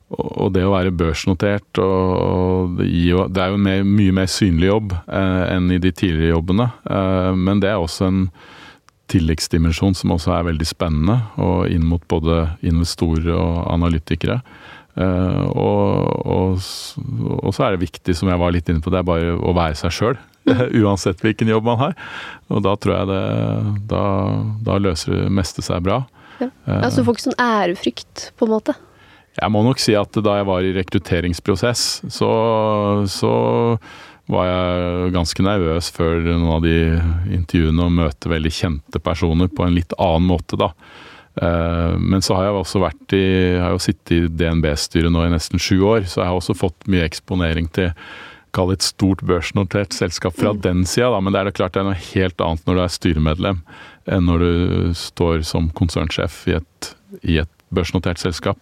og 0.10 0.54
det 0.56 0.62
å 0.64 0.72
være 0.72 0.94
børsnotert, 0.96 1.78
og 1.84 2.78
det, 2.80 2.88
er 2.88 3.50
jo 3.52 3.58
en 3.58 3.60
mer, 3.62 3.82
mye 3.84 4.14
mer 4.16 4.26
synlig 4.32 4.70
jobb 4.70 4.94
eh, 4.94 5.44
enn 5.54 5.68
i 5.70 5.78
de 5.84 5.92
tidligere 5.92 6.32
jobbene. 6.32 6.70
Eh, 6.90 7.34
men 7.36 7.60
det 7.60 7.68
er 7.74 7.76
også 7.76 8.08
en 8.08 8.22
tilleggsdimensjon 9.12 9.96
som 9.98 10.14
også 10.16 10.34
er 10.36 10.48
veldig 10.50 10.68
spennende, 10.68 11.20
og 11.42 11.68
inn 11.72 11.86
mot 11.88 12.04
både 12.12 12.44
investorer 12.68 13.32
og 13.36 13.62
analytikere. 13.72 14.42
Eh, 14.98 15.44
og, 15.54 16.26
og, 16.26 16.58
og 17.38 17.54
så 17.54 17.68
er 17.68 17.76
det 17.76 17.86
viktig, 17.86 18.16
som 18.18 18.32
jeg 18.32 18.42
var 18.42 18.56
litt 18.56 18.70
inne 18.72 18.84
på, 18.84 18.94
det 18.94 19.02
er 19.02 19.08
bare 19.08 19.38
å 19.38 19.54
være 19.58 19.78
seg 19.80 19.96
sjøl. 19.96 20.20
Uansett 20.82 21.22
hvilken 21.24 21.52
jobb 21.52 21.68
man 21.68 21.80
har. 21.82 21.96
Og 22.52 22.64
da 22.64 22.76
tror 22.80 22.94
jeg 22.96 23.10
det 23.10 23.24
Da, 23.92 24.04
da 24.64 24.78
løser 24.80 25.14
det 25.16 25.24
meste 25.34 25.64
seg 25.66 25.84
bra. 25.86 26.02
Ja. 26.40 26.52
Altså 26.80 27.00
så 27.00 27.02
du 27.02 27.08
får 27.08 27.18
ikke 27.18 27.28
sånn 27.30 27.42
ærefrykt, 27.42 28.30
på 28.38 28.48
en 28.48 28.54
måte? 28.54 28.78
Jeg 29.38 29.54
må 29.54 29.62
nok 29.66 29.82
si 29.82 29.94
at 29.98 30.18
da 30.26 30.40
jeg 30.40 30.48
var 30.50 30.66
i 30.66 30.74
rekrutteringsprosess, 30.74 31.82
så, 32.10 32.30
så 33.12 33.34
var 34.28 34.48
jeg 34.50 35.12
ganske 35.16 35.44
nervøs 35.46 35.90
før 35.96 36.20
noen 36.26 36.50
av 36.58 36.64
de 36.66 36.78
intervjuene 37.38 37.86
og 37.86 37.94
møte 37.96 38.32
veldig 38.32 38.54
kjente 38.54 39.02
personer 39.04 39.52
på 39.52 39.66
en 39.66 39.78
litt 39.78 39.96
annen 39.98 40.28
måte, 40.28 40.60
da. 40.60 40.74
Eh, 41.42 41.94
men 42.00 42.24
så 42.26 42.36
har 42.36 42.48
jeg 42.48 42.58
også 42.60 42.82
vært 42.82 43.16
i 43.16 43.28
har 43.62 43.76
jo 43.76 43.84
sittet 43.84 44.16
i 44.16 44.24
DNB-styret 44.28 45.14
nå 45.14 45.26
i 45.26 45.34
nesten 45.34 45.62
sju 45.62 45.80
år, 45.86 46.08
så 46.10 46.22
jeg 46.22 46.32
har 46.32 46.40
også 46.40 46.58
fått 46.58 46.90
mye 46.92 47.06
eksponering 47.08 47.70
til 47.76 47.94
kall 48.56 48.72
et 48.74 48.86
stort 48.86 49.22
børsnotert 49.28 49.94
selskap 49.94 50.36
fra 50.38 50.54
mm. 50.56 50.62
den 50.64 50.86
sida, 50.90 51.20
men 51.22 51.36
det 51.36 51.42
er 51.42 51.50
det 51.50 51.58
klart 51.60 51.76
det 51.76 51.84
er 51.84 51.90
noe 51.92 52.08
helt 52.10 52.42
annet 52.42 52.64
når 52.66 52.80
du 52.80 52.84
er 52.84 52.96
styremedlem 52.96 53.62
enn 54.08 54.28
når 54.28 54.44
du 54.44 54.96
står 54.98 55.44
som 55.46 55.70
konsernsjef 55.78 56.40
i 56.48 56.58
et, 56.58 56.92
i 57.22 57.40
et 57.44 57.54
børsnotert 57.76 58.22
selskap. 58.22 58.60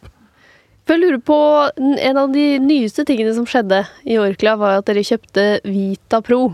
Jeg 0.86 1.02
lurer 1.02 1.18
på, 1.18 1.38
En 1.76 2.18
av 2.18 2.30
de 2.34 2.60
nyeste 2.62 3.06
tingene 3.10 3.34
som 3.34 3.48
skjedde 3.50 3.82
i 4.06 4.20
Orkla, 4.22 4.54
var 4.62 4.78
at 4.78 4.86
dere 4.86 5.06
kjøpte 5.06 5.46
Vita 5.66 6.22
Pro. 6.22 6.54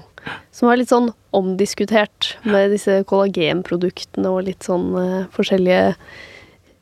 Som 0.55 0.69
var 0.69 0.79
litt 0.79 0.91
sånn 0.91 1.09
omdiskutert 1.35 2.35
med 2.47 2.71
disse 2.71 3.01
kollagenproduktene 3.09 4.31
og 4.31 4.45
litt 4.47 4.67
sånn 4.67 4.91
uh, 4.95 5.27
forskjellige 5.33 5.95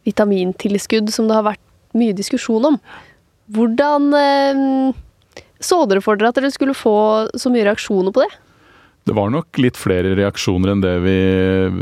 vitamintilskudd 0.05 1.09
som 1.13 1.29
det 1.29 1.38
har 1.38 1.47
vært 1.47 1.63
mye 1.97 2.17
diskusjon 2.17 2.67
om. 2.73 2.79
Hvordan 3.55 4.09
uh, 4.13 4.93
så 5.63 5.81
dere 5.89 6.03
for 6.05 6.19
dere 6.19 6.33
at 6.33 6.38
dere 6.38 6.51
skulle 6.53 6.77
få 6.77 6.95
så 7.33 7.51
mye 7.53 7.65
reaksjoner 7.65 8.13
på 8.13 8.25
det? 8.25 8.31
Det 9.07 9.15
var 9.17 9.31
nok 9.33 9.57
litt 9.57 9.77
flere 9.79 10.12
reaksjoner 10.17 10.73
enn 10.73 10.81
det 10.83 10.91
vi, 11.01 11.15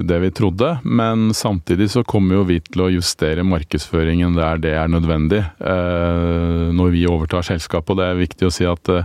det 0.08 0.20
vi 0.24 0.30
trodde, 0.32 0.70
men 0.86 1.34
samtidig 1.36 1.90
så 1.92 2.04
kommer 2.08 2.38
jo 2.38 2.46
vi 2.48 2.60
til 2.64 2.86
å 2.86 2.90
justere 2.94 3.44
markedsføringen 3.44 4.38
der 4.38 4.62
det 4.64 4.72
er 4.80 4.92
nødvendig. 4.92 5.42
Eh, 5.60 6.70
når 6.78 6.94
vi 6.94 7.04
overtar 7.10 7.44
selskapet, 7.44 7.92
og 7.92 8.00
det 8.00 8.08
er 8.08 8.22
viktig 8.22 8.48
å 8.48 8.54
si 8.54 8.68
at 8.70 8.94
eh, 8.94 9.04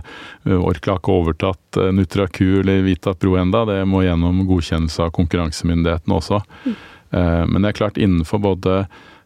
Orkla 0.55 0.95
har 0.95 1.01
ikke 1.01 1.17
overtatt 1.17 1.81
eh, 1.81 1.91
Nutraku 1.95 2.61
eller 2.61 2.85
Vita 2.85 3.15
Pro 3.17 3.35
enda, 3.41 3.65
det 3.67 3.81
må 3.89 4.05
gjennom 4.05 4.45
godkjennelse 4.47 5.09
av 5.09 5.13
konkurransemyndighetene 5.17 6.19
også. 6.21 6.39
Mm. 6.63 6.77
Eh, 7.13 7.43
men 7.49 7.59
det 7.61 7.73
er 7.73 7.81
klart 7.81 7.99
innenfor 8.01 8.41
både 8.45 8.83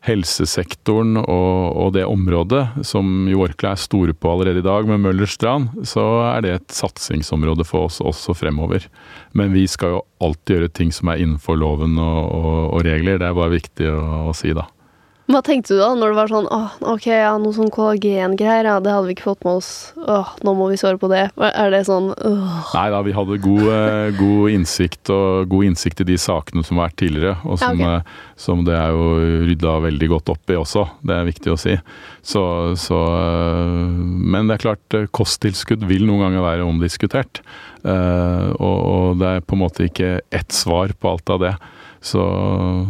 helsesektoren 0.08 1.20
og, 1.20 1.76
og, 1.76 1.92
det 1.98 2.06
området, 2.08 2.64
som 2.88 3.28
jo 3.30 3.44
Orkla 3.46 3.74
er 3.76 3.82
store 3.82 4.16
på 4.16 4.32
allerede 4.32 4.64
i 4.64 4.66
dag 4.66 4.88
med 4.90 5.04
Møllers 5.04 5.36
Strand, 5.38 5.84
så 5.88 6.06
er 6.32 6.46
det 6.46 6.54
et 6.56 6.78
satsingsområde 6.78 7.68
for 7.68 7.90
oss 7.90 8.00
også 8.02 8.36
fremover. 8.38 8.88
Men 9.38 9.54
vi 9.56 9.68
skal 9.70 9.98
jo 9.98 10.06
alltid 10.24 10.56
gjøre 10.56 10.74
ting 10.80 10.96
som 10.96 11.12
er 11.12 11.24
innenfor 11.24 11.60
loven 11.60 12.00
og, 12.00 12.24
og, 12.32 12.58
og 12.78 12.88
regler. 12.88 13.20
Det 13.20 13.30
er 13.30 13.38
bare 13.38 13.56
viktig 13.58 13.92
å, 13.92 14.02
å 14.32 14.36
si, 14.38 14.56
da. 14.58 14.68
Hva 15.28 15.42
tenkte 15.44 15.76
du 15.76 15.82
da, 15.82 15.90
når 15.92 16.14
det 16.14 16.18
var 16.22 16.30
sånn 16.32 16.46
åh, 16.56 16.76
ok, 16.94 17.06
ja, 17.12 17.34
noe 17.42 17.52
sånn 17.52 17.72
kollagengreier, 17.74 18.70
ja, 18.70 18.78
det 18.80 18.94
hadde 18.94 19.10
vi 19.10 19.16
ikke 19.18 19.26
fått 19.26 19.44
med 19.44 19.60
oss, 19.60 19.72
åh, 20.00 20.30
nå 20.48 20.54
må 20.56 20.70
vi 20.72 20.78
svare 20.80 21.00
på 21.02 21.10
det. 21.12 21.26
Er 21.36 21.74
det 21.74 21.82
sånn 21.90 22.14
åh? 22.16 22.70
Nei 22.72 22.86
da, 22.94 23.02
vi 23.04 23.16
hadde 23.18 23.40
god, 23.44 23.66
eh, 23.74 24.16
god, 24.16 24.54
innsikt 24.56 25.12
og 25.12 25.52
god 25.52 25.68
innsikt 25.68 26.06
i 26.06 26.08
de 26.08 26.16
sakene 26.22 26.64
som 26.64 26.80
har 26.80 26.88
vært 26.88 27.00
tidligere, 27.04 27.36
og 27.44 27.60
som, 27.60 27.84
ja, 27.84 28.00
okay. 28.00 28.16
Eh, 28.16 28.40
som 28.40 28.64
det 28.64 28.78
er 28.80 28.96
jo 28.96 29.10
rydda 29.50 29.78
veldig 29.90 30.12
godt 30.14 30.32
opp 30.32 30.54
i 30.54 30.60
også. 30.62 30.88
Det 31.12 31.18
er 31.18 31.28
viktig 31.28 31.52
å 31.52 31.60
si. 31.60 31.76
Så, 32.24 32.44
så 32.80 33.04
eh, 33.20 34.04
Men 34.38 34.48
det 34.48 34.56
er 34.56 34.64
klart, 34.70 35.02
kosttilskudd 35.12 35.84
vil 35.92 36.08
noen 36.08 36.30
ganger 36.30 36.48
være 36.54 36.68
omdiskutert. 36.68 37.44
Og, 37.88 38.78
og 38.78 39.20
det 39.22 39.28
er 39.30 39.44
på 39.48 39.56
en 39.56 39.62
måte 39.62 39.86
ikke 39.88 40.18
ett 40.36 40.56
svar 40.56 40.92
på 41.00 41.12
alt 41.14 41.32
av 41.32 41.44
det. 41.44 41.52
Så, 42.02 42.22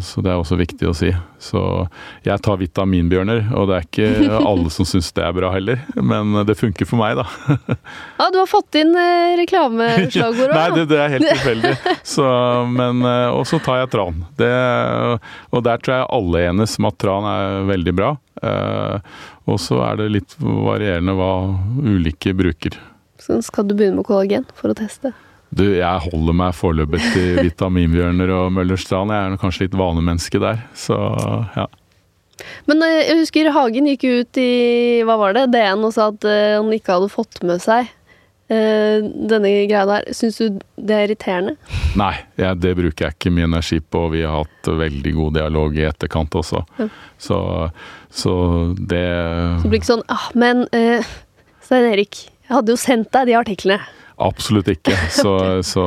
så, 0.03 0.21
det 0.21 0.31
er 0.31 0.39
også 0.39 0.57
viktig 0.59 0.89
å 0.89 0.93
si. 0.97 1.09
Så 1.41 1.61
jeg 2.25 2.41
tar 2.43 2.59
vitaminbjørner, 2.59 3.53
og 3.55 3.69
det 3.69 3.77
er 3.77 3.87
ikke 3.87 4.39
alle 4.51 4.71
som 4.73 4.87
syns 4.87 5.09
det 5.15 5.23
er 5.23 5.35
bra 5.37 5.51
heller. 5.53 5.81
Men 5.95 6.35
det 6.47 6.57
funker 6.59 6.89
for 6.89 6.99
meg, 7.01 7.19
da. 7.19 7.25
Ja, 8.19 8.29
du 8.33 8.39
har 8.41 8.49
fått 8.49 8.77
inn 8.79 8.93
reklameslagordet. 9.39 10.55
Nei, 10.59 10.67
det, 10.75 10.85
det, 10.91 10.99
er 11.01 11.15
helt 11.15 11.31
tilfeldig. 11.31 11.73
Så, 12.07 12.27
men, 12.73 13.01
eh, 13.07 13.29
og 13.31 13.47
så 13.49 13.61
tar 13.63 13.83
jeg 13.83 13.93
tran. 13.95 14.21
Det, 14.39 14.53
og 15.53 15.63
der 15.65 15.81
tror 15.81 15.99
jeg 15.99 16.11
alle 16.19 16.45
enes 16.51 16.77
om 16.81 16.89
at 16.91 16.99
tran 17.01 17.29
er 17.31 17.67
veldig 17.71 17.95
bra. 17.97 18.13
Eh, 18.43 19.15
og 19.47 19.61
så 19.63 19.79
er 19.87 20.01
det 20.01 20.11
litt 20.13 20.35
varierende 20.41 21.15
hva 21.17 21.31
ulike 21.85 22.35
bruker. 22.37 22.75
Så 23.21 23.39
skal 23.45 23.67
du 23.67 23.75
begynne 23.77 24.01
med 24.01 24.07
kollagen 24.07 24.45
for 24.57 24.71
å 24.71 24.77
teste? 24.77 25.13
Du, 25.49 25.63
jeg 25.77 26.03
holder 26.09 26.35
meg 26.35 26.55
foreløpig 26.57 27.01
til 27.13 27.39
vitaminbjørner 27.45 28.33
og 28.35 28.55
Møllerstrand. 28.55 29.13
Jeg 29.15 29.33
er 29.33 29.41
kanskje 29.41 29.67
litt 29.67 29.77
vanemenneske 29.79 30.41
der, 30.43 30.63
så 30.77 30.97
ja. 31.55 31.67
Men 32.69 32.83
eh, 32.85 33.03
jeg 33.07 33.21
husker 33.23 33.51
Hagen 33.55 33.87
gikk 33.89 34.05
ut 34.05 34.39
i 34.41 34.51
hva 35.07 35.17
var 35.19 35.37
det, 35.37 35.47
DN 35.55 35.85
og 35.87 35.93
sa 35.95 36.11
at 36.11 36.27
eh, 36.27 36.57
han 36.57 36.73
ikke 36.75 36.97
hadde 36.97 37.13
fått 37.13 37.41
med 37.47 37.63
seg 37.63 37.87
uh, 38.51 38.97
denne 39.01 39.51
greia 39.67 39.85
der. 39.89 40.07
Syns 40.15 40.39
du 40.41 40.59
det 40.75 40.95
er 40.95 41.07
irriterende? 41.07 41.55
Nei, 41.99 42.13
ja, 42.39 42.53
det 42.55 42.75
bruker 42.77 43.07
jeg 43.07 43.17
ikke 43.17 43.33
mye 43.33 43.49
energi 43.49 43.79
på. 43.81 44.05
Vi 44.13 44.23
har 44.23 44.43
hatt 44.43 44.71
veldig 44.83 45.13
god 45.17 45.37
dialog 45.39 45.77
i 45.79 45.87
etterkant 45.89 46.37
også. 46.37 46.63
Ja. 46.79 46.89
Så, 47.17 47.39
så, 48.09 48.33
det 48.77 49.05
Så 49.07 49.65
det 49.65 49.71
blir 49.71 49.81
ikke 49.81 49.89
sånn 49.89 50.03
ah, 50.13 50.27
Men 50.37 50.67
uh, 50.69 51.15
Stein 51.65 51.89
Erik, 51.89 52.27
jeg 52.47 52.53
hadde 52.53 52.75
jo 52.75 52.79
sendt 52.79 53.11
deg 53.15 53.31
de 53.31 53.39
artiklene. 53.39 53.96
Absolutt 54.17 54.69
ikke. 54.71 54.95
Så, 55.13 55.31
så 55.61 55.83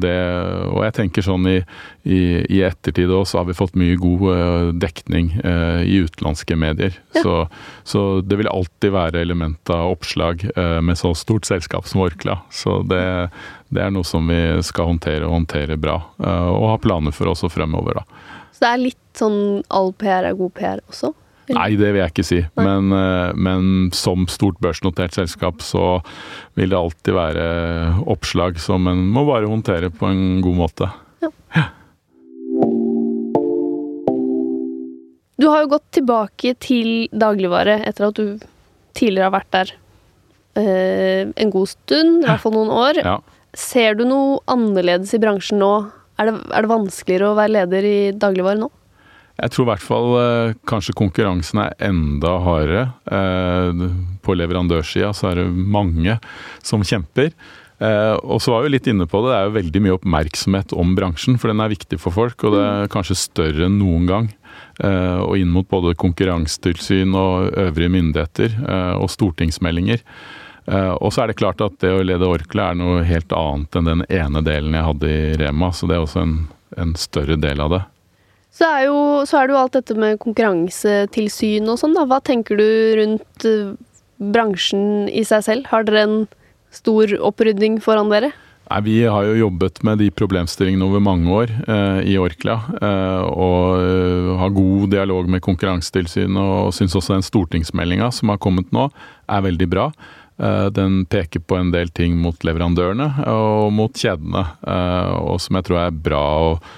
det, 0.00 0.14
og 0.70 0.80
jeg 0.86 0.94
tenker 0.96 1.24
sånn 1.24 1.44
i, 1.50 1.56
i, 2.08 2.20
i 2.48 2.62
ettertid 2.64 3.12
òg, 3.12 3.26
så 3.28 3.42
har 3.42 3.48
vi 3.50 3.56
fått 3.58 3.76
mye 3.76 3.98
god 4.00 4.24
uh, 4.24 4.68
dekning 4.72 5.28
uh, 5.44 5.82
i 5.84 5.98
utenlandske 6.06 6.56
medier. 6.56 6.96
Ja. 7.12 7.20
Så, 7.20 7.34
så, 7.84 8.04
det 8.24 8.40
vil 8.40 8.48
alltid 8.48 8.94
være 8.96 9.20
element 9.20 9.72
av 9.72 9.92
oppslag 9.98 10.46
uh, 10.56 10.80
med 10.80 10.96
så 10.96 11.12
stort 11.18 11.48
selskap 11.48 11.88
som 11.90 12.06
Orkla. 12.06 12.38
Så 12.48 12.80
det, 12.88 13.04
det, 13.68 13.84
er 13.84 13.92
noe 13.92 14.08
som 14.08 14.32
vi 14.32 14.40
skal 14.64 14.94
håndtere 14.94 15.28
og 15.28 15.36
håndtere 15.36 15.76
bra, 15.80 15.98
og 16.16 16.66
ha 16.72 16.80
planer 16.80 17.12
for 17.12 17.34
også 17.34 17.52
fremover, 17.52 18.00
da. 18.00 18.24
Så 18.56 18.64
det 18.64 18.72
er 18.72 18.84
litt 18.86 19.18
sånn 19.18 19.40
all 19.68 19.92
PR 20.00 20.30
er 20.30 20.36
god 20.38 20.56
PR 20.56 20.80
også? 20.88 21.12
Nei, 21.54 21.76
det 21.78 21.92
vil 21.92 22.00
jeg 22.00 22.12
ikke 22.12 22.26
si. 22.26 22.40
Men, 22.58 22.90
eh, 22.96 23.30
men, 23.38 23.90
som 23.94 24.26
stort 24.30 24.58
børsnotert 24.62 25.14
selskap 25.14 25.62
så 25.62 26.00
vil 26.58 26.72
det 26.72 26.78
alltid 26.78 27.14
være 27.14 27.46
oppslag 28.10 28.58
som 28.62 28.88
en 28.90 29.04
må 29.14 29.26
bare 29.28 29.50
håndtere 29.50 29.92
på 29.94 30.10
en 30.10 30.40
god 30.44 30.58
måte. 30.64 30.90
Ja. 31.22 31.30
ja. 31.54 31.66
Du 35.36 35.50
har 35.52 35.62
jo 35.62 35.72
gått 35.76 35.90
tilbake 35.98 36.54
til 36.64 37.10
dagligvare 37.12 37.82
etter 37.86 38.08
at 38.08 38.16
du 38.18 38.46
tidligere 38.96 39.28
har 39.28 39.34
vært 39.36 39.52
der 39.52 39.72
eh, 40.56 41.28
en 41.28 41.52
god 41.52 41.70
stund, 41.70 42.22
i 42.22 42.30
hvert 42.30 42.42
fall 42.42 42.56
noen 42.56 42.72
år. 42.72 43.02
Ja. 43.04 43.18
Ser 43.56 43.98
du 43.98 44.06
noe 44.08 44.40
annerledes 44.50 45.12
i 45.16 45.20
bransjen 45.20 45.60
nå? 45.60 45.74
Er 46.16 46.30
det, 46.30 46.40
er 46.48 46.64
det 46.64 46.72
vanskeligere 46.72 47.30
å 47.30 47.36
være 47.36 47.54
leder 47.58 47.88
i 47.88 47.98
dagligvare 48.16 48.62
nå? 48.62 48.70
Jeg 49.36 49.52
tror 49.52 49.66
i 49.66 49.68
hvert 49.68 49.84
fall 49.84 50.14
eh, 50.16 50.54
kanskje 50.68 50.96
konkurransen 50.96 51.60
er 51.66 51.74
enda 51.90 52.38
hardere. 52.40 52.86
Eh, 53.04 53.84
på 54.24 54.36
leverandørsida 54.36 55.12
så 55.16 55.30
er 55.30 55.42
det 55.42 55.50
mange 55.52 56.16
som 56.64 56.84
kjemper. 56.86 57.34
Eh, 57.76 58.14
og 58.24 58.40
så 58.40 58.54
var 58.54 58.64
vi 58.64 58.72
litt 58.72 58.88
inne 58.88 59.04
på 59.04 59.20
det, 59.20 59.34
det 59.34 59.36
er 59.36 59.50
jo 59.50 59.56
veldig 59.58 59.82
mye 59.84 59.96
oppmerksomhet 59.98 60.72
om 60.72 60.94
bransjen, 60.96 61.36
for 61.40 61.52
den 61.52 61.60
er 61.60 61.74
viktig 61.74 62.00
for 62.00 62.16
folk, 62.16 62.46
og 62.48 62.56
det 62.56 62.62
er 62.64 62.92
kanskje 62.94 63.18
større 63.26 63.68
enn 63.68 63.78
noen 63.82 64.08
gang. 64.08 64.32
Og 64.76 65.40
inn 65.40 65.48
mot 65.52 65.64
både 65.68 65.94
konkurransetilsyn 66.00 67.14
og 67.16 67.54
øvrige 67.60 67.92
myndigheter, 67.92 68.54
og 69.00 69.08
stortingsmeldinger. 69.12 70.02
Og 71.00 71.12
så 71.12 71.22
er 71.22 71.30
det 71.30 71.38
klart 71.40 71.64
at 71.64 71.78
det 71.80 71.94
å 71.96 72.04
lede 72.04 72.28
Orkla 72.28 72.70
er 72.72 72.78
noe 72.80 73.04
helt 73.08 73.32
annet 73.36 73.76
enn 73.76 73.88
den 73.88 74.04
ene 74.08 74.44
delen 74.44 74.76
jeg 74.76 74.88
hadde 74.88 75.12
i 75.12 75.34
Rema, 75.40 75.72
så 75.72 75.88
det 75.88 75.96
er 75.96 76.04
også 76.04 76.24
en, 76.24 76.38
en 76.76 76.96
større 77.00 77.40
del 77.40 77.64
av 77.64 77.72
det. 77.72 77.82
Så 78.56 78.64
er, 78.64 78.86
jo, 78.88 78.96
så 79.28 79.42
er 79.42 79.48
det 79.48 79.52
jo 79.52 79.60
alt 79.60 79.76
dette 79.76 79.94
med 80.00 80.16
konkurransetilsyn 80.22 81.68
og 81.68 81.76
sånn, 81.80 81.96
da. 81.96 82.06
Hva 82.08 82.22
tenker 82.24 82.56
du 82.56 82.68
rundt 82.96 83.44
uh, 83.44 83.74
bransjen 84.32 85.10
i 85.12 85.26
seg 85.28 85.44
selv? 85.44 85.68
Har 85.68 85.84
dere 85.84 86.06
en 86.06 86.18
stor 86.72 87.12
opprydning 87.20 87.76
foran 87.84 88.08
dere? 88.12 88.32
Nei, 88.66 88.80
Vi 88.82 88.96
har 89.04 89.26
jo 89.28 89.36
jobbet 89.38 89.82
med 89.86 90.00
de 90.02 90.08
problemstillingene 90.10 90.86
over 90.88 91.02
mange 91.04 91.30
år 91.30 91.52
eh, 91.70 92.00
i 92.10 92.16
Orkla. 92.18 92.56
Eh, 92.80 93.26
og 93.28 93.76
eh, 93.78 94.32
har 94.40 94.56
god 94.56 94.88
dialog 94.90 95.28
med 95.30 95.44
Konkurransetilsynet 95.44 96.40
og 96.40 96.72
syns 96.74 96.96
også 96.98 97.14
den 97.14 97.26
stortingsmeldinga 97.26 98.10
som 98.14 98.32
har 98.32 98.40
kommet 98.42 98.72
nå, 98.74 98.88
er 99.30 99.46
veldig 99.46 99.68
bra. 99.70 99.86
Eh, 100.42 100.66
den 100.74 101.04
peker 101.06 101.44
på 101.46 101.60
en 101.60 101.70
del 101.74 101.92
ting 101.94 102.18
mot 102.18 102.42
leverandørene 102.42 103.12
og 103.30 103.70
mot 103.76 103.94
kjedene, 103.94 104.42
eh, 104.66 105.14
og 105.20 105.38
som 105.44 105.60
jeg 105.60 105.70
tror 105.70 105.84
er 105.84 106.02
bra. 106.10 106.26
og 106.50 106.68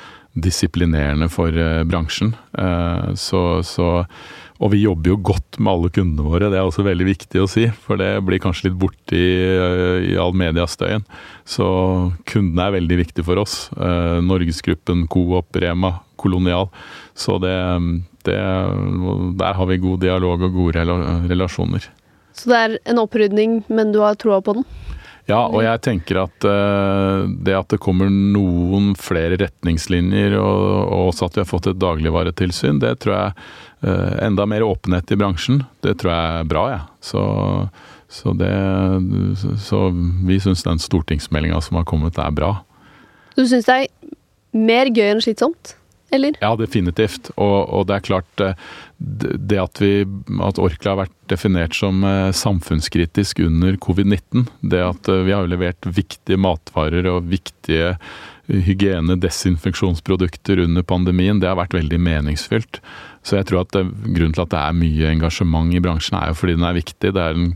disiplinerende 0.44 1.28
for 1.32 1.54
uh, 1.54 1.84
bransjen. 1.88 2.34
Uh, 2.58 3.14
så, 3.18 3.60
så, 3.66 3.88
Og 4.58 4.72
vi 4.72 4.82
jobber 4.82 5.12
jo 5.12 5.18
godt 5.30 5.58
med 5.60 5.70
alle 5.72 5.90
kundene 5.94 6.26
våre, 6.26 6.48
det 6.50 6.58
er 6.58 6.66
også 6.66 6.82
veldig 6.86 7.06
viktig 7.06 7.42
å 7.42 7.48
si. 7.50 7.68
For 7.84 8.00
det 8.00 8.10
blir 8.26 8.42
kanskje 8.42 8.68
litt 8.68 8.78
borte 8.80 9.14
i, 9.14 9.28
i 10.10 10.16
all 10.18 10.34
mediastøyen. 10.34 11.06
Så 11.46 11.68
kundene 12.28 12.66
er 12.66 12.76
veldig 12.80 12.98
viktige 13.04 13.26
for 13.28 13.38
oss. 13.38 13.68
Eh, 13.78 14.18
Norgesgruppen, 14.26 15.06
Coop, 15.12 15.54
Rema, 15.62 15.92
Kolonial. 16.18 16.66
Så 17.14 17.38
det, 17.38 17.54
det, 18.26 18.40
der 19.38 19.54
har 19.60 19.70
vi 19.70 19.78
god 19.84 20.02
dialog 20.02 20.42
og 20.42 20.58
gode 20.58 20.84
relasjoner. 21.30 21.86
Så 22.34 22.50
det 22.50 22.58
er 22.58 22.76
en 22.90 23.00
opprydning, 23.02 23.60
men 23.70 23.94
du 23.94 24.02
har 24.02 24.18
troa 24.18 24.42
på 24.42 24.58
den? 24.58 24.66
Ja, 25.28 25.42
og 25.44 25.60
jeg 25.60 25.80
tenker 25.84 26.22
at 26.22 26.44
uh, 26.48 27.28
det 27.28 27.52
at 27.52 27.68
det 27.68 27.80
kommer 27.84 28.08
noen 28.08 28.94
flere 28.96 29.36
retningslinjer, 29.42 30.38
og, 30.40 30.62
og, 30.86 31.10
også 31.10 31.28
at 31.28 31.36
vi 31.36 31.42
har 31.42 31.50
fått 31.50 31.68
et 31.68 31.80
dagligvaretilsyn, 31.82 32.80
det 32.80 32.94
tror 33.04 33.14
jeg 33.14 33.34
uh, 33.84 34.14
Enda 34.24 34.48
mer 34.48 34.64
åpenhet 34.64 35.12
i 35.12 35.18
bransjen, 35.20 35.60
det 35.84 35.98
tror 36.00 36.14
jeg 36.14 36.38
er 36.38 36.48
bra, 36.48 36.64
jeg. 36.72 36.80
Ja. 36.80 37.04
Så, 37.10 37.24
så, 38.08 38.32
det, 38.40 38.54
så 39.66 39.82
vi 40.28 40.40
syns 40.40 40.64
den 40.64 40.80
stortingsmeldinga 40.80 41.60
som 41.64 41.76
har 41.76 41.84
kommet, 41.88 42.16
er 42.16 42.32
bra. 42.32 42.54
Du 43.36 43.44
syns 43.44 43.68
det 43.68 43.82
er 43.82 44.16
mer 44.56 44.88
gøy 44.88 45.10
enn 45.10 45.22
slitsomt? 45.22 45.76
Eller? 46.10 46.38
Ja, 46.40 46.54
definitivt. 46.56 47.30
Og, 47.36 47.68
og, 47.68 47.86
det 47.88 47.98
er 47.98 48.06
klart 48.06 48.44
eh, 48.44 48.68
det 48.98 49.60
at, 49.60 49.80
vi, 49.82 50.06
at 50.44 50.60
Orkla 50.62 50.94
har 50.94 51.02
vært 51.04 51.16
definert 51.30 51.76
som 51.76 52.00
eh, 52.06 52.30
samfunnskritisk 52.36 53.42
under 53.44 53.76
covid-19, 53.84 54.48
det 54.72 54.82
at 54.84 55.10
eh, 55.12 55.24
vi 55.28 55.36
har 55.36 55.50
levert 55.50 55.88
viktige 55.88 56.40
matvarer 56.40 57.08
og 57.10 57.28
viktige 57.28 57.96
hygiene- 58.48 59.18
desinfeksjonsprodukter 59.20 60.64
under 60.64 60.86
pandemien, 60.88 61.40
det 61.40 61.50
har 61.50 61.60
vært 61.60 61.76
veldig 61.76 62.00
meningsfylt. 62.00 62.80
Så 63.26 63.36
jeg 63.36 63.50
tror 63.50 63.66
at 63.66 63.76
grunnen 63.76 64.32
til 64.32 64.46
at 64.46 64.54
det 64.54 64.62
er 64.62 64.78
mye 64.78 65.12
engasjement 65.12 65.74
i 65.76 65.82
bransjen, 65.84 66.16
er 66.16 66.32
jo 66.32 66.38
fordi 66.40 66.56
den 66.56 66.64
er 66.64 66.78
viktig. 66.78 67.12
Det 67.12 67.20
er 67.20 67.36
en 67.36 67.50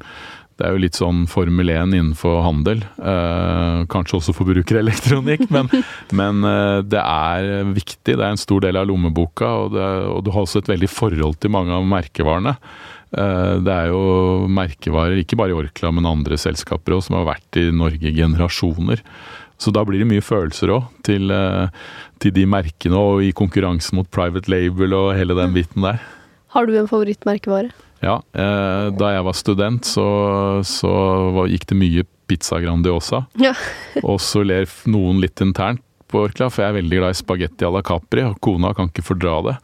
det 0.62 0.68
er 0.68 0.76
jo 0.76 0.82
litt 0.84 0.94
sånn 0.94 1.24
Formel 1.26 1.72
1 1.72 1.90
innenfor 1.90 2.36
handel. 2.44 2.84
Eh, 3.02 3.80
kanskje 3.90 4.20
også 4.20 4.34
forbrukerelektronikk, 4.36 5.48
men, 5.50 5.66
men 6.20 6.46
eh, 6.46 6.78
det 6.86 7.02
er 7.02 7.72
viktig. 7.74 8.14
Det 8.14 8.22
er 8.22 8.30
en 8.30 8.38
stor 8.38 8.62
del 8.62 8.78
av 8.78 8.86
lommeboka, 8.86 9.48
og, 9.64 9.74
det, 9.74 9.88
og, 10.06 10.22
du 10.22 10.30
har 10.30 10.46
også 10.46 10.62
et 10.62 10.70
veldig 10.70 10.90
forhold 10.92 11.40
til 11.42 11.50
mange 11.56 11.74
av 11.74 11.88
merkevarene. 11.90 12.54
Eh, 13.10 13.58
det 13.66 13.74
er 13.74 13.90
jo 13.90 14.46
merkevarer, 14.54 15.18
ikke 15.24 15.40
bare 15.42 15.50
i 15.50 15.58
Orkla, 15.64 15.90
men 15.98 16.06
andre 16.06 16.38
selskaper 16.38 16.94
òg, 16.94 17.02
som 17.08 17.18
har 17.18 17.32
vært 17.34 17.58
i 17.58 17.66
Norge 17.74 18.12
i 18.12 18.16
generasjoner. 18.22 19.02
Så 19.58 19.74
da 19.74 19.82
blir 19.86 19.98
det 20.04 20.10
mye 20.14 20.22
følelser 20.22 20.70
òg 20.78 20.90
til, 21.06 21.26
eh, 21.34 21.70
til 22.22 22.38
de 22.38 22.46
merkene, 22.46 23.02
og 23.02 23.26
i 23.26 23.34
konkurransen 23.34 23.98
mot 23.98 24.14
private 24.14 24.46
label 24.46 24.94
og 24.94 25.16
hele 25.18 25.34
den 25.42 25.58
biten 25.58 25.82
der. 25.90 25.98
Har 26.54 26.70
du 26.70 26.78
en 26.78 26.86
favorittmerkevare? 26.86 27.74
Ja, 28.02 28.18
eh, 28.34 28.88
da 28.98 29.12
jeg 29.14 29.26
var 29.28 29.38
student, 29.38 29.86
så, 29.86 30.06
så 30.66 30.92
var, 31.36 31.50
gikk 31.52 31.68
det 31.70 31.78
mye 31.78 32.04
pizza 32.26 32.58
Grandiosa. 32.60 33.24
Ja. 33.38 33.54
og 34.02 34.18
så 34.22 34.42
ler 34.46 34.66
noen 34.90 35.22
litt 35.22 35.40
internt 35.44 35.84
på 36.12 36.26
Orkla, 36.26 36.50
for 36.52 36.64
jeg 36.64 36.72
er 36.72 36.80
veldig 36.80 36.98
glad 36.98 37.14
i 37.14 37.16
spagetti 37.22 37.64
à 37.64 37.70
la 37.72 37.80
Capri, 37.86 38.26
og 38.26 38.36
kona 38.44 38.74
kan 38.76 38.90
ikke 38.90 39.04
fordra 39.06 39.38
det. 39.46 39.56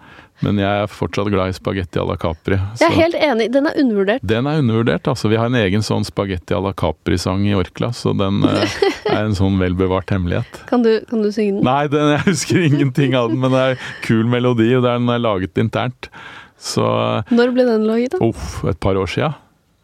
Men 0.46 0.60
jeg 0.62 0.84
er 0.84 0.86
fortsatt 0.86 1.28
glad 1.32 1.50
i 1.50 1.56
spagetti 1.56 1.98
à 1.98 2.06
la 2.06 2.14
Capri. 2.20 2.56
Så. 2.56 2.84
Jeg 2.84 2.92
er 2.92 2.96
helt 2.96 3.18
enig, 3.26 3.48
den 3.52 3.66
er 3.66 3.78
undervurdert. 3.82 4.24
Den 4.32 4.46
er 4.46 4.62
undervurdert, 4.62 5.10
altså. 5.10 5.28
Vi 5.32 5.36
har 5.40 5.50
en 5.50 5.58
egen 5.58 5.84
sånn 5.84 6.06
spagetti 6.06 6.54
à 6.54 6.62
la 6.62 6.72
Capri-sang 6.78 7.42
i 7.48 7.56
Orkla, 7.58 7.90
så 7.92 8.14
den 8.16 8.44
eh, 8.46 8.78
er 9.16 9.24
en 9.24 9.36
sånn 9.36 9.58
velbevart 9.60 10.14
hemmelighet. 10.14 10.62
Kan 10.70 10.86
du, 10.86 10.92
kan 11.10 11.26
du 11.26 11.32
synge 11.34 11.58
den? 11.58 11.64
Nei, 11.66 11.82
den, 11.90 12.14
jeg 12.14 12.26
husker 12.30 12.68
ingenting 12.70 13.18
av 13.18 13.32
den, 13.32 13.42
men 13.42 13.56
det 13.56 13.64
er 13.66 13.88
kul 14.06 14.22
melodi, 14.30 14.70
og 14.78 14.86
den 14.86 15.10
er 15.10 15.24
laget 15.26 15.58
internt. 15.58 16.12
Så 16.58 16.84
Når 17.30 17.52
ble 17.54 17.66
den 17.68 17.86
laget, 17.86 18.16
da? 18.16 18.22
Uff, 18.26 18.64
et 18.68 18.80
par 18.82 18.98
år 18.98 19.10
sia. 19.10 19.32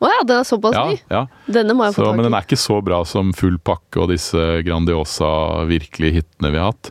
Å 0.05 0.11
ja, 0.11 0.23
den 0.27 0.41
er 0.43 0.47
såpass 0.47 0.75
ja, 0.77 0.85
ny? 0.91 0.97
Ja. 1.09 1.23
Denne 1.47 1.77
må 1.77 1.87
jeg 1.87 1.97
få 1.97 2.03
tak 2.03 2.13
i. 2.13 2.19
Men 2.19 2.29
den 2.29 2.37
er 2.37 2.47
ikke 2.47 2.61
så 2.61 2.81
bra 2.85 3.01
som 3.09 3.31
Full 3.37 3.61
pakke 3.63 4.03
og 4.03 4.11
disse 4.13 4.49
Grandiosa 4.67 5.31
virkelige 5.71 6.21
hitene 6.21 6.51
vi 6.53 6.61
har 6.61 6.75
hatt. 6.75 6.91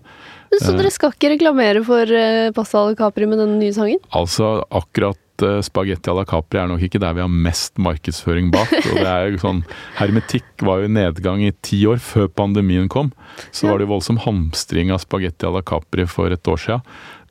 Så 0.62 0.76
dere 0.78 0.92
skal 0.94 1.14
ikke 1.16 1.32
reklamere 1.34 1.82
for 1.86 2.06
pasta 2.06 2.54
Pasta 2.58 2.82
la 2.86 2.98
Capri 2.98 3.28
med 3.30 3.42
den 3.42 3.58
nye 3.58 3.74
sangen? 3.74 4.02
Altså, 4.14 4.60
akkurat 4.70 5.20
spagetti 5.66 6.12
à 6.12 6.16
la 6.16 6.26
Capri 6.30 6.60
er 6.62 6.70
nok 6.70 6.84
ikke 6.86 7.02
der 7.02 7.16
vi 7.18 7.24
har 7.24 7.32
mest 7.32 7.80
markedsføring 7.82 8.52
bak. 8.54 8.70
og 8.92 9.00
det 9.00 9.08
er 9.10 9.32
jo 9.34 9.42
sånn, 9.42 9.64
Hermetikk 9.98 10.66
var 10.66 10.82
jo 10.82 10.90
i 10.90 10.94
nedgang 10.94 11.42
i 11.44 11.52
ti 11.66 11.82
år 11.90 12.02
før 12.04 12.30
pandemien 12.30 12.90
kom. 12.92 13.12
Så 13.50 13.66
ja. 13.66 13.74
var 13.74 13.82
det 13.82 13.88
jo 13.88 13.94
voldsom 13.96 14.22
hamstring 14.24 14.94
av 14.94 15.02
Spagetti 15.04 15.50
alla 15.50 15.64
Capri 15.66 16.06
for 16.10 16.34
et 16.34 16.54
år 16.54 16.62
sia. 16.62 16.80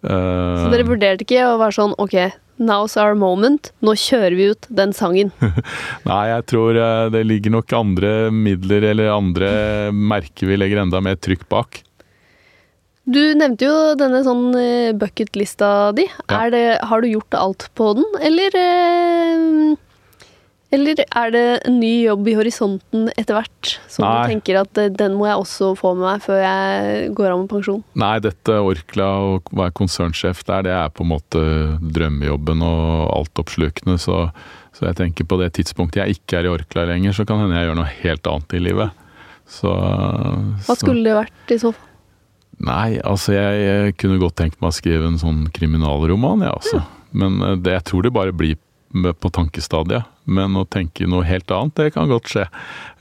Uh, 0.03 0.65
så 0.65 0.71
dere 0.73 0.89
vurderte 0.89 1.27
ikke 1.27 1.45
å 1.47 1.59
være 1.61 1.77
sånn 1.79 1.93
ok, 2.03 2.17
Now's 2.63 2.97
our 3.01 3.17
moment. 3.19 3.73
Nå 3.83 3.95
kjører 3.99 4.37
vi 4.39 4.51
ut 4.53 4.67
den 4.71 4.93
sangen. 4.97 5.33
Nei, 6.09 6.25
jeg 6.31 6.45
tror 6.53 6.79
eh, 6.79 7.07
det 7.15 7.25
ligger 7.27 7.57
nok 7.57 7.73
andre 7.75 8.13
midler 8.35 8.85
eller 8.93 9.11
andre 9.15 9.51
merker 9.93 10.51
vi 10.51 10.59
legger 10.61 10.85
enda 10.85 11.01
mer 11.05 11.19
trykk 11.19 11.49
bak. 11.53 11.81
Du 13.03 13.23
nevnte 13.35 13.67
jo 13.67 13.79
denne 13.99 14.21
sånn 14.23 14.53
eh, 14.55 14.93
bucketlista 14.95 15.91
di. 15.97 16.07
Ja. 16.31 16.45
Det, 16.53 16.63
har 16.87 17.03
du 17.03 17.11
gjort 17.11 17.35
alt 17.35 17.67
på 17.79 17.95
den, 17.99 18.07
eller 18.23 18.59
eh, 18.59 19.73
eller 20.73 21.03
er 21.05 21.33
det 21.35 21.45
en 21.69 21.75
ny 21.83 21.91
jobb 22.07 22.29
i 22.31 22.35
horisonten 22.39 23.11
etter 23.13 23.37
hvert, 23.37 23.75
som 23.93 24.07
Nei. 24.07 24.13
du 24.13 24.33
tenker 24.33 24.61
at 24.63 24.81
eh, 24.81 24.89
den 24.93 25.19
må 25.19 25.27
jeg 25.29 25.43
også 25.43 25.73
få 25.77 25.93
med 25.99 26.07
meg 26.07 26.25
før 26.25 26.41
jeg 26.41 27.11
går 27.19 27.35
av 27.35 27.43
med 27.43 27.51
pensjon? 27.53 27.83
Nei, 28.01 28.15
dette 28.25 28.57
Orkla 28.57 29.11
og 29.27 29.53
å 29.53 29.61
være 29.61 29.77
konsernsjef 29.83 30.41
der, 30.49 30.65
det 30.65 30.75
er 30.79 30.95
på 30.97 31.05
en 31.05 31.13
måte 31.13 31.45
drømmejobben 31.83 32.65
og 32.65 33.13
altoppslukende. 33.19 33.99
Så, 34.01 34.25
så 34.73 34.89
jeg 34.89 34.99
tenker 35.03 35.29
på 35.29 35.39
det 35.43 35.53
tidspunktet 35.61 36.03
jeg 36.03 36.19
ikke 36.19 36.41
er 36.41 36.49
i 36.49 36.55
Orkla 36.55 36.87
lenger, 36.89 37.17
så 37.17 37.29
kan 37.29 37.45
hende 37.45 37.61
jeg 37.61 37.69
gjør 37.69 37.81
noe 37.83 37.95
helt 38.01 38.33
annet 38.33 38.57
i 38.57 38.65
livet. 38.71 38.99
Så, 39.53 39.73
Hva 40.65 40.79
skulle 40.79 41.05
det 41.05 41.19
vært 41.19 41.53
i 41.53 41.61
så 41.61 41.75
fall? 41.75 41.89
Nei, 42.63 43.01
altså 43.03 43.35
jeg, 43.35 43.61
jeg, 43.61 43.95
kunne 43.99 44.21
godt 44.23 44.37
tenkt 44.39 44.61
meg 44.63 44.71
å 44.71 44.77
skrive 44.77 45.09
en 45.09 45.21
sånn 45.21 45.45
kriminalroman, 45.53 46.45
jeg 46.45 46.49
ja, 46.53 46.59
altså. 46.61 46.81
Ja. 46.81 47.09
Men 47.23 47.41
eh, 47.45 47.57
det, 47.61 47.77
jeg 47.77 47.87
tror 47.91 48.07
det 48.07 48.17
bare 48.17 48.33
blir 48.33 48.57
på 48.93 49.31
tankestadiet. 49.33 50.09
Men 50.25 50.55
å 50.59 50.67
tenke 50.71 51.09
noe 51.11 51.27
helt 51.27 51.51
annet, 51.51 51.75
det 51.79 51.95
kan 51.97 52.11
godt 52.11 52.31
skje. 52.31 52.47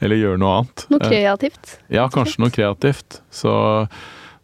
Eller 0.01 0.19
gjøre 0.21 0.41
noe 0.41 0.61
annet. 0.61 0.85
Noe 0.89 1.03
kreativt? 1.03 1.75
Ja, 1.93 2.07
kanskje 2.13 2.41
noe 2.41 2.53
kreativt. 2.53 3.21
Så 3.33 3.53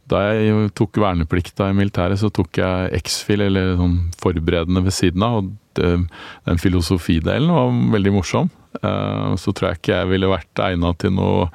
da 0.07 0.21
jeg 0.29 0.69
tok 0.77 0.99
verneplikta 1.01 1.71
i 1.71 1.75
militæret, 1.75 2.21
så 2.21 2.29
tok 2.31 2.61
jeg 2.61 3.01
X-fil, 3.01 3.43
eller 3.49 3.73
sånn 3.79 3.97
forberedende 4.21 4.85
ved 4.85 4.95
siden 4.95 5.25
av. 5.25 5.41
Og 5.41 5.49
den 5.77 6.61
filosofidelen 6.61 7.51
var 7.51 7.73
veldig 7.97 8.13
morsom. 8.15 8.51
Eh, 8.81 9.33
så 9.41 9.53
tror 9.53 9.71
jeg 9.71 9.81
ikke 9.81 9.97
jeg 9.97 10.11
ville 10.13 10.31
vært 10.31 10.63
egna 10.67 10.93
til 11.01 11.15
noe 11.17 11.49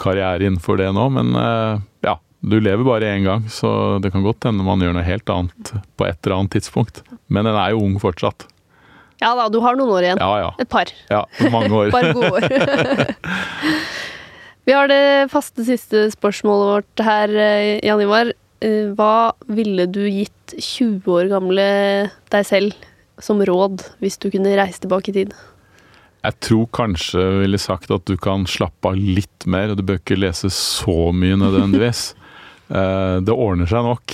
karriere 0.00 0.48
innenfor 0.48 0.80
det 0.80 0.88
nå, 0.96 1.06
men 1.14 1.36
eh, 1.38 1.84
ja. 2.08 2.18
Du 2.38 2.54
lever 2.62 2.86
bare 2.86 3.08
én 3.16 3.24
gang, 3.26 3.48
så 3.50 3.98
det 3.98 4.12
kan 4.14 4.22
godt 4.22 4.46
hende 4.46 4.62
man 4.62 4.78
gjør 4.78 4.92
noe 4.94 5.02
helt 5.02 5.30
annet 5.34 5.72
på 5.98 6.06
et 6.06 6.20
eller 6.22 6.36
annet 6.36 6.52
tidspunkt. 6.54 7.00
Men 7.26 7.48
den 7.48 7.58
er 7.58 7.72
jo 7.74 7.80
ung 7.82 7.96
fortsatt. 7.98 8.46
Ja 9.18 9.32
da, 9.34 9.48
du 9.50 9.58
har 9.64 9.74
noen 9.78 9.90
år 9.96 10.02
igjen. 10.06 10.20
Ja, 10.22 10.32
ja. 10.44 10.50
Et 10.62 10.68
par. 10.70 10.86
Ja, 11.10 11.24
mange 11.50 11.72
år. 11.74 11.86
Et 11.88 11.94
par 11.96 12.06
gode 12.14 12.30
år. 12.38 12.42
Vi 14.68 14.74
har 14.76 14.84
det 14.90 15.30
faste 15.32 15.64
siste 15.64 16.10
spørsmålet 16.12 16.66
vårt 16.68 17.02
her, 17.06 17.32
eh, 17.32 17.78
Jan 17.86 18.02
Ivar. 18.04 18.34
Eh, 18.60 18.90
hva 18.92 19.32
ville 19.48 19.86
du 19.88 20.02
gitt 20.04 20.52
20 20.52 21.08
år 21.08 21.30
gamle 21.30 21.64
deg 22.28 22.44
selv 22.44 22.74
som 23.22 23.40
råd, 23.40 23.80
hvis 24.02 24.18
du 24.20 24.28
kunne 24.30 24.52
reise 24.58 24.82
tilbake 24.84 25.10
i 25.10 25.14
tid? 25.22 25.32
Jeg 26.26 26.36
tror 26.44 26.66
kanskje 26.76 27.22
jeg 27.22 27.40
ville 27.46 27.60
sagt 27.62 27.90
at 27.94 28.04
du 28.10 28.18
kan 28.20 28.44
slappe 28.50 28.92
av 28.92 28.98
litt 28.98 29.46
mer, 29.48 29.72
og 29.72 29.80
du 29.80 29.86
bør 29.88 30.02
ikke 30.02 30.20
lese 30.20 30.52
så 30.52 31.10
mye 31.16 31.40
nødvendigvis. 31.40 32.12
Eh, 32.68 33.14
det 33.24 33.32
ordner 33.32 33.64
seg 33.64 33.80
nok. 33.80 34.12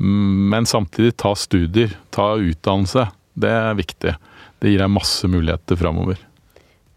Men 0.00 0.64
samtidig 0.64 1.10
ta 1.20 1.34
studier, 1.36 1.92
ta 2.08 2.30
utdannelse. 2.40 3.02
Det 3.40 3.52
er 3.52 3.78
viktig. 3.78 4.16
Det 4.60 4.72
gir 4.72 4.82
deg 4.82 4.92
masse 4.92 5.30
muligheter 5.30 5.78
framover. 5.80 6.20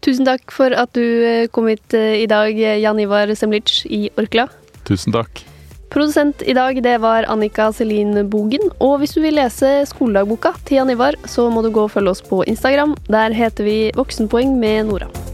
Tusen 0.04 0.28
takk 0.28 0.52
for 0.52 0.74
at 0.76 0.92
du 0.96 1.00
eh, 1.00 1.48
kom 1.48 1.70
hit 1.70 1.96
eh, 1.96 2.20
i 2.20 2.28
dag, 2.28 2.52
Jan 2.52 3.00
Ivar 3.00 3.32
Semlic 3.38 3.80
i 3.88 4.06
Orkla. 4.20 4.50
Tusen 4.84 5.14
takk. 5.16 5.46
Produsent 5.94 6.42
i 6.42 6.52
dag 6.56 6.80
det 6.82 6.96
var 7.00 7.24
Annika 7.30 7.68
Selin 7.72 8.18
Bogen. 8.28 8.66
Og 8.82 8.98
hvis 9.00 9.14
du 9.16 9.22
vil 9.22 9.38
lese 9.38 9.84
skoledagboka 9.88 10.52
til 10.66 10.80
Jan 10.80 10.90
Ivar, 10.90 11.16
så 11.30 11.46
må 11.54 11.62
du 11.62 11.70
gå 11.72 11.86
og 11.86 11.94
følge 11.94 12.16
oss 12.16 12.24
på 12.24 12.42
Instagram. 12.50 12.96
Der 13.08 13.36
heter 13.36 13.64
vi 13.64 13.78
Voksenpoeng 13.96 14.58
med 14.58 14.90
Nora. 14.90 15.33